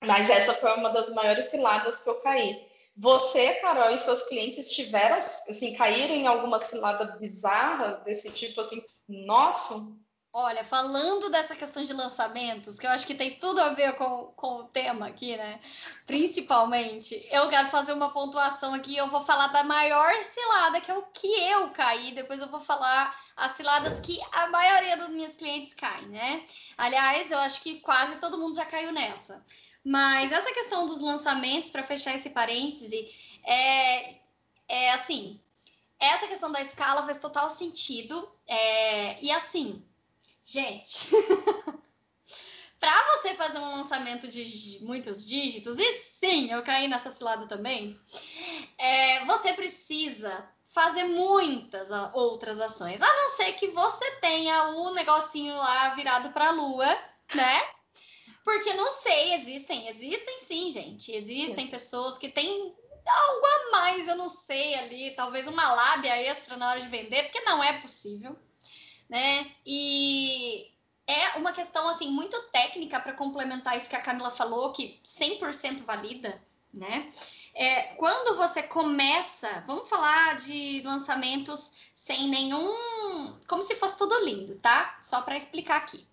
[0.03, 2.67] Mas essa foi uma das maiores ciladas que eu caí.
[2.97, 8.83] Você, Carol, e seus clientes tiveram, assim, caíram em alguma cilada bizarra desse tipo, assim,
[9.09, 9.75] nossa?
[10.41, 14.33] Olha, falando dessa questão de lançamentos, que eu acho que tem tudo a ver com,
[14.37, 15.59] com o tema aqui, né?
[16.07, 18.97] Principalmente, eu quero fazer uma pontuação aqui.
[18.97, 22.13] Eu vou falar da maior cilada, que é o que eu caí.
[22.13, 26.47] Depois eu vou falar as ciladas que a maioria dos meus clientes caem, né?
[26.77, 29.45] Aliás, eu acho que quase todo mundo já caiu nessa.
[29.85, 33.09] Mas essa questão dos lançamentos, para fechar esse parêntese,
[33.45, 34.13] é,
[34.69, 35.41] é assim:
[35.99, 38.33] essa questão da escala faz total sentido.
[38.47, 39.85] É, e assim
[40.51, 41.11] Gente,
[42.81, 48.01] para você fazer um lançamento de muitos dígitos, e sim, eu caí nessa cilada também,
[48.79, 55.55] é, você precisa fazer muitas outras ações, a não ser que você tenha o negocinho
[55.55, 56.87] lá virado para a lua,
[57.35, 57.61] né?
[58.43, 61.13] Porque não sei, existem, existem sim, gente.
[61.13, 61.71] Existem sim.
[61.71, 62.75] pessoas que têm
[63.07, 67.25] algo a mais, eu não sei ali, talvez uma lábia extra na hora de vender,
[67.25, 68.35] porque não é possível
[69.09, 69.51] né?
[69.65, 70.71] E
[71.07, 75.85] é uma questão assim muito técnica para complementar isso que a Camila falou, que 100%
[75.85, 76.41] valida,
[76.73, 77.11] né?
[77.55, 84.57] É, quando você começa, vamos falar de lançamentos sem nenhum, como se fosse tudo lindo,
[84.57, 84.99] tá?
[85.01, 86.07] Só para explicar aqui.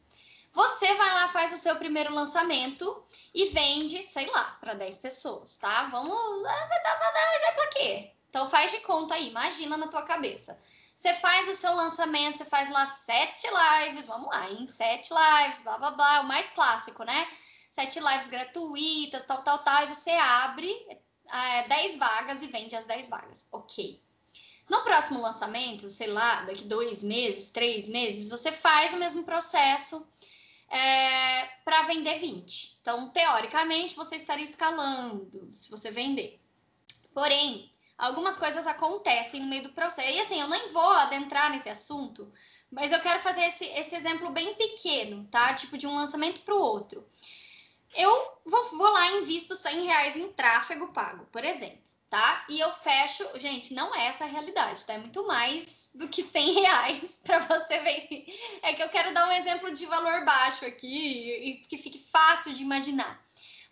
[0.54, 5.58] Você vai lá, faz o seu primeiro lançamento e vende, sei lá, para 10 pessoas,
[5.58, 5.84] tá?
[5.92, 8.15] Vamos, dar, vou dar um exemplo aqui.
[8.36, 10.60] Então faz de conta aí, imagina na tua cabeça.
[10.98, 15.62] Você faz o seu lançamento, você faz lá sete lives, vamos lá, em sete lives,
[15.62, 17.30] blá blá blá, o mais clássico, né?
[17.72, 20.70] Sete lives gratuitas, tal, tal, tal, e você abre
[21.32, 23.48] é, 10 vagas e vende as 10 vagas.
[23.54, 24.04] Ok.
[24.70, 30.06] No próximo lançamento, sei lá, daqui dois meses, três meses, você faz o mesmo processo
[30.70, 32.80] é, para vender 20.
[32.82, 36.38] Então, teoricamente, você estaria escalando se você vender.
[37.14, 40.10] Porém, algumas coisas acontecem no meio do processo.
[40.10, 42.32] E assim, eu nem vou adentrar nesse assunto,
[42.72, 45.54] mas eu quero fazer esse, esse exemplo bem pequeno, tá?
[45.54, 47.08] Tipo, de um lançamento para o outro.
[47.96, 51.80] Eu vou, vou lá e invisto 100 reais em tráfego pago, por exemplo,
[52.10, 52.46] tá?
[52.50, 54.94] E eu fecho, gente, não é essa a realidade, tá?
[54.94, 58.26] É muito mais do que 100 reais para você ver.
[58.62, 62.54] É que eu quero dar um exemplo de valor baixo aqui e que fique fácil
[62.54, 63.24] de imaginar.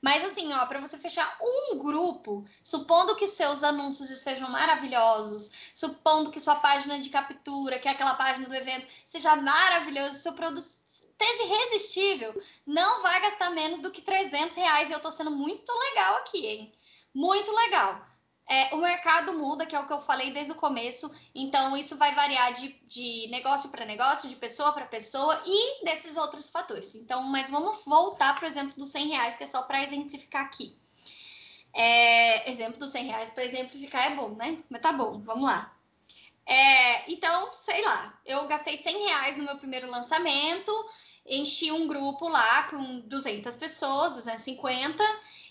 [0.03, 6.29] Mas assim, ó, para você fechar um grupo, supondo que seus anúncios estejam maravilhosos, supondo
[6.29, 10.61] que sua página de captura, que é aquela página do evento, seja maravilhoso, seu produto
[10.61, 14.89] esteja irresistível, não vai gastar menos do que 300 reais.
[14.89, 16.73] E eu tô sendo muito legal aqui, hein?
[17.13, 18.05] Muito legal.
[18.47, 21.97] É, o mercado muda, que é o que eu falei desde o começo, então isso
[21.97, 26.93] vai variar de, de negócio para negócio, de pessoa para pessoa e desses outros fatores.
[26.95, 30.43] Então, mas vamos voltar para o exemplo dos 100 reais, que é só para exemplificar
[30.43, 30.75] aqui.
[31.73, 34.61] É, exemplo dos 100 reais para exemplificar é bom, né?
[34.69, 35.73] Mas tá bom, vamos lá.
[36.45, 40.71] É, então, sei lá, eu gastei 100 reais no meu primeiro lançamento,
[41.25, 45.01] enchi um grupo lá com 200 pessoas, 250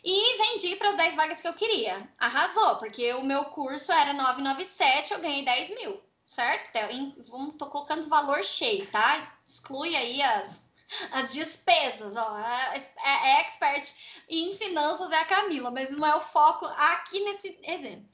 [0.04, 2.08] e vendi para as 10 vagas que eu queria.
[2.18, 6.76] Arrasou, porque o meu curso era 997, eu ganhei 10 mil, certo?
[6.76, 9.36] Então, colocando valor cheio, tá?
[9.46, 10.64] Exclui aí as,
[11.12, 12.38] as despesas, ó.
[12.38, 13.94] É, é, é expert
[14.28, 18.10] em finanças é a Camila, mas não é o foco aqui nesse exemplo.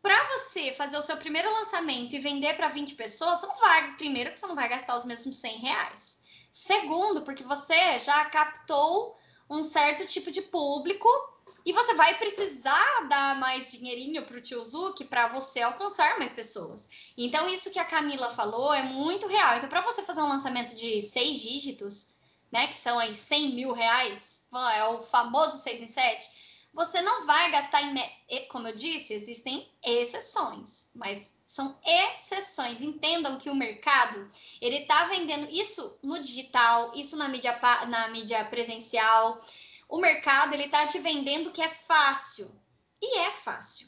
[0.00, 4.32] Para você fazer o seu primeiro lançamento e vender para 20 pessoas, não vai, primeiro,
[4.32, 6.22] que você não vai gastar os mesmos 100 reais.
[6.50, 9.16] Segundo, porque você já captou
[9.52, 11.08] um certo tipo de público
[11.64, 16.32] e você vai precisar dar mais dinheirinho para o tio Zuki para você alcançar mais
[16.32, 16.88] pessoas.
[17.16, 19.56] Então, isso que a Camila falou é muito real.
[19.56, 22.08] Então, para você fazer um lançamento de seis dígitos,
[22.50, 24.44] né, que são aí 100 mil reais,
[24.74, 26.30] é o famoso 6 em 7,
[26.74, 27.94] você não vai gastar em.
[28.48, 32.80] Como eu disse, existem exceções, mas são exceções.
[32.80, 34.26] Entendam que o mercado
[34.58, 39.38] ele está vendendo isso no digital, isso na mídia, na mídia presencial.
[39.86, 42.50] O mercado ele está te vendendo que é fácil.
[43.02, 43.86] E é fácil.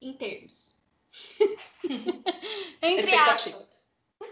[0.00, 0.74] Em termos.
[2.82, 3.76] Entre aspas.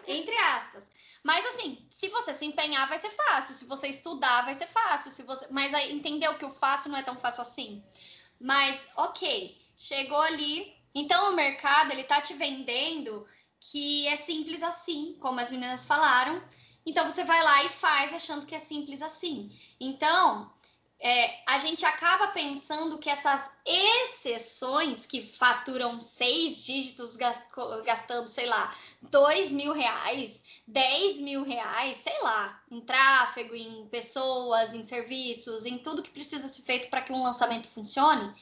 [0.04, 0.90] Entre aspas.
[1.22, 3.54] Mas assim, se você se empenhar, vai ser fácil.
[3.54, 5.12] Se você estudar, vai ser fácil.
[5.12, 7.84] Se você, mas aí entendeu que o fácil não é tão fácil assim.
[8.40, 10.83] Mas ok, chegou ali.
[10.94, 13.26] Então o mercado ele tá te vendendo
[13.60, 16.42] que é simples assim, como as meninas falaram.
[16.86, 19.50] Então você vai lá e faz achando que é simples assim.
[19.80, 20.52] Então
[21.00, 27.16] é, a gente acaba pensando que essas exceções que faturam seis dígitos
[27.84, 34.72] gastando, sei lá, dois mil reais, dez mil reais, sei lá, em tráfego, em pessoas,
[34.72, 38.32] em serviços, em tudo que precisa ser feito para que um lançamento funcione,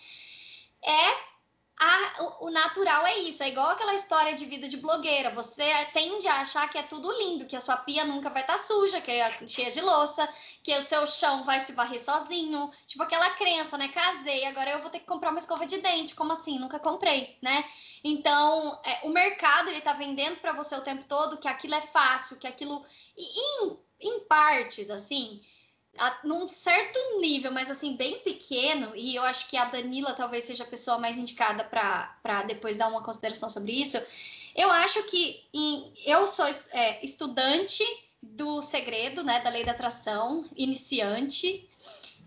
[0.84, 1.31] é
[1.78, 5.30] a, o, o, natural é isso, é igual aquela história de vida de blogueira.
[5.30, 8.56] Você tende a achar que é tudo lindo, que a sua pia nunca vai estar
[8.56, 10.28] tá suja, que é cheia de louça,
[10.62, 12.70] que o seu chão vai se varrer sozinho.
[12.86, 13.88] Tipo aquela crença, né?
[13.88, 16.14] Casei, agora eu vou ter que comprar uma escova de dente.
[16.14, 16.58] Como assim?
[16.58, 17.64] Nunca comprei, né?
[18.04, 21.80] Então, é, o mercado ele tá vendendo para você o tempo todo que aquilo é
[21.80, 22.84] fácil, que aquilo.
[23.16, 25.40] E em, em partes, assim
[25.98, 30.44] a, num certo nível, mas assim, bem pequeno, e eu acho que a Danila talvez
[30.44, 34.00] seja a pessoa mais indicada para depois dar uma consideração sobre isso.
[34.54, 37.84] Eu acho que em, eu sou é, estudante
[38.22, 41.68] do segredo, né, da lei da atração, iniciante,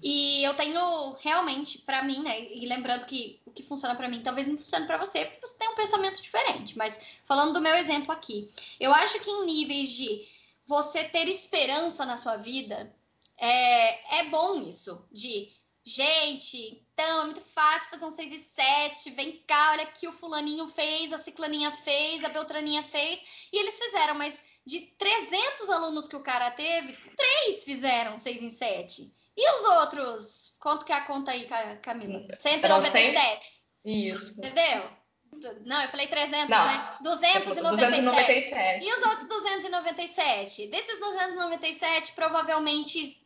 [0.01, 4.21] e eu tenho realmente para mim, né, e lembrando que o que funciona para mim
[4.21, 7.75] talvez não funcione para você, porque você tem um pensamento diferente, mas falando do meu
[7.75, 8.47] exemplo aqui,
[8.79, 10.27] eu acho que em níveis de
[10.67, 12.93] você ter esperança na sua vida,
[13.37, 15.49] é, é bom isso, de
[15.83, 20.13] gente, então é muito fácil fazer um 6 e 7, vem cá, olha aqui o
[20.13, 26.07] fulaninho fez, a ciclaninha fez, a beltraninha fez, e eles fizeram, mas de 300 alunos
[26.07, 29.13] que o cara teve, três fizeram 6 em 7.
[29.37, 30.55] E os outros?
[30.59, 31.47] Quanto que é a conta aí,
[31.83, 32.35] Camila?
[32.35, 33.51] 197.
[33.83, 34.39] Isso.
[34.39, 34.89] Entendeu?
[35.65, 36.97] Não, eu falei 300, Não, né?
[37.01, 37.45] 297.
[37.45, 38.85] 297.
[38.85, 40.67] E os outros 297?
[40.67, 43.24] Desses 297, provavelmente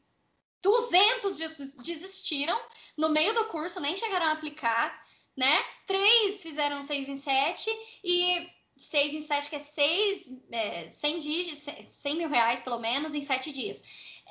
[0.62, 1.38] 200
[1.84, 2.60] desistiram
[2.98, 5.02] no meio do curso, nem chegaram a aplicar,
[5.36, 5.66] né?
[5.88, 7.70] Três fizeram seis em sete
[8.04, 13.14] e seis em sete, que é seis, é, 100 dígitos, 100 mil reais pelo menos
[13.14, 13.82] em sete dias.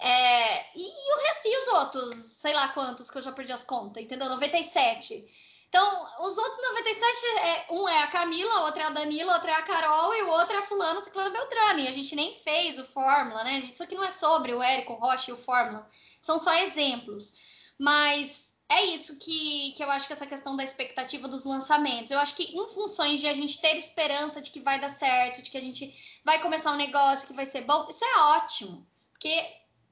[0.00, 3.52] É, e, e, o resto, e os outros, sei lá quantos que eu já perdi
[3.52, 4.28] as contas, entendeu?
[4.28, 5.47] 97.
[5.68, 9.54] Então, os outros 97, é, um é a Camila, outro é a Danila, outro é
[9.54, 11.80] a Carol e o outro é fulano, ciclano, beltrano.
[11.80, 13.58] E a gente nem fez o Fórmula, né?
[13.58, 15.86] Isso aqui não é sobre o Érico, o Rocha e o Fórmula.
[16.22, 17.34] São só exemplos.
[17.78, 22.10] Mas é isso que, que eu acho que essa questão da expectativa dos lançamentos.
[22.10, 25.42] Eu acho que em funções de a gente ter esperança de que vai dar certo,
[25.42, 25.94] de que a gente
[26.24, 28.86] vai começar um negócio que vai ser bom, isso é ótimo.
[29.12, 29.34] Porque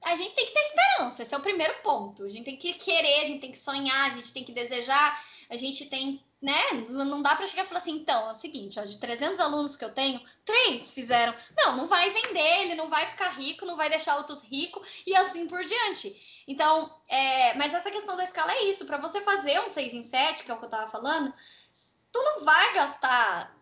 [0.05, 2.25] a gente tem que ter esperança, esse é o primeiro ponto.
[2.25, 5.25] A gente tem que querer, a gente tem que sonhar, a gente tem que desejar
[5.51, 6.73] a gente tem né?
[6.89, 9.75] Não dá para chegar e falar assim, então, é o seguinte, ó, de 300 alunos
[9.75, 11.35] que eu tenho, três fizeram.
[11.57, 15.17] Não, não vai vender, ele não vai ficar rico, não vai deixar outros ricos e
[15.17, 16.15] assim por diante.
[16.47, 18.85] Então, é, mas essa questão da escala é isso.
[18.85, 21.33] Para você fazer um 6 em 7, que é o que eu estava falando,
[22.13, 23.57] tu não vai gastar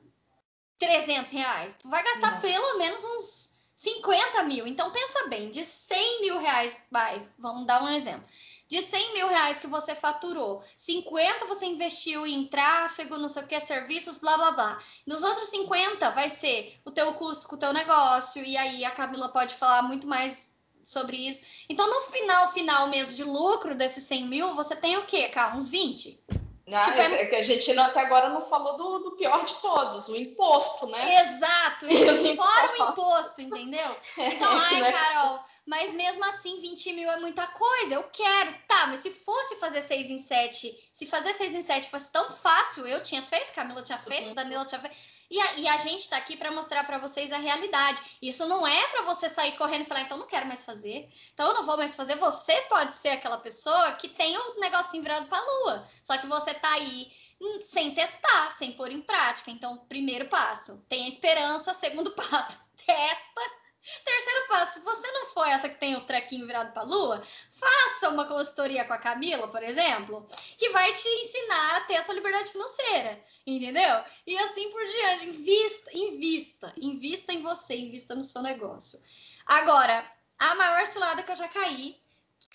[0.78, 1.74] 300 reais.
[1.80, 2.40] Tu vai gastar não.
[2.40, 4.66] pelo menos uns 50 mil.
[4.66, 8.24] Então, pensa bem, de 100 mil reais, vai, vamos dar um exemplo.
[8.66, 13.46] De 100 mil reais que você faturou, 50 você investiu em tráfego, não sei o
[13.46, 14.78] que, serviços, blá, blá, blá.
[15.06, 18.90] Nos outros 50 vai ser o teu custo com o teu negócio, e aí a
[18.90, 21.44] Camila pode falar muito mais sobre isso.
[21.68, 25.54] Então, no final, final mesmo de lucro desses 100 mil, você tem o quê, cara?
[25.54, 26.24] Uns 20?
[26.72, 27.22] Ah, tipo, é...
[27.22, 30.86] é que a gente até agora não falou do, do, pior de todos, o imposto,
[30.86, 31.20] né?
[31.20, 31.86] Exato,
[32.36, 33.96] fora o imposto, entendeu?
[34.16, 34.92] Então, ai, né?
[34.92, 38.54] Carol, mas mesmo assim, 20 mil é muita coisa, eu quero.
[38.68, 42.30] Tá, mas se fosse fazer 6 em 7, se fazer 6 em 7 fosse tão
[42.30, 44.34] fácil, eu tinha feito, Camila tinha feito, uhum.
[44.34, 44.96] Danila tinha feito
[45.30, 48.00] e a, e a gente está aqui para mostrar para vocês a realidade.
[48.20, 51.48] Isso não é para você sair correndo e falar, então não quero mais fazer, então
[51.48, 52.16] eu não vou mais fazer.
[52.16, 56.16] Você pode ser aquela pessoa que tem o um negocinho virado para a lua, só
[56.18, 57.10] que você está aí
[57.40, 59.50] hum, sem testar, sem pôr em prática.
[59.50, 61.74] Então, primeiro passo, tenha esperança.
[61.74, 63.63] Segundo passo, testa
[64.04, 67.22] Terceiro passo, se você não for essa que tem o trequinho virado para a lua,
[67.50, 70.26] faça uma consultoria com a Camila, por exemplo,
[70.56, 74.04] que vai te ensinar a ter essa liberdade financeira, entendeu?
[74.26, 79.00] E assim por diante, invista, invista, invista em você, invista no seu negócio.
[79.44, 82.00] Agora, a maior cilada que eu já caí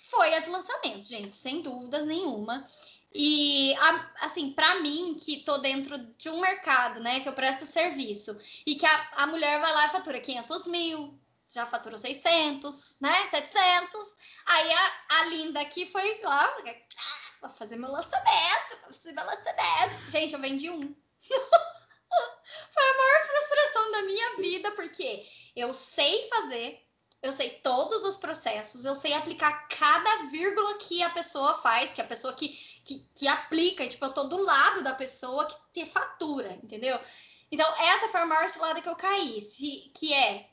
[0.09, 2.65] foi a de lançamento, gente, sem dúvidas nenhuma.
[3.13, 3.73] E,
[4.21, 8.75] assim, para mim, que tô dentro de um mercado, né, que eu presto serviço, e
[8.75, 11.19] que a, a mulher vai lá e fatura 500 mil,
[11.53, 14.15] já faturou 600, né, 700.
[14.45, 19.25] Aí a, a linda aqui foi lá, ah, vou fazer meu lançamento, vou fazer meu
[19.25, 20.11] lançamento.
[20.11, 20.79] Gente, eu vendi um.
[22.71, 26.85] foi a maior frustração da minha vida, porque eu sei fazer,
[27.21, 32.01] eu sei todos os processos, eu sei aplicar cada vírgula que a pessoa faz, que
[32.01, 32.49] a pessoa que,
[32.89, 36.99] que, que aplica, tipo, eu tô do lado da pessoa que te fatura, entendeu?
[37.51, 40.49] Então, essa foi a maior cilada que eu caí, se, que é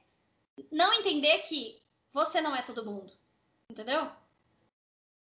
[0.71, 1.81] não entender que
[2.13, 3.13] você não é todo mundo,
[3.71, 4.11] entendeu?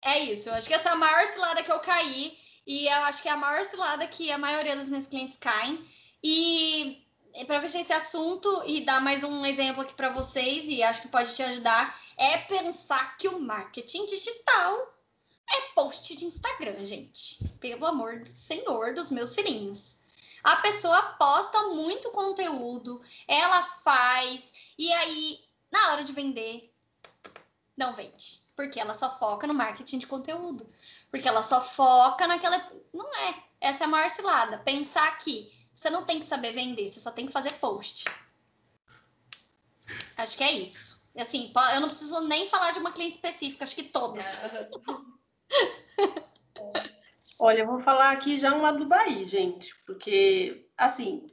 [0.02, 3.04] É isso, eu acho que essa é a maior cilada que eu caí, e eu
[3.04, 5.86] acho que é a maior cilada que a maioria dos meus clientes caem,
[6.24, 7.06] e
[7.48, 11.08] para fechar esse assunto e dar mais um exemplo aqui para vocês, e acho que
[11.10, 14.93] pode te ajudar, é pensar que o marketing digital
[15.94, 17.48] post de Instagram, gente.
[17.60, 20.02] Pelo amor do Senhor dos meus filhinhos.
[20.44, 25.40] A pessoa posta muito conteúdo, ela faz, e aí,
[25.72, 26.74] na hora de vender,
[27.78, 28.42] não vende.
[28.56, 30.68] Porque ela só foca no marketing de conteúdo.
[31.10, 32.58] Porque ela só foca naquela.
[32.92, 33.44] Não é.
[33.62, 34.58] Essa é a maior cilada.
[34.60, 38.06] Pensar que você não tem que saber vender, você só tem que fazer post.
[40.18, 41.04] Acho que é isso.
[41.16, 44.26] Assim, eu não preciso nem falar de uma cliente específica, acho que todas.
[47.40, 51.28] Olha, eu vou falar aqui já um lado do Bahia, gente, porque, assim,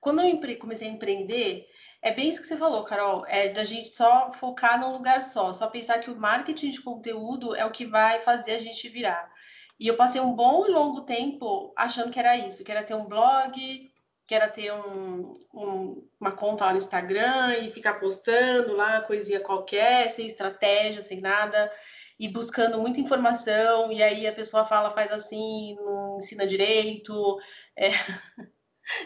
[0.00, 1.66] quando eu comecei a empreender,
[2.02, 5.52] é bem isso que você falou, Carol, é da gente só focar num lugar só,
[5.54, 9.32] só pensar que o marketing de conteúdo é o que vai fazer a gente virar.
[9.80, 12.94] E eu passei um bom e longo tempo achando que era isso, que era ter
[12.94, 13.90] um blog,
[14.26, 19.40] que era ter um, um, uma conta lá no Instagram e ficar postando lá coisinha
[19.40, 21.70] qualquer, sem estratégia, sem nada,
[22.18, 27.38] e buscando muita informação, e aí a pessoa fala, faz assim, não ensina direito.
[27.76, 27.88] É...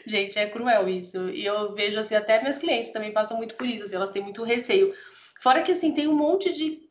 [0.06, 1.28] Gente, é cruel isso.
[1.28, 4.22] E eu vejo assim, até minhas clientes também passam muito por isso, assim, elas têm
[4.22, 4.94] muito receio.
[5.40, 6.88] Fora que assim, tem um monte de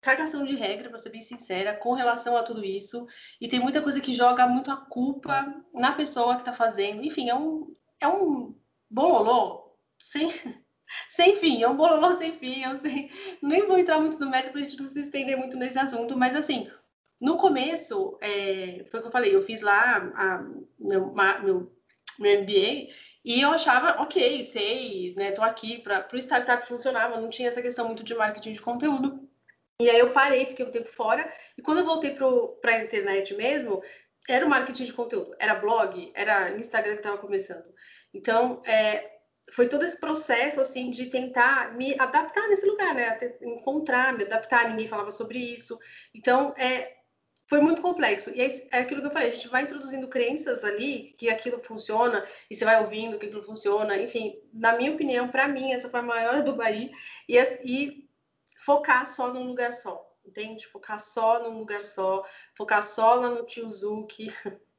[0.00, 3.06] cagação de regra, para ser bem sincera, com relação a tudo isso.
[3.40, 7.04] E tem muita coisa que joga muito a culpa na pessoa que está fazendo.
[7.04, 8.58] Enfim, é um, é um
[8.90, 10.28] bololô sem,
[11.08, 11.62] sem fim.
[11.62, 12.62] É um bololô sem fim.
[12.62, 13.10] Eu sei,
[13.42, 16.16] nem vou entrar muito no mérito para a gente não se estender muito nesse assunto,
[16.16, 16.70] mas assim,
[17.20, 20.42] no começo, é, foi o que eu falei, eu fiz lá a,
[20.78, 21.80] meu, meu,
[22.18, 22.88] meu MBA
[23.24, 27.60] e eu achava, ok, sei, né, tô aqui para o startup funcionava, não tinha essa
[27.60, 29.28] questão muito de marketing de conteúdo.
[29.80, 31.30] E aí eu parei, fiquei um tempo fora.
[31.56, 33.82] E quando eu voltei para a internet mesmo,
[34.28, 37.64] era o marketing de conteúdo, era blog, era Instagram que estava começando.
[38.12, 39.19] Então, é,
[39.50, 43.18] foi todo esse processo assim de tentar me adaptar nesse lugar, né?
[43.42, 44.68] Encontrar, me adaptar.
[44.68, 45.78] Ninguém falava sobre isso.
[46.14, 46.96] Então, é,
[47.50, 48.30] foi muito complexo.
[48.30, 51.60] E é, é aquilo que eu falei, a gente vai introduzindo crenças ali que aquilo
[51.64, 54.00] funciona, e você vai ouvindo que aquilo funciona.
[54.00, 56.90] Enfim, na minha opinião, para mim, essa foi a maior do Bahia.
[57.28, 58.08] E, e
[58.64, 60.66] focar só num lugar só, entende?
[60.68, 62.24] Focar só num lugar só,
[62.56, 64.28] focar só lá no Tiozuki.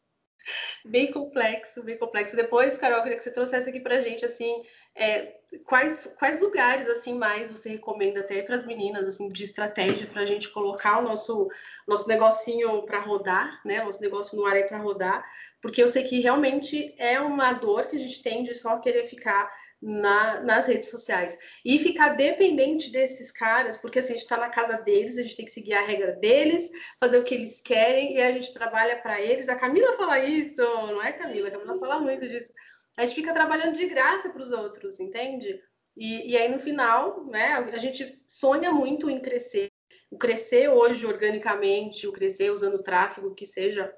[0.84, 2.36] Bem complexo, bem complexo.
[2.36, 4.64] Depois, Carol, eu queria que você trouxesse aqui pra gente, assim,
[4.96, 5.36] é,
[5.66, 10.22] quais, quais lugares, assim, mais você recomenda até para as meninas, assim, de estratégia para
[10.22, 11.50] a gente colocar o nosso,
[11.88, 15.24] nosso negocinho para rodar, né, nosso negócio no ar aí para rodar,
[15.62, 19.06] porque eu sei que realmente é uma dor que a gente tem de só querer
[19.06, 21.38] ficar na, nas redes sociais.
[21.66, 25.36] E ficar dependente desses caras, porque assim, a gente está na casa deles, a gente
[25.36, 26.70] tem que seguir a regra deles,
[27.00, 29.50] fazer o que eles querem e a gente trabalha para eles.
[29.50, 31.48] A Camila fala isso, não é Camila?
[31.48, 32.54] A Camila fala muito disso.
[32.98, 35.60] A gente fica trabalhando de graça para os outros, entende?
[35.98, 39.70] E, e aí no final, né, a gente sonha muito em crescer.
[40.10, 43.94] O crescer hoje organicamente, o crescer usando tráfego, que seja,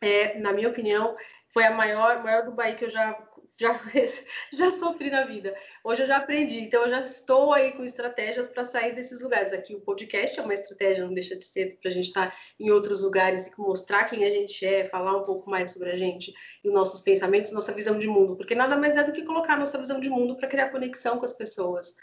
[0.00, 1.16] é, na minha opinião,
[1.52, 3.12] foi a maior, maior do Bahia que eu já
[3.60, 3.78] já,
[4.52, 5.54] já sofri na vida.
[5.84, 9.52] Hoje eu já aprendi, então eu já estou aí com estratégias para sair desses lugares.
[9.52, 12.36] Aqui o podcast é uma estratégia, não deixa de ser para a gente estar tá
[12.58, 15.96] em outros lugares e mostrar quem a gente é, falar um pouco mais sobre a
[15.96, 16.32] gente
[16.64, 19.58] e os nossos pensamentos, nossa visão de mundo, porque nada mais é do que colocar
[19.58, 21.94] nossa visão de mundo para criar conexão com as pessoas,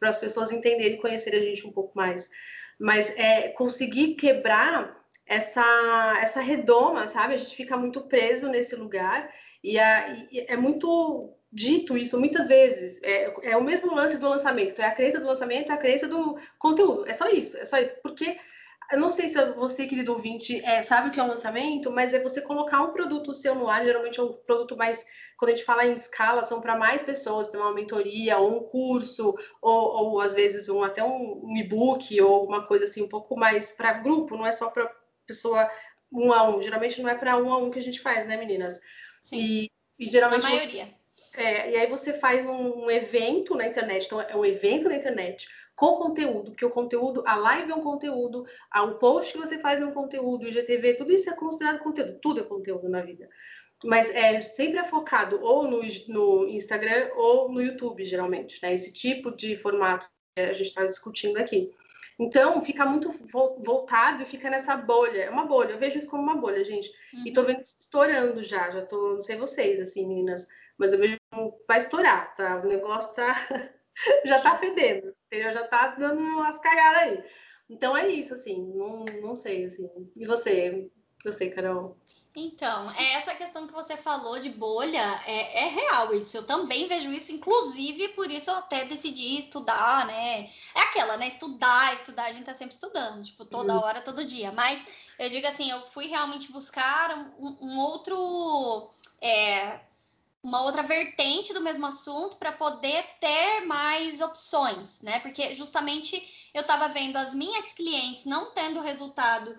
[0.00, 2.28] para as pessoas entenderem e conhecerem a gente um pouco mais.
[2.78, 7.34] Mas é conseguir quebrar essa, essa redoma, sabe?
[7.34, 9.32] A gente fica muito preso nesse lugar
[9.72, 13.00] e, é muito dito isso muitas vezes.
[13.02, 14.80] É, é, o mesmo lance do lançamento.
[14.80, 17.08] É a crença do lançamento, é a crença do conteúdo.
[17.08, 17.94] É só isso, é só isso.
[18.02, 18.36] Porque
[18.92, 22.12] eu não sei se você, querido ouvinte, é, sabe o que é um lançamento, mas
[22.12, 25.06] é você colocar um produto seu no ar, geralmente é um produto mais,
[25.38, 28.62] quando a gente fala em escala, são para mais pessoas, tem uma mentoria, ou um
[28.64, 33.08] curso, ou, ou às vezes um, até um, um e-book, ou uma coisa assim, um
[33.08, 34.90] pouco mais para grupo, não é só para
[35.26, 35.66] pessoa
[36.12, 36.60] um a um.
[36.60, 38.80] Geralmente não é para um a um que a gente faz, né, meninas?
[39.24, 39.40] Sim.
[39.40, 40.46] E, e geralmente.
[40.46, 40.88] A maioria.
[41.10, 44.88] Você, é, e aí você faz um, um, evento na internet, então é um evento
[44.88, 49.38] na internet com conteúdo, porque o conteúdo, a live é um conteúdo, o post que
[49.38, 52.88] você faz é um conteúdo, o IGTV, tudo isso é considerado conteúdo, tudo é conteúdo
[52.88, 53.28] na vida.
[53.84, 58.72] Mas é sempre é focado ou no, no Instagram ou no YouTube, geralmente, né?
[58.72, 61.70] Esse tipo de formato que a gente está discutindo aqui.
[62.18, 63.10] Então, fica muito
[63.58, 65.22] voltado e fica nessa bolha.
[65.22, 66.88] É uma bolha, eu vejo isso como uma bolha, gente.
[67.12, 67.22] Uhum.
[67.26, 70.46] E tô vendo estourando já, já tô, não sei vocês, assim, meninas,
[70.78, 71.18] mas eu vejo
[71.66, 72.60] vai estourar, tá?
[72.60, 73.34] O negócio tá,
[74.24, 75.52] já tá fedendo, entendeu?
[75.52, 77.24] Já tá dando umas cagadas aí.
[77.68, 79.88] Então é isso, assim, não, não sei, assim.
[80.14, 80.90] E você?
[81.24, 81.96] Eu sei, Carol.
[82.36, 86.36] Então, é essa questão que você falou de bolha é, é, real isso.
[86.36, 90.50] Eu também vejo isso, inclusive por isso eu até decidi estudar, né?
[90.74, 91.28] É aquela, né?
[91.28, 93.80] Estudar, estudar, a gente tá sempre estudando, tipo, toda uhum.
[93.80, 94.50] hora, todo dia.
[94.50, 98.90] Mas eu digo assim, eu fui realmente buscar um, um outro.
[99.22, 99.80] É,
[100.42, 105.18] uma outra vertente do mesmo assunto para poder ter mais opções, né?
[105.20, 109.56] Porque justamente eu estava vendo as minhas clientes não tendo resultado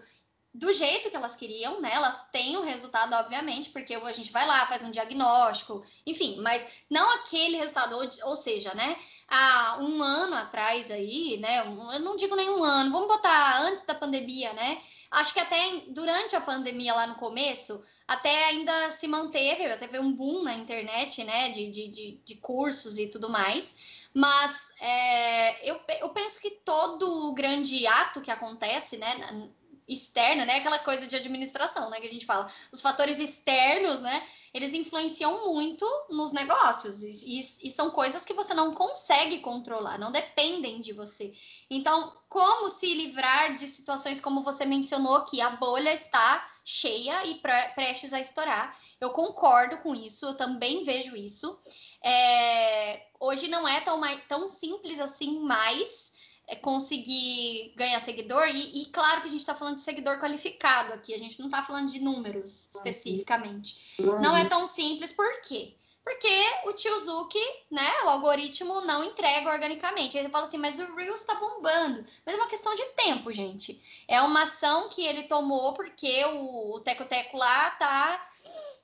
[0.56, 1.92] do jeito que elas queriam, né?
[1.94, 6.86] Elas têm o resultado, obviamente, porque a gente vai lá, faz um diagnóstico, enfim, mas
[6.90, 8.96] não aquele resultado, ou, seja, né?
[9.28, 11.60] Há um ano atrás aí, né?
[11.60, 14.82] Eu não digo nenhum ano, vamos botar antes da pandemia, né?
[15.12, 15.58] Acho que até
[15.90, 20.54] durante a pandemia lá no começo, até ainda se manteve, até teve um boom na
[20.54, 21.50] internet, né?
[21.50, 24.08] De, de, de, de cursos e tudo mais.
[24.14, 29.50] Mas é, eu, eu penso que todo grande ato que acontece, né?
[29.88, 30.56] Externa, né?
[30.56, 32.00] Aquela coisa de administração, né?
[32.00, 32.52] Que a gente fala.
[32.72, 34.28] Os fatores externos, né?
[34.54, 39.98] Eles influenciam muito nos negócios e, e, e, são coisas que você não consegue controlar,
[39.98, 41.34] não dependem de você.
[41.70, 47.36] Então, como se livrar de situações como você mencionou que a bolha está cheia e
[47.36, 48.76] pre prestes a estourar?
[49.00, 51.60] Eu concordo com isso, eu também vejo isso.
[52.02, 56.15] É, hoje não é tão, tão simples assim mais
[56.62, 61.14] conseguir ganhar seguidor, e, e, claro que a gente está falando de seguidor qualificado aqui,
[61.14, 63.96] a gente não está falando de números especificamente.
[64.22, 65.76] Não é tão simples, por quê?
[66.06, 66.30] Porque
[66.66, 70.16] o tio Zuki, né, o algoritmo não entrega organicamente.
[70.16, 72.06] Ele fala assim, mas o Reels está bombando.
[72.24, 74.06] Mas é uma questão de tempo, gente.
[74.08, 78.28] É uma ação que ele tomou porque o, o Teco-Teco lá tá,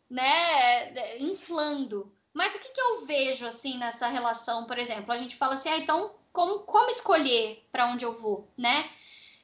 [0.10, 2.12] né, inflando.
[2.34, 5.14] Mas o que, que eu vejo, assim, nessa relação, por exemplo?
[5.14, 8.90] A gente fala assim, ah, então como, como escolher para onde eu vou, né?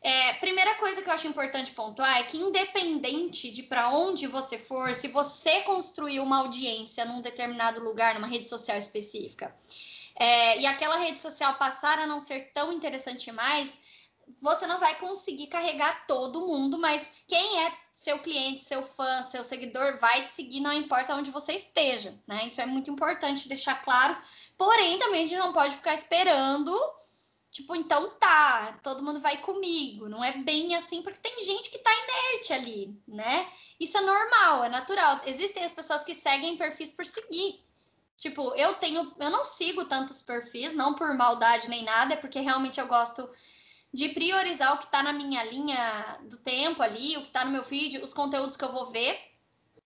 [0.01, 4.57] É, primeira coisa que eu acho importante pontuar é que, independente de para onde você
[4.57, 9.53] for, se você construir uma audiência num determinado lugar, numa rede social específica,
[10.15, 13.79] é, e aquela rede social passar a não ser tão interessante mais,
[14.41, 19.43] você não vai conseguir carregar todo mundo, mas quem é seu cliente, seu fã, seu
[19.43, 22.45] seguidor vai te seguir, não importa onde você esteja, né?
[22.45, 24.15] Isso é muito importante deixar claro
[24.57, 26.73] Porém, também a gente não pode ficar esperando,
[27.57, 30.07] Tipo, então tá, todo mundo vai comigo.
[30.07, 33.49] Não é bem assim, porque tem gente que tá inerte ali, né?
[33.79, 35.21] Isso é normal, é natural.
[35.25, 37.59] Existem as pessoas que seguem perfis por seguir.
[38.15, 42.39] Tipo, eu tenho, eu não sigo tantos perfis, não por maldade nem nada, é porque
[42.39, 43.27] realmente eu gosto
[43.93, 47.51] de priorizar o que tá na minha linha do tempo ali, o que tá no
[47.51, 49.19] meu feed, os conteúdos que eu vou ver,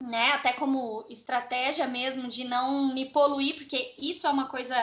[0.01, 0.31] né?
[0.31, 4.75] Até como estratégia mesmo de não me poluir, porque isso é uma coisa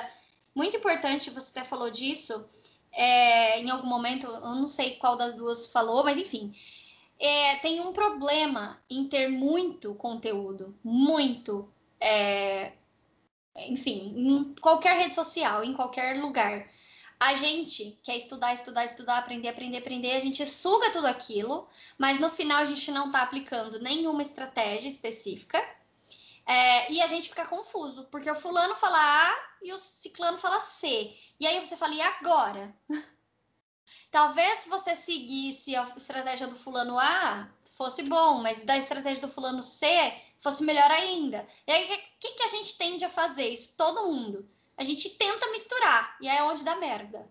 [0.55, 2.45] muito importante, você até falou disso
[2.93, 6.53] é, em algum momento, eu não sei qual das duas falou, mas enfim.
[7.21, 11.69] É, tem um problema em ter muito conteúdo, muito.
[12.01, 12.73] É,
[13.69, 16.69] enfim, em qualquer rede social, em qualquer lugar.
[17.21, 21.69] A gente quer estudar, estudar, estudar, aprender, aprender, aprender, a gente suga tudo aquilo,
[21.99, 25.59] mas no final a gente não está aplicando nenhuma estratégia específica
[26.49, 30.61] é, e a gente fica confuso, porque o fulano fala A e o ciclano fala
[30.61, 31.15] C.
[31.39, 32.75] E aí você fala, e agora?
[34.11, 39.33] Talvez se você seguisse a estratégia do fulano A, fosse bom, mas da estratégia do
[39.33, 39.87] fulano C,
[40.39, 41.47] fosse melhor ainda.
[41.67, 43.49] E aí, o que, que a gente tende a fazer?
[43.51, 44.49] Isso todo mundo.
[44.79, 47.29] A gente tenta misturar, e aí é onde dá merda.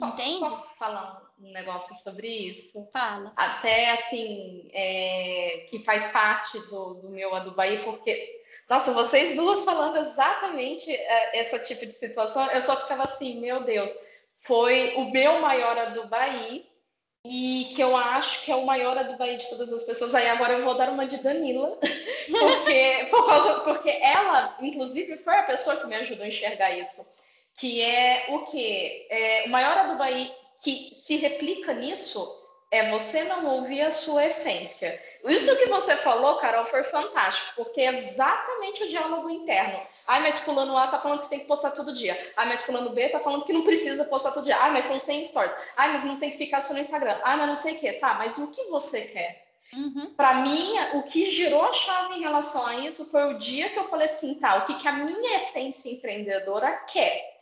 [0.00, 0.40] Entende?
[0.40, 2.88] Posso falar um negócio sobre isso?
[2.92, 3.32] Fala.
[3.36, 9.98] Até assim, é, que faz parte do, do meu Adubaí, porque, nossa, vocês duas falando
[9.98, 13.92] exatamente é, esse tipo de situação, eu só ficava assim, meu Deus,
[14.38, 16.66] foi o meu maior Adubaí
[17.24, 20.14] e que eu acho que é o maior Adubaí de todas as pessoas.
[20.14, 21.78] Aí agora eu vou dar uma de Danila,
[22.30, 27.06] porque, por causa, porque ela, inclusive, foi a pessoa que me ajudou a enxergar isso
[27.56, 29.06] que é o que?
[29.10, 30.32] É, o maior Adubaí
[30.62, 32.38] que se replica nisso
[32.70, 35.00] é você não ouvir a sua essência.
[35.24, 39.80] Isso que você falou, Carol, foi fantástico, porque é exatamente o diálogo interno.
[40.06, 42.18] Ai, mas fulano A tá falando que tem que postar todo dia.
[42.36, 44.56] Ai, mas fulano B tá falando que não precisa postar todo dia.
[44.56, 45.54] Ai, mas são 100 stories.
[45.76, 47.20] Ai, mas não tem que ficar só no Instagram.
[47.22, 47.92] Ai, mas não sei o quê.
[47.92, 49.51] Tá, mas o que você quer?
[49.74, 50.12] Uhum.
[50.14, 53.78] Para mim, o que girou a chave em relação a isso foi o dia que
[53.78, 57.32] eu falei assim, tá, o que, que a minha essência empreendedora quer?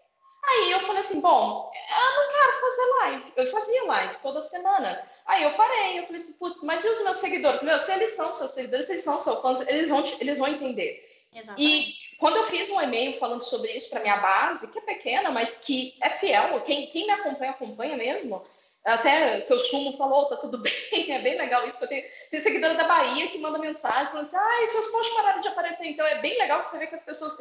[0.43, 3.33] Aí eu falei assim, bom, eu não quero fazer live.
[3.37, 5.03] Eu fazia live toda semana.
[5.27, 7.63] Aí eu parei, eu falei assim, putz, mas e os meus seguidores?
[7.63, 10.49] Meu, se eles são seus seguidores, se eles são seus fãs, eles vão, eles vão
[10.49, 11.09] entender.
[11.35, 12.13] Exatamente.
[12.13, 15.31] E quando eu fiz um e-mail falando sobre isso para minha base, que é pequena,
[15.31, 18.45] mas que é fiel, quem, quem me acompanha, acompanha mesmo.
[18.85, 21.83] Até seu Chumo falou, tá tudo bem, é bem legal isso.
[21.83, 25.41] Eu tenho, tem seguidora da Bahia que manda mensagem falando assim, ah, seus posts pararam
[25.41, 25.87] de aparecer.
[25.87, 27.37] Então é bem legal você ver que as pessoas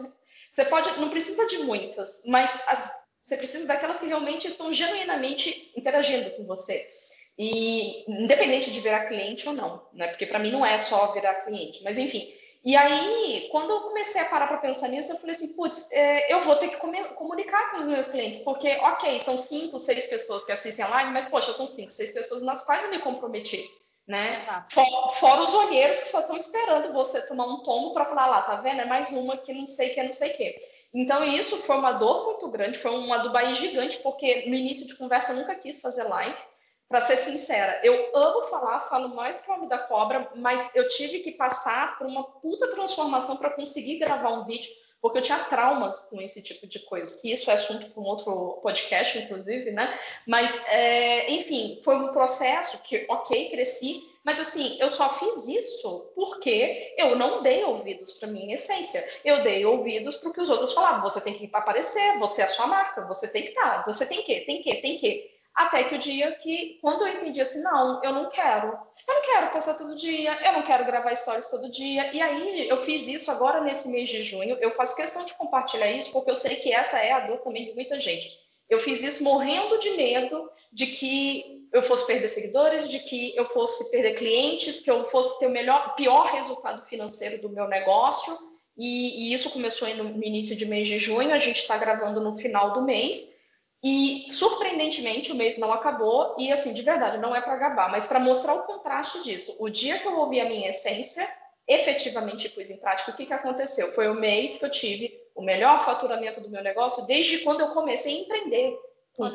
[0.50, 2.92] você pode, não precisa de muitas, mas as,
[3.22, 6.92] você precisa daquelas que realmente estão genuinamente interagindo com você.
[7.38, 10.08] E independente de virar cliente ou não, né?
[10.08, 12.34] Porque para mim não é só virar cliente, mas enfim.
[12.64, 16.34] E aí, quando eu comecei a parar para pensar nisso, eu falei assim, putz, é,
[16.34, 20.44] eu vou ter que comunicar com os meus clientes, porque, ok, são cinco, seis pessoas
[20.44, 23.64] que assistem a live, mas, poxa, são cinco, seis pessoas nas quais eu me comprometi
[24.10, 24.40] né?
[24.70, 28.42] For, fora os olheiros que só estão esperando você tomar um tombo para falar lá,
[28.42, 28.82] tá vendo?
[28.82, 30.58] É mais uma que não sei que, não sei que.
[30.92, 34.88] Então, isso foi uma dor muito grande, foi uma do Bahia gigante, porque no início
[34.88, 36.36] de conversa eu nunca quis fazer live.
[36.90, 40.88] Para ser sincera, eu amo falar, falo mais que o homem da cobra, mas eu
[40.88, 44.72] tive que passar por uma puta transformação para conseguir gravar um vídeo
[45.02, 48.06] porque eu tinha traumas com esse tipo de coisa, que isso é assunto para um
[48.06, 49.98] outro podcast, inclusive, né?
[50.28, 56.12] Mas, é, enfim, foi um processo que, ok, cresci, mas assim, eu só fiz isso
[56.14, 59.04] porque eu não dei ouvidos para minha essência.
[59.24, 61.02] Eu dei ouvidos para o que os outros falavam.
[61.02, 64.06] Você tem que aparecer, você é a sua marca, você tem que estar, tá, você
[64.06, 65.32] tem que, tem que, tem que.
[65.56, 68.68] Até que o dia que, quando eu entendi assim, não, eu não quero.
[69.08, 72.14] Eu não quero passar todo dia, eu não quero gravar stories todo dia.
[72.14, 74.58] E aí eu fiz isso agora nesse mês de junho.
[74.62, 77.66] Eu faço questão de compartilhar isso porque eu sei que essa é a dor também
[77.66, 78.30] de muita gente.
[78.70, 83.46] Eu fiz isso morrendo de medo de que eu fosse perder seguidores, de que eu
[83.46, 88.36] fosse perder clientes, que eu fosse ter o melhor, pior resultado financeiro do meu negócio.
[88.78, 91.34] E, e isso começou no, no início de mês de junho.
[91.34, 93.39] A gente está gravando no final do mês.
[93.82, 98.08] E, surpreendentemente, o mês não acabou, e assim, de verdade, não é para gabar, mas
[98.08, 99.56] para mostrar o contraste disso.
[99.60, 101.26] O dia que eu ouvi a minha essência,
[101.68, 103.90] efetivamente pus em prática, o que, que aconteceu?
[103.94, 107.70] Foi o mês que eu tive o melhor faturamento do meu negócio desde quando eu
[107.70, 108.78] comecei a empreender
[109.14, 109.32] com,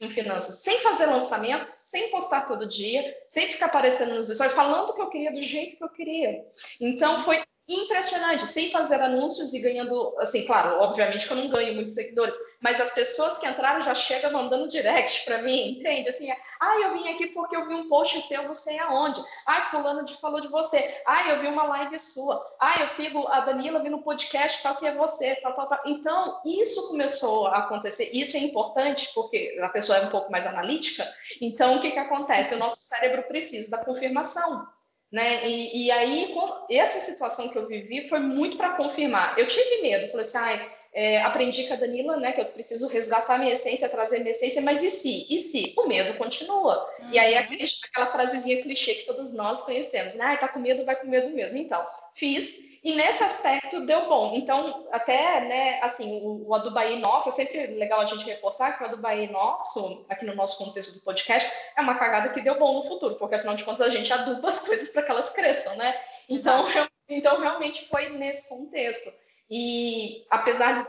[0.00, 4.90] com finanças, sem fazer lançamento, sem postar todo dia, sem ficar aparecendo nos stories, falando
[4.90, 6.44] o que eu queria do jeito que eu queria.
[6.80, 7.40] Então, foi
[7.70, 12.34] impressionante, sem fazer anúncios e ganhando, assim, claro, obviamente que eu não ganho muitos seguidores,
[12.60, 16.08] mas as pessoas que entraram já chegam mandando direct para mim, entende?
[16.08, 16.28] Assim,
[16.60, 19.20] ah, eu vim aqui porque eu vi um post seu, não sei aonde.
[19.46, 21.00] Ai, fulano de, falou de você.
[21.06, 22.42] Ai, eu vi uma live sua.
[22.58, 25.80] Ai, eu sigo a Danila, vi no podcast, tal que é você, tal, tal, tal.
[25.86, 28.10] Então, isso começou a acontecer.
[28.12, 31.06] Isso é importante porque a pessoa é um pouco mais analítica.
[31.40, 32.54] Então, o que que acontece?
[32.54, 34.66] O nosso cérebro precisa da confirmação.
[35.10, 35.48] Né?
[35.48, 36.34] E, e aí,
[36.70, 39.36] essa situação que eu vivi foi muito para confirmar.
[39.38, 42.88] Eu tive medo, falei assim, ai, é, aprendi com a Danila, né, que eu preciso
[42.88, 45.26] resgatar minha essência, trazer minha essência, mas e se?
[45.28, 45.74] E se?
[45.76, 46.84] O medo continua.
[47.00, 47.10] Uhum.
[47.12, 47.66] E aí, uhum.
[47.90, 50.24] aquela frasezinha clichê que todos nós conhecemos, né?
[50.24, 51.58] Ah, tá com medo, vai com medo mesmo.
[51.58, 51.84] Então,
[52.14, 52.69] fiz.
[52.82, 54.32] E nesse aspecto deu bom.
[54.34, 58.82] Então, até, né, assim, o, o Adubaí nosso, é sempre legal a gente reforçar que
[58.82, 62.74] o Adubaí nosso, aqui no nosso contexto do podcast, é uma cagada que deu bom
[62.74, 65.76] no futuro, porque afinal de contas a gente aduba as coisas para que elas cresçam,
[65.76, 65.94] né?
[66.28, 66.66] Então,
[67.08, 69.10] então, realmente foi nesse contexto.
[69.50, 70.88] E apesar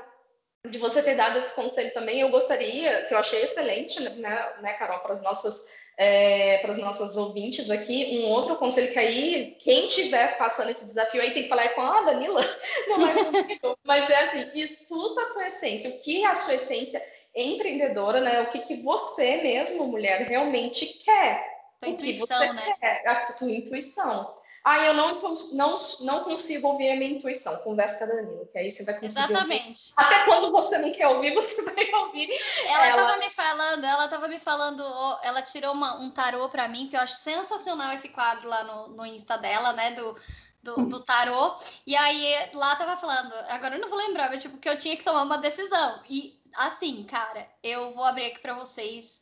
[0.64, 4.54] de, de, você ter dado esse conselho também, eu gostaria, que eu achei excelente, né,
[4.62, 9.00] né Carol, para as nossas é, para os nossos ouvintes aqui, um outro conselho que
[9.00, 12.42] aí, quem estiver passando esse desafio aí tem que falar é com a Danila,
[12.88, 16.56] não é comigo, mas é assim, estuda a tua essência, o que é a sua
[16.56, 17.02] essência
[17.36, 18.42] empreendedora, né?
[18.42, 21.50] O que, que você mesmo, mulher, realmente quer.
[21.80, 22.76] Tua o intuição, que você né?
[22.80, 24.41] quer, a tua intuição.
[24.64, 25.20] Ah, eu não,
[25.54, 27.56] não, não consigo ouvir a minha intuição.
[27.58, 29.24] Conversa com a Danila, que aí você vai conseguir.
[29.24, 29.94] Exatamente.
[29.98, 30.14] Ouvir.
[30.14, 32.30] Até quando você não quer ouvir, você vai ouvir.
[32.68, 34.84] Ela estava me falando, ela estava me falando,
[35.24, 38.90] ela tirou uma, um tarô para mim, que eu acho sensacional esse quadro lá no,
[38.90, 39.92] no Insta dela, né?
[39.92, 40.16] Do,
[40.62, 41.56] do, do tarô.
[41.88, 44.96] E aí lá tava falando, agora eu não vou lembrar, mas tipo, que eu tinha
[44.96, 46.00] que tomar uma decisão.
[46.08, 49.22] E assim, cara, eu vou abrir aqui para vocês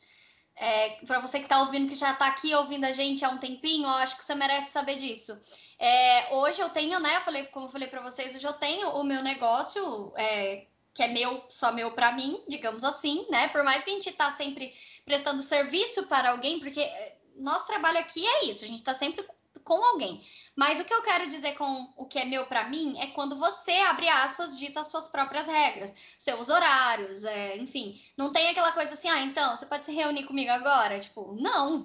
[0.60, 3.38] é, para você que está ouvindo, que já está aqui ouvindo a gente há um
[3.38, 5.40] tempinho, acho que você merece saber disso.
[5.78, 7.18] É, hoje eu tenho, né?
[7.20, 11.08] Falei, como eu falei para vocês, hoje eu tenho o meu negócio, é, que é
[11.08, 13.48] meu, só meu para mim, digamos assim, né?
[13.48, 14.70] Por mais que a gente está sempre
[15.06, 19.26] prestando serviço para alguém, porque é, nosso trabalho aqui é isso, a gente está sempre
[19.70, 20.20] com alguém.
[20.56, 23.36] Mas o que eu quero dizer com o que é meu para mim é quando
[23.36, 28.02] você, abre aspas, dita as suas próprias regras, seus horários, é, enfim.
[28.16, 30.98] Não tem aquela coisa assim, ah, então, você pode se reunir comigo agora?
[30.98, 31.84] Tipo, não,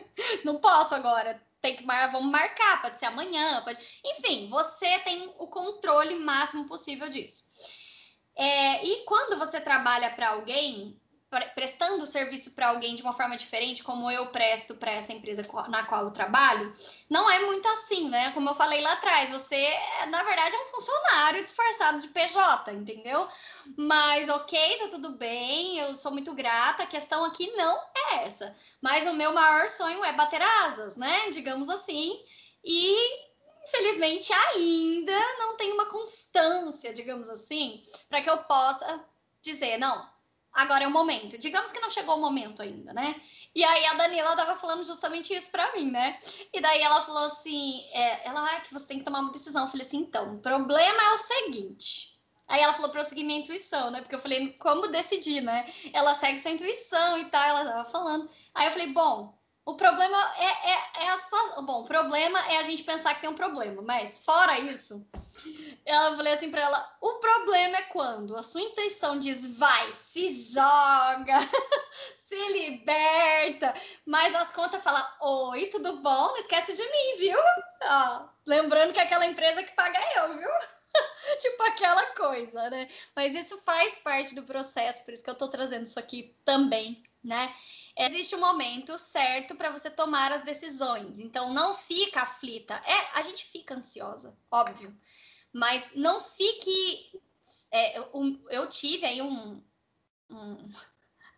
[0.46, 1.38] não posso agora.
[1.60, 2.10] Tem que mar...
[2.10, 3.78] vamos marcar, pode ser amanhã, pode...
[4.02, 7.44] enfim, você tem o controle máximo possível disso.
[8.34, 10.98] É, e quando você trabalha para alguém,
[11.54, 15.84] prestando serviço para alguém de uma forma diferente, como eu presto para essa empresa na
[15.84, 16.72] qual eu trabalho,
[17.08, 18.30] não é muito assim, né?
[18.32, 19.68] Como eu falei lá atrás, você,
[20.08, 23.28] na verdade, é um funcionário disfarçado de PJ, entendeu?
[23.76, 28.54] Mas ok, tá tudo bem, eu sou muito grata, a questão aqui não é essa.
[28.80, 31.30] Mas o meu maior sonho é bater asas, né?
[31.30, 32.18] Digamos assim.
[32.64, 33.26] E
[33.66, 39.04] infelizmente ainda não tem uma constância, digamos assim, para que eu possa
[39.42, 40.08] dizer, não,
[40.56, 41.38] agora é o momento.
[41.38, 43.14] Digamos que não chegou o momento ainda, né?
[43.54, 46.18] E aí a Daniela tava falando justamente isso para mim, né?
[46.52, 49.64] E daí ela falou assim, é, ela, ah, que você tem que tomar uma decisão.
[49.64, 52.16] Eu falei assim, então, o problema é o seguinte.
[52.48, 54.00] Aí ela falou para eu seguir minha intuição, né?
[54.00, 55.66] Porque eu falei, como decidir, né?
[55.92, 58.28] Ela segue sua intuição e tal, ela tava falando.
[58.54, 59.35] Aí eu falei, bom,
[59.66, 61.60] o problema é, é, é a sua.
[61.62, 65.04] Bom, o problema é a gente pensar que tem um problema, mas fora isso,
[65.84, 70.52] ela falei assim para ela: o problema é quando a sua intuição diz vai, se
[70.52, 71.40] joga,
[72.16, 73.74] se liberta,
[74.06, 76.28] mas as contas falam: oi, tudo bom?
[76.28, 77.38] Não esquece de mim, viu?
[77.82, 80.50] Ó, lembrando que é aquela empresa que paga eu, viu?
[81.42, 82.88] tipo aquela coisa, né?
[83.16, 87.02] Mas isso faz parte do processo, por isso que eu tô trazendo isso aqui também,
[87.24, 87.52] né?
[87.96, 91.18] Existe um momento certo para você tomar as decisões.
[91.18, 92.74] Então, não fica aflita.
[92.74, 94.94] É, a gente fica ansiosa, óbvio.
[95.52, 97.20] Mas não fique.
[97.70, 99.62] É, um, eu tive aí um,
[100.30, 100.56] um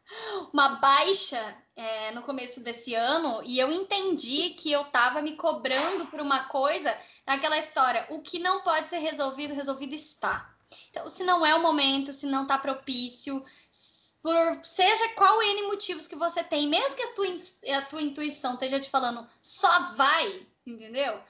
[0.53, 6.07] uma baixa é, no começo desse ano e eu entendi que eu estava me cobrando
[6.07, 10.55] por uma coisa, aquela história, o que não pode ser resolvido, resolvido está.
[10.91, 13.45] Então, se não é o momento, se não está propício,
[14.23, 17.27] por seja qual N motivos que você tem, mesmo que a tua,
[17.79, 21.21] a tua intuição esteja te falando só vai, entendeu?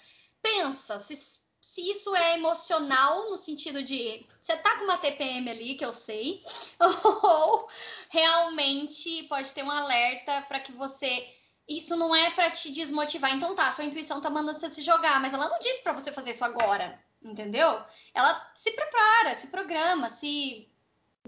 [0.43, 1.17] Pensa se,
[1.61, 5.93] se isso é emocional no sentido de você tá com uma TPM ali, que eu
[5.93, 6.43] sei,
[6.81, 7.69] ou
[8.09, 11.29] realmente pode ter um alerta para que você
[11.69, 13.35] isso não é para te desmotivar.
[13.35, 16.11] Então tá, sua intuição tá mandando você se jogar, mas ela não disse para você
[16.11, 17.83] fazer isso agora, entendeu?
[18.15, 20.67] Ela se prepara, se programa, se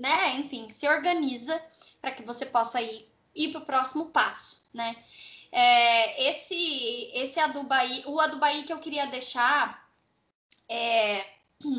[0.01, 0.37] né?
[0.37, 1.61] Enfim, se organiza
[2.01, 4.97] para que você possa ir, ir para o próximo passo, né?
[5.53, 9.89] É, esse esse Adubaí, o Adubaí que eu queria deixar
[10.69, 11.27] é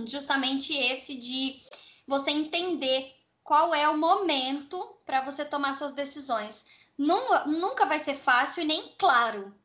[0.06, 1.60] justamente esse de
[2.06, 6.66] você entender qual é o momento para você tomar suas decisões.
[6.98, 9.56] Nunca, nunca vai ser fácil e nem claro,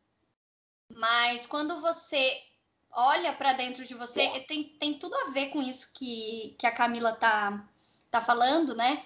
[0.89, 2.41] mas quando você
[2.91, 6.74] olha para dentro de você, tem, tem tudo a ver com isso que, que a
[6.74, 7.69] Camila tá,
[8.20, 9.02] tá falando, né?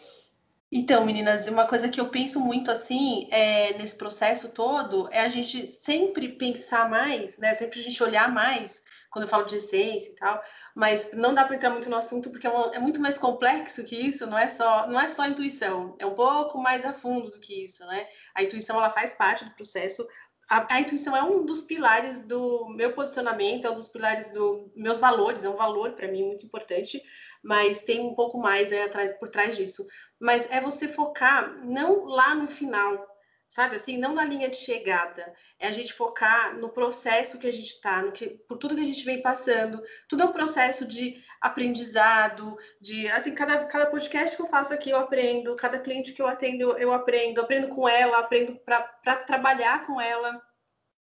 [0.73, 5.29] Então, meninas, uma coisa que eu penso muito assim é, nesse processo todo é a
[5.29, 7.55] gente sempre pensar mais, né?
[7.55, 10.41] Sempre a gente olhar mais quando eu falo de essência e tal,
[10.73, 13.97] mas não dá para entrar muito no assunto porque é, é, muito mais complexo que
[13.97, 17.41] isso, não é só não é só intuição, é um pouco mais a fundo do
[17.41, 18.07] que isso, né?
[18.33, 20.07] A intuição ela faz parte do processo,
[20.51, 24.69] a, a, intuição é um dos pilares do meu posicionamento, é um dos pilares dos
[24.75, 27.01] meus valores, é um valor para mim muito importante,
[27.43, 29.87] mas tem um pouco mais é, atrás, por trás disso.
[30.19, 33.07] Mas é você focar não lá no final,
[33.49, 37.53] sabe assim, não na linha de chegada, é a gente focar no processo que a
[37.53, 38.05] gente está,
[38.47, 43.35] por tudo que a gente vem passando, tudo é um processo de aprendizado, de assim,
[43.35, 46.93] cada, cada podcast que eu faço aqui eu aprendo, cada cliente que eu atendo eu
[46.93, 50.41] aprendo, aprendo com ela, aprendo para trabalhar com ela.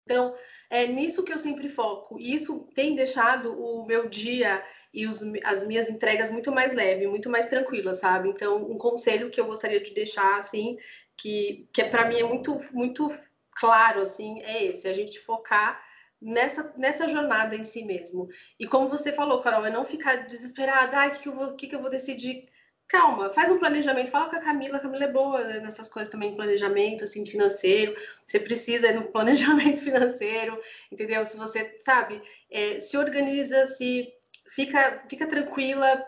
[0.03, 0.35] Então,
[0.69, 2.19] é nisso que eu sempre foco.
[2.19, 4.63] E isso tem deixado o meu dia
[4.93, 8.30] e os, as minhas entregas muito mais leve, muito mais tranquila, sabe?
[8.30, 10.77] Então, um conselho que eu gostaria de deixar, assim,
[11.18, 13.09] que, que é, para mim é muito, muito
[13.51, 15.81] claro, assim, é esse, a gente focar
[16.22, 18.27] nessa, nessa jornada em si mesmo.
[18.59, 21.55] E como você falou, Carol, é não ficar desesperada, ah, o que, que, eu vou,
[21.55, 22.49] que, que eu vou decidir?
[22.88, 26.35] Calma, faz um planejamento, fala com a Camila, a Camila é boa nessas coisas também,
[26.35, 27.95] planejamento, assim, financeiro,
[28.27, 30.61] você precisa ir no planejamento financeiro,
[30.91, 31.26] entendeu?
[31.26, 34.11] Se você, sabe, é, se organiza, se
[34.55, 36.05] fica, fica tranquila,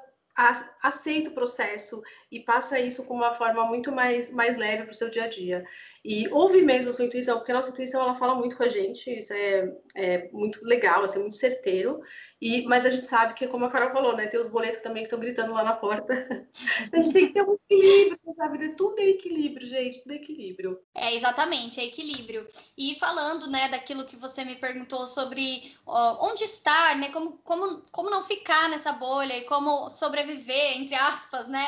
[0.81, 2.01] aceita o processo
[2.31, 5.27] e passa isso com uma forma muito mais, mais leve para o seu dia a
[5.27, 5.65] dia.
[6.03, 8.69] E ouve mesmo a sua intuição, porque a nossa intuição ela fala muito com a
[8.69, 12.01] gente, isso é, é muito legal, assim, muito certeiro.
[12.41, 15.03] E, mas a gente sabe que, como a Carol falou, né, tem os boletos também
[15.03, 16.13] que estão gritando lá na porta.
[16.91, 18.75] a gente tem que ter um equilíbrio, sabe?
[18.75, 20.79] Tudo é equilíbrio, gente, tudo é equilíbrio.
[20.93, 22.45] É, exatamente, é equilíbrio.
[22.77, 27.81] E falando, né, daquilo que você me perguntou sobre ó, onde estar, né, como, como,
[27.93, 31.65] como não ficar nessa bolha e como sobreviver, entre aspas, né?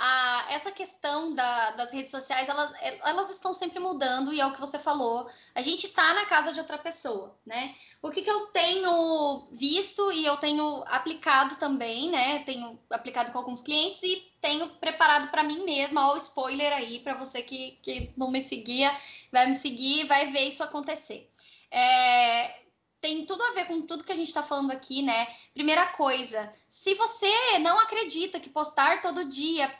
[0.00, 2.72] A, essa questão da, das redes sociais, elas,
[3.04, 5.28] elas estão sempre mudando, e é o que você falou.
[5.56, 7.74] A gente está na casa de outra pessoa, né?
[8.00, 12.44] O que, que eu tenho visto e eu tenho aplicado também, né?
[12.44, 17.00] Tenho aplicado com alguns clientes e tenho preparado para mim mesma, ó, o spoiler aí,
[17.00, 18.96] para você que, que não me seguia,
[19.32, 21.28] vai me seguir vai ver isso acontecer.
[21.70, 22.67] É,
[23.00, 25.28] tem tudo a ver com tudo que a gente está falando aqui, né?
[25.54, 29.72] Primeira coisa, se você não acredita que postar todo dia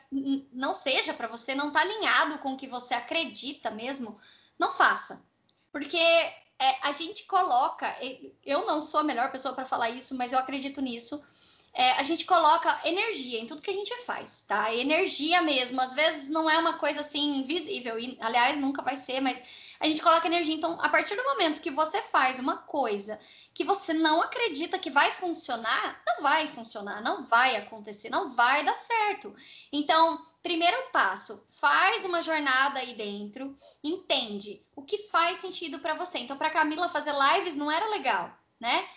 [0.53, 4.19] não seja para você, não está alinhado com o que você acredita mesmo,
[4.59, 5.23] não faça.
[5.73, 7.87] Porque é, a gente coloca,
[8.45, 11.23] eu não sou a melhor pessoa para falar isso, mas eu acredito nisso.
[11.73, 14.75] É, a gente coloca energia em tudo que a gente faz, tá?
[14.75, 19.21] Energia mesmo, às vezes não é uma coisa assim visível, e aliás, nunca vai ser,
[19.21, 20.55] mas a gente coloca energia.
[20.55, 23.19] Então, a partir do momento que você faz uma coisa
[23.55, 28.65] que você não acredita que vai funcionar, não vai funcionar, não vai acontecer, não vai
[28.65, 29.35] dar certo.
[29.73, 36.19] Então, primeiro passo, faz uma jornada aí dentro, entende o que faz sentido para você.
[36.19, 38.89] Então, para Camila fazer lives não era legal, né?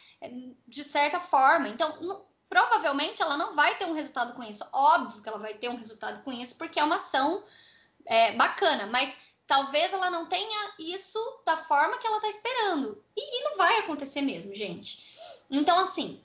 [0.67, 1.67] De certa forma.
[1.67, 4.63] Então, não, provavelmente ela não vai ter um resultado com isso.
[4.73, 7.43] Óbvio que ela vai ter um resultado com isso, porque é uma ação
[8.05, 9.15] é, bacana, mas
[9.51, 13.03] talvez ela não tenha isso da forma que ela está esperando.
[13.17, 15.43] E, não vai acontecer mesmo, gente.
[15.51, 16.23] Então, assim,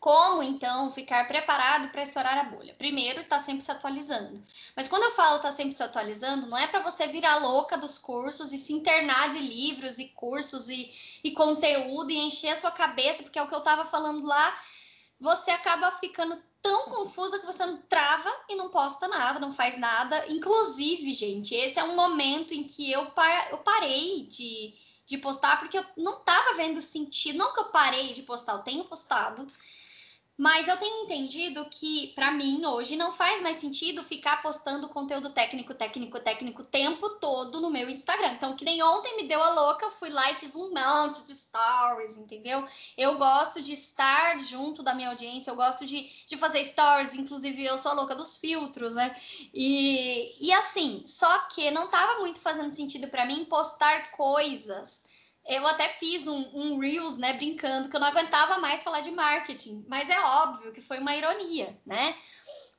[0.00, 2.74] como então ficar preparado para estourar a bolha?
[2.74, 4.42] Primeiro, está sempre se atualizando.
[4.74, 7.96] Mas quando eu falo está sempre se atualizando, não é para você virar louca dos
[7.96, 12.72] cursos e se internar de livros e cursos e, e conteúdo e encher a sua
[12.72, 14.60] cabeça, porque é o que eu estava falando lá.
[15.20, 19.78] Você acaba ficando tão confusa que você não trava e não posta nada, não faz
[19.78, 20.26] nada.
[20.28, 24.74] Inclusive, gente, esse é um momento em que eu, par eu parei de,
[25.06, 27.38] de postar, porque eu não tava vendo sentido.
[27.38, 29.46] Não que eu parei de postar, eu tenho postado,
[30.38, 35.30] mas eu tenho entendido que, para mim, hoje não faz mais sentido ficar postando conteúdo
[35.30, 38.34] técnico, técnico, técnico o tempo todo no meu Instagram.
[38.34, 41.34] Então, que nem ontem me deu a louca, fui lá e fiz um monte de
[41.34, 42.64] stories, entendeu?
[42.96, 47.64] Eu gosto de estar junto da minha audiência, eu gosto de, de fazer stories, inclusive
[47.64, 49.16] eu sou a louca dos filtros, né?
[49.52, 55.17] E, e assim, só que não tava muito fazendo sentido para mim postar coisas
[55.48, 59.10] eu até fiz um, um, Reels, né, brincando, que eu não aguentava mais falar de
[59.10, 62.14] marketing, mas é óbvio que foi uma ironia, né?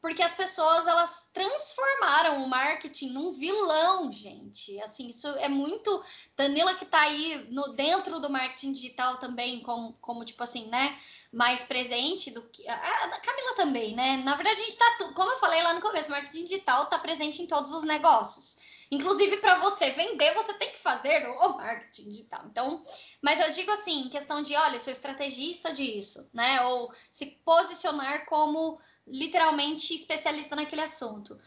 [0.01, 4.79] porque as pessoas elas transformaram o marketing num vilão, gente.
[4.81, 6.01] Assim, isso é muito
[6.37, 10.97] Danila que está aí no dentro do marketing digital também, como, como tipo assim, né,
[11.33, 14.17] mais presente do que a, Camila também, né?
[14.17, 17.41] Na verdade, a gente tá, como eu falei lá no começo, marketing digital está presente
[17.41, 18.57] em todos os negócios.
[18.91, 22.45] Inclusive, para você vender, você tem que fazer o marketing digital.
[22.47, 22.81] Então,
[23.21, 26.61] mas eu digo assim, questão de, olha, eu sou estrategista disso, né?
[26.63, 31.39] Ou se posicionar como literalmente especialista naquele assunto.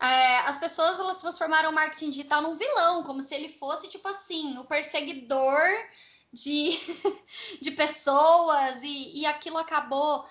[0.00, 4.08] É, as pessoas elas transformaram o marketing digital num vilão, como se ele fosse tipo
[4.08, 5.60] assim, o perseguidor
[6.32, 6.78] de,
[7.60, 10.24] de pessoas, e, e aquilo acabou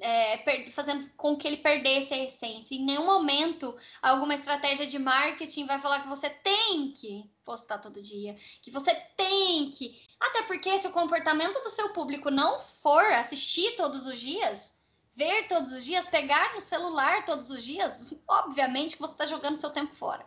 [0.00, 2.74] é, fazendo com que ele perdesse a essência.
[2.74, 8.02] Em nenhum momento alguma estratégia de marketing vai falar que você tem que postar todo
[8.02, 10.00] dia, que você tem que.
[10.18, 14.74] Até porque se o comportamento do seu público não for assistir todos os dias,
[15.14, 19.56] ver todos os dias, pegar no celular todos os dias, obviamente que você está jogando
[19.56, 20.24] seu tempo fora.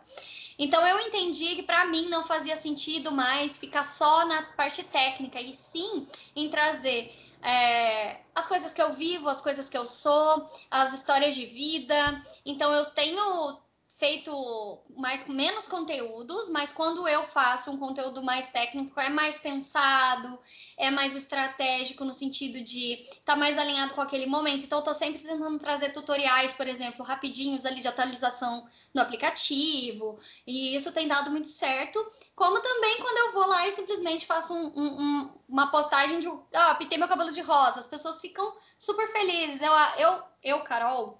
[0.58, 5.40] Então eu entendi que para mim não fazia sentido mais ficar só na parte técnica
[5.40, 6.06] e sim
[6.36, 7.12] em trazer
[7.44, 12.22] é, as coisas que eu vivo, as coisas que eu sou, as histórias de vida.
[12.44, 13.58] Então eu tenho
[14.04, 20.38] feito mais menos conteúdos, mas quando eu faço um conteúdo mais técnico, é mais pensado,
[20.76, 24.62] é mais estratégico no sentido de estar tá mais alinhado com aquele momento.
[24.62, 30.18] Então, eu estou sempre tentando trazer tutoriais, por exemplo, rapidinhos ali de atualização no aplicativo,
[30.46, 31.98] e isso tem dado muito certo.
[32.36, 36.74] Como também quando eu vou lá e simplesmente faço um, um, uma postagem de ah,
[36.74, 39.62] pintei meu cabelo de rosa, as pessoas ficam super felizes.
[39.62, 41.18] Eu, eu, eu Carol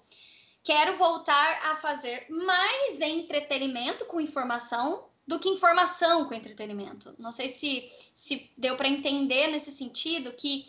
[0.65, 7.13] quero voltar a fazer mais entretenimento com informação do que informação com entretenimento.
[7.17, 10.65] Não sei se, se deu para entender nesse sentido que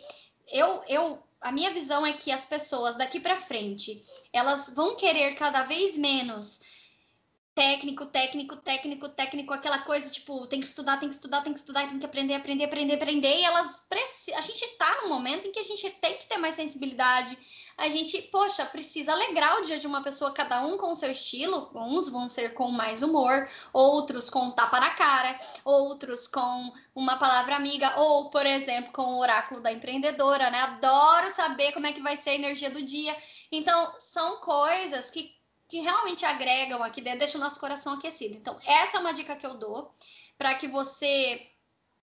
[0.51, 4.01] eu, eu a minha visão é que as pessoas daqui para frente
[4.31, 6.76] elas vão querer cada vez menos
[7.57, 11.59] técnico, técnico, técnico, técnico, aquela coisa tipo, tem que estudar, tem que estudar, tem que
[11.59, 15.47] estudar, tem que aprender, aprender, aprender, aprender, e elas precisam, a gente está num momento
[15.47, 17.35] em que a gente tem que ter mais sensibilidade,
[17.75, 21.09] a gente, poxa, precisa alegrar o dia de uma pessoa, cada um com o seu
[21.09, 25.35] estilo, uns vão ser com mais humor, outros com um tapa na cara,
[25.65, 30.59] outros com uma palavra amiga, ou, por exemplo, com o oráculo da empreendedora, né?
[30.61, 33.17] Adoro saber como é que vai ser a energia do dia.
[33.51, 35.36] Então, são coisas que
[35.67, 38.35] que realmente agregam aqui dentro, deixa o nosso coração aquecido.
[38.37, 39.93] Então, essa é uma dica que eu dou
[40.37, 41.51] para que você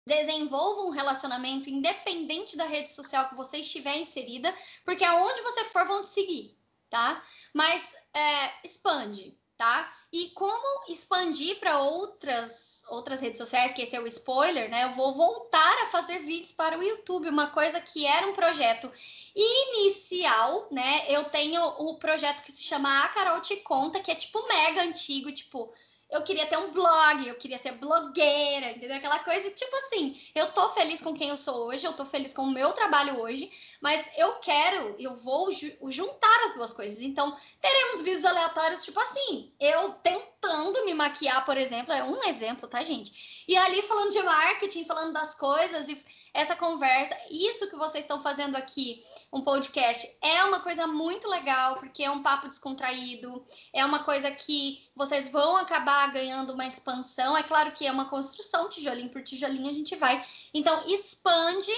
[0.06, 4.54] desenvolva um relacionamento independente da rede social que você estiver inserida,
[4.84, 6.56] porque aonde você for vão te seguir,
[6.88, 7.20] tá?
[7.52, 9.92] Mas é, expande, tá?
[10.12, 14.84] E como expandir para outras outras redes sociais, que esse é o spoiler, né?
[14.84, 18.90] Eu vou voltar a fazer vídeos para o YouTube, uma coisa que era um projeto
[19.34, 21.04] inicial, né?
[21.08, 24.82] Eu tenho o projeto que se chama A Carol Te Conta, que é tipo mega
[24.82, 25.72] antigo, tipo
[26.10, 28.96] eu queria ter um blog, eu queria ser blogueira, entendeu?
[28.96, 32.32] Aquela coisa, tipo assim, eu tô feliz com quem eu sou hoje, eu tô feliz
[32.32, 33.50] com o meu trabalho hoje,
[33.80, 35.50] mas eu quero, eu vou
[35.90, 37.02] juntar as duas coisas.
[37.02, 42.68] Então, teremos vídeos aleatórios, tipo assim, eu tentando me maquiar, por exemplo, é um exemplo,
[42.68, 43.35] tá, gente?
[43.48, 46.05] E ali falando de marketing, falando das coisas e
[46.35, 49.02] essa conversa, isso que vocês estão fazendo aqui,
[49.32, 54.31] um podcast, é uma coisa muito legal, porque é um papo descontraído, é uma coisa
[54.31, 57.36] que vocês vão acabar ganhando uma expansão.
[57.36, 60.23] É claro que é uma construção, tijolinho por tijolinho, a gente vai.
[60.52, 61.73] Então, expande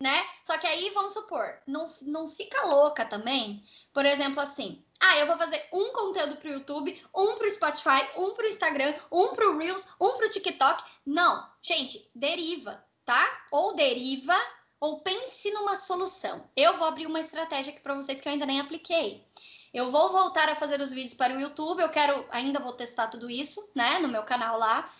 [0.00, 0.26] né?
[0.44, 3.62] Só que aí, vamos supor, não, não fica louca também.
[3.92, 7.50] Por exemplo, assim, ah, eu vou fazer um conteúdo para o YouTube, um para o
[7.50, 10.84] Spotify, um para o Instagram, um para o Reels, um para o TikTok.
[11.04, 13.24] Não, gente, deriva tá?
[13.50, 14.36] Ou deriva,
[14.78, 16.44] ou pense numa solução.
[16.54, 19.24] Eu vou abrir uma estratégia aqui para vocês que eu ainda nem apliquei.
[19.72, 23.06] Eu vou voltar a fazer os vídeos para o YouTube, eu quero, ainda vou testar
[23.06, 24.90] tudo isso, né, no meu canal lá.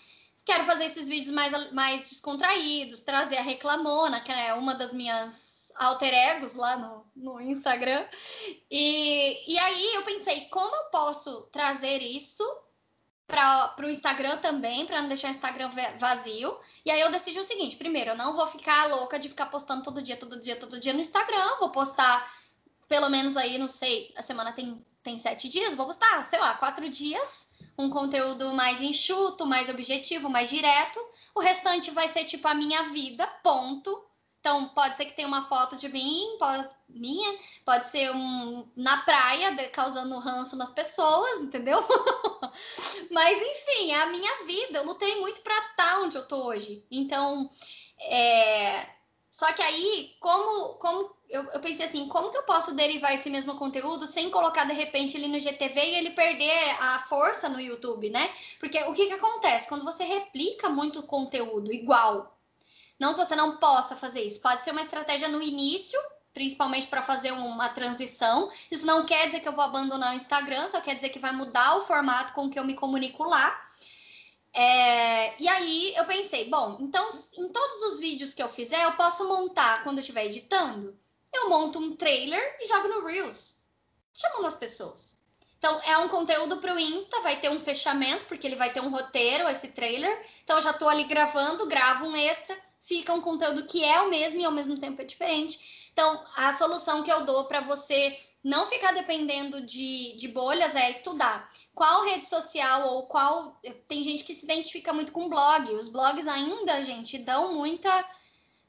[0.45, 5.46] Quero fazer esses vídeos mais, mais descontraídos, trazer a reclamona, que é uma das minhas
[5.79, 8.07] alter egos lá no, no Instagram.
[8.71, 12.45] E, e aí eu pensei, como eu posso trazer isso
[13.27, 16.59] para o Instagram também, para não deixar o Instagram vazio.
[16.85, 19.83] E aí eu decidi o seguinte: primeiro, eu não vou ficar louca de ficar postando
[19.83, 21.57] todo dia, todo dia, todo dia no Instagram.
[21.59, 22.31] Vou postar
[22.89, 26.55] pelo menos aí, não sei, a semana tem, tem sete dias, vou postar, sei lá,
[26.55, 27.55] quatro dias.
[27.79, 30.99] Um conteúdo mais enxuto, mais objetivo, mais direto.
[31.35, 34.03] O restante vai ser tipo a minha vida, ponto.
[34.47, 38.99] Então, pode ser que tenha uma foto de mim, pode, minha, pode ser um na
[38.99, 41.81] praia, de, causando ranço nas pessoas, entendeu?
[43.11, 44.79] Mas, enfim, é a minha vida.
[44.79, 46.87] Eu lutei muito para estar tá onde eu tô hoje.
[46.93, 47.51] Então,
[48.03, 48.87] é,
[49.33, 53.29] Só que aí, como, como eu, eu, pensei assim, como que eu posso derivar esse
[53.29, 57.61] mesmo conteúdo sem colocar de repente ele no GTV e ele perder a força no
[57.61, 58.33] YouTube, né?
[58.61, 59.69] Porque o que, que acontece?
[59.69, 62.36] Quando você replica muito conteúdo igual,
[62.99, 65.99] não que você não possa fazer isso, pode ser uma estratégia no início,
[66.33, 68.51] principalmente para fazer uma transição.
[68.71, 71.33] Isso não quer dizer que eu vou abandonar o Instagram, só quer dizer que vai
[71.33, 73.67] mudar o formato com que eu me comunico lá.
[74.53, 78.93] É, e aí eu pensei, bom, então em todos os vídeos que eu fizer, eu
[78.93, 80.99] posso montar quando eu estiver editando
[81.37, 83.59] eu monto um trailer e jogo no Reels,
[84.13, 85.17] chamando as pessoas.
[85.59, 88.81] Então, é um conteúdo para o Insta, vai ter um fechamento, porque ele vai ter
[88.81, 90.25] um roteiro, esse trailer.
[90.45, 92.57] Então, eu já estou ali gravando, gravo um extra,
[92.87, 95.91] fica um conteúdo que é o mesmo e ao mesmo tempo é diferente.
[95.93, 100.89] Então, a solução que eu dou para você não ficar dependendo de, de bolhas é
[100.91, 103.61] estudar qual rede social ou qual.
[103.89, 105.69] Tem gente que se identifica muito com blog.
[105.73, 107.91] Os blogs ainda, gente, dão muita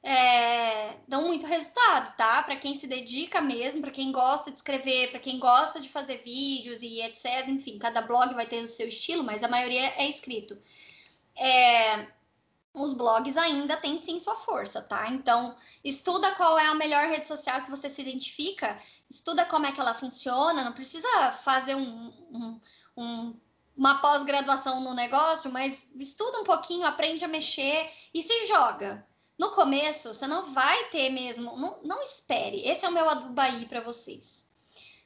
[0.01, 2.41] é, dão muito resultado, tá?
[2.41, 6.17] Para quem se dedica mesmo, para quem gosta de escrever, para quem gosta de fazer
[6.17, 7.47] vídeos e etc.
[7.47, 10.57] Enfim, cada blog vai ter o seu estilo, mas a maioria é escrito.
[11.35, 12.07] É,
[12.77, 15.07] os blogs ainda têm sim sua força, tá?
[15.09, 18.77] Então, estuda qual é a melhor rede social que você se identifica,
[19.09, 22.61] estuda como é que ela funciona, não precisa fazer um, um,
[22.95, 23.39] um
[23.77, 29.05] uma pós-graduação no negócio, mas estuda um pouquinho, aprende a mexer e se joga.
[29.37, 31.55] No começo, você não vai ter mesmo.
[31.55, 32.67] Não, não espere.
[32.67, 34.47] Esse é o meu adubaí para vocês.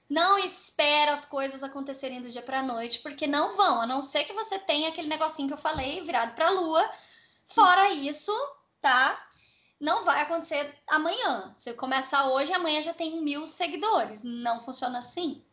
[0.09, 4.23] Não espera as coisas acontecerem do dia para noite, porque não vão, a não ser
[4.23, 6.89] que você tenha aquele negocinho que eu falei virado para a lua.
[7.53, 8.31] Fora isso,
[8.79, 9.27] tá?
[9.79, 11.53] Não vai acontecer amanhã.
[11.57, 14.23] Você começar hoje, amanhã já tem mil seguidores.
[14.23, 15.43] Não funciona assim.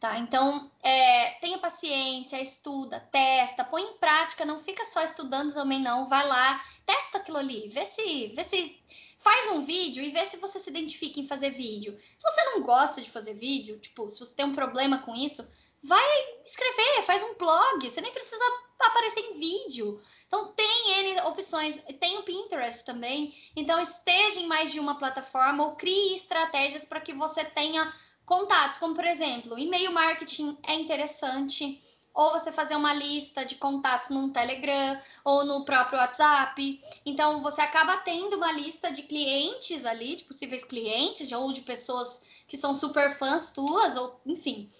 [0.00, 0.18] Tá?
[0.18, 6.08] Então, é, tenha paciência, estuda, testa, põe em prática, não fica só estudando também não,
[6.08, 8.80] vai lá, testa aquilo ali, vê se, vê se
[9.18, 11.98] faz um vídeo e vê se você se identifica em fazer vídeo.
[12.00, 15.46] Se você não gosta de fazer vídeo, tipo, se você tem um problema com isso,
[15.82, 16.04] vai
[16.44, 18.44] escrever, faz um blog, você nem precisa
[18.78, 20.00] aparecer em vídeo.
[20.26, 23.34] Então tem N opções, tem o Pinterest também.
[23.56, 27.92] Então esteja em mais de uma plataforma ou crie estratégias para que você tenha
[28.30, 31.82] Contatos, como por exemplo, e-mail marketing é interessante,
[32.14, 36.80] ou você fazer uma lista de contatos no Telegram ou no próprio WhatsApp.
[37.04, 42.44] Então, você acaba tendo uma lista de clientes ali, de possíveis clientes, ou de pessoas
[42.46, 44.70] que são super fãs tuas, ou enfim.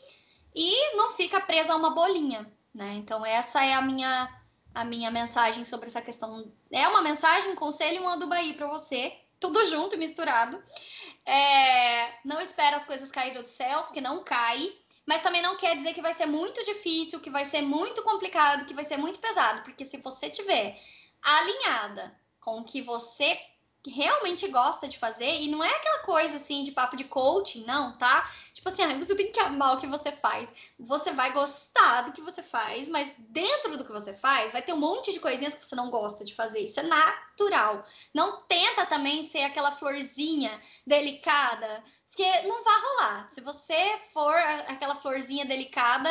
[0.55, 2.95] E não fica presa a uma bolinha, né?
[2.95, 4.37] Então, essa é a minha
[4.73, 6.53] a minha mensagem sobre essa questão.
[6.71, 10.63] É uma mensagem, um conselho uma do Bahia para você, tudo junto e misturado.
[11.27, 14.73] É, não espera as coisas caírem do céu, porque não cai.
[15.07, 18.67] Mas também não quer dizer que vai ser muito difícil, que vai ser muito complicado,
[18.67, 19.63] que vai ser muito pesado.
[19.63, 20.79] Porque se você tiver
[21.23, 23.39] alinhada com o que você
[23.87, 27.97] realmente gosta de fazer, e não é aquela coisa assim de papo de coaching, não,
[27.97, 28.31] tá?
[28.53, 30.73] Tipo assim, ah, você tem que amar o que você faz.
[30.79, 34.75] Você vai gostar do que você faz, mas dentro do que você faz, vai ter
[34.75, 36.61] um monte de coisinhas que você não gosta de fazer.
[36.61, 37.85] Isso é natural.
[38.13, 43.29] Não tenta também ser aquela florzinha delicada, porque não vai rolar.
[43.33, 44.35] Se você for
[44.69, 46.11] aquela florzinha delicada,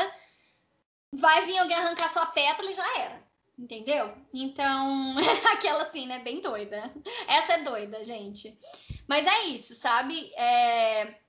[1.14, 3.29] vai vir alguém arrancar sua pétala e já era.
[3.60, 4.16] Entendeu?
[4.34, 5.16] Então,
[5.52, 6.20] aquela assim, né?
[6.20, 6.94] Bem doida.
[7.28, 8.58] Essa é doida, gente.
[9.06, 10.32] Mas é isso, sabe?
[10.36, 11.20] É...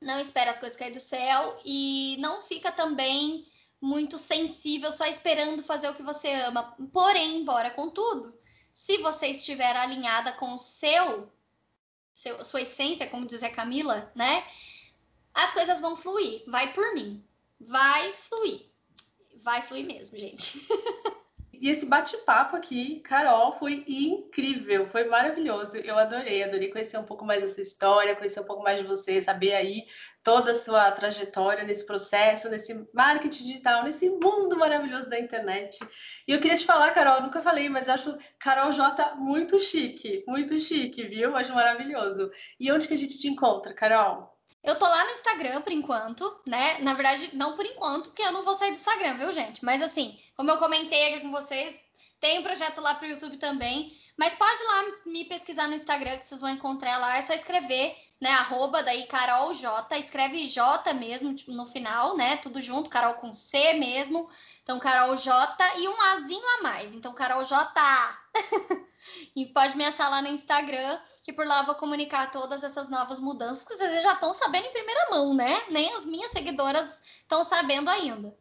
[0.00, 3.46] Não espera as coisas cair do céu e não fica também
[3.80, 6.74] muito sensível só esperando fazer o que você ama.
[6.90, 8.34] Porém, embora contudo,
[8.72, 11.30] se você estiver alinhada com o seu,
[12.14, 14.42] seu sua essência, como diz Camila, né?
[15.34, 16.44] As coisas vão fluir.
[16.46, 17.22] Vai por mim.
[17.60, 18.64] Vai fluir.
[19.42, 20.66] Vai fluir mesmo, gente.
[21.60, 25.76] E esse bate-papo aqui, Carol, foi incrível, foi maravilhoso.
[25.78, 29.20] Eu adorei, adorei conhecer um pouco mais dessa história, conhecer um pouco mais de você,
[29.20, 29.86] saber aí
[30.22, 35.78] toda a sua trajetória nesse processo, nesse marketing digital, nesse mundo maravilhoso da internet.
[36.28, 40.56] E eu queria te falar, Carol, nunca falei, mas acho Carol J muito chique, muito
[40.60, 41.34] chique, viu?
[41.36, 42.30] Acho maravilhoso.
[42.60, 44.37] E onde que a gente te encontra, Carol?
[44.62, 46.78] Eu tô lá no Instagram por enquanto, né?
[46.80, 49.64] Na verdade, não por enquanto, porque eu não vou sair do Instagram, viu, gente?
[49.64, 51.76] Mas assim, como eu comentei aqui com vocês,
[52.20, 53.92] tem um projeto lá pro YouTube também.
[54.16, 57.16] Mas pode lá me pesquisar no Instagram, que vocês vão encontrar lá.
[57.16, 58.30] É só escrever, né?
[58.30, 59.96] Arroba daí Carol J.
[59.96, 62.36] Escreve J mesmo tipo, no final, né?
[62.38, 64.28] Tudo junto, Carol com C mesmo.
[64.62, 66.92] Então, Carol J e um Azinho a mais.
[66.94, 67.72] Então, Carol J.
[69.36, 72.88] e pode me achar lá no Instagram, que por lá eu vou comunicar todas essas
[72.88, 75.64] novas mudanças que vocês já estão sabendo em primeira mão, né?
[75.70, 78.36] Nem as minhas seguidoras estão sabendo ainda.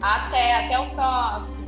[0.02, 1.65] Até, até o próximo.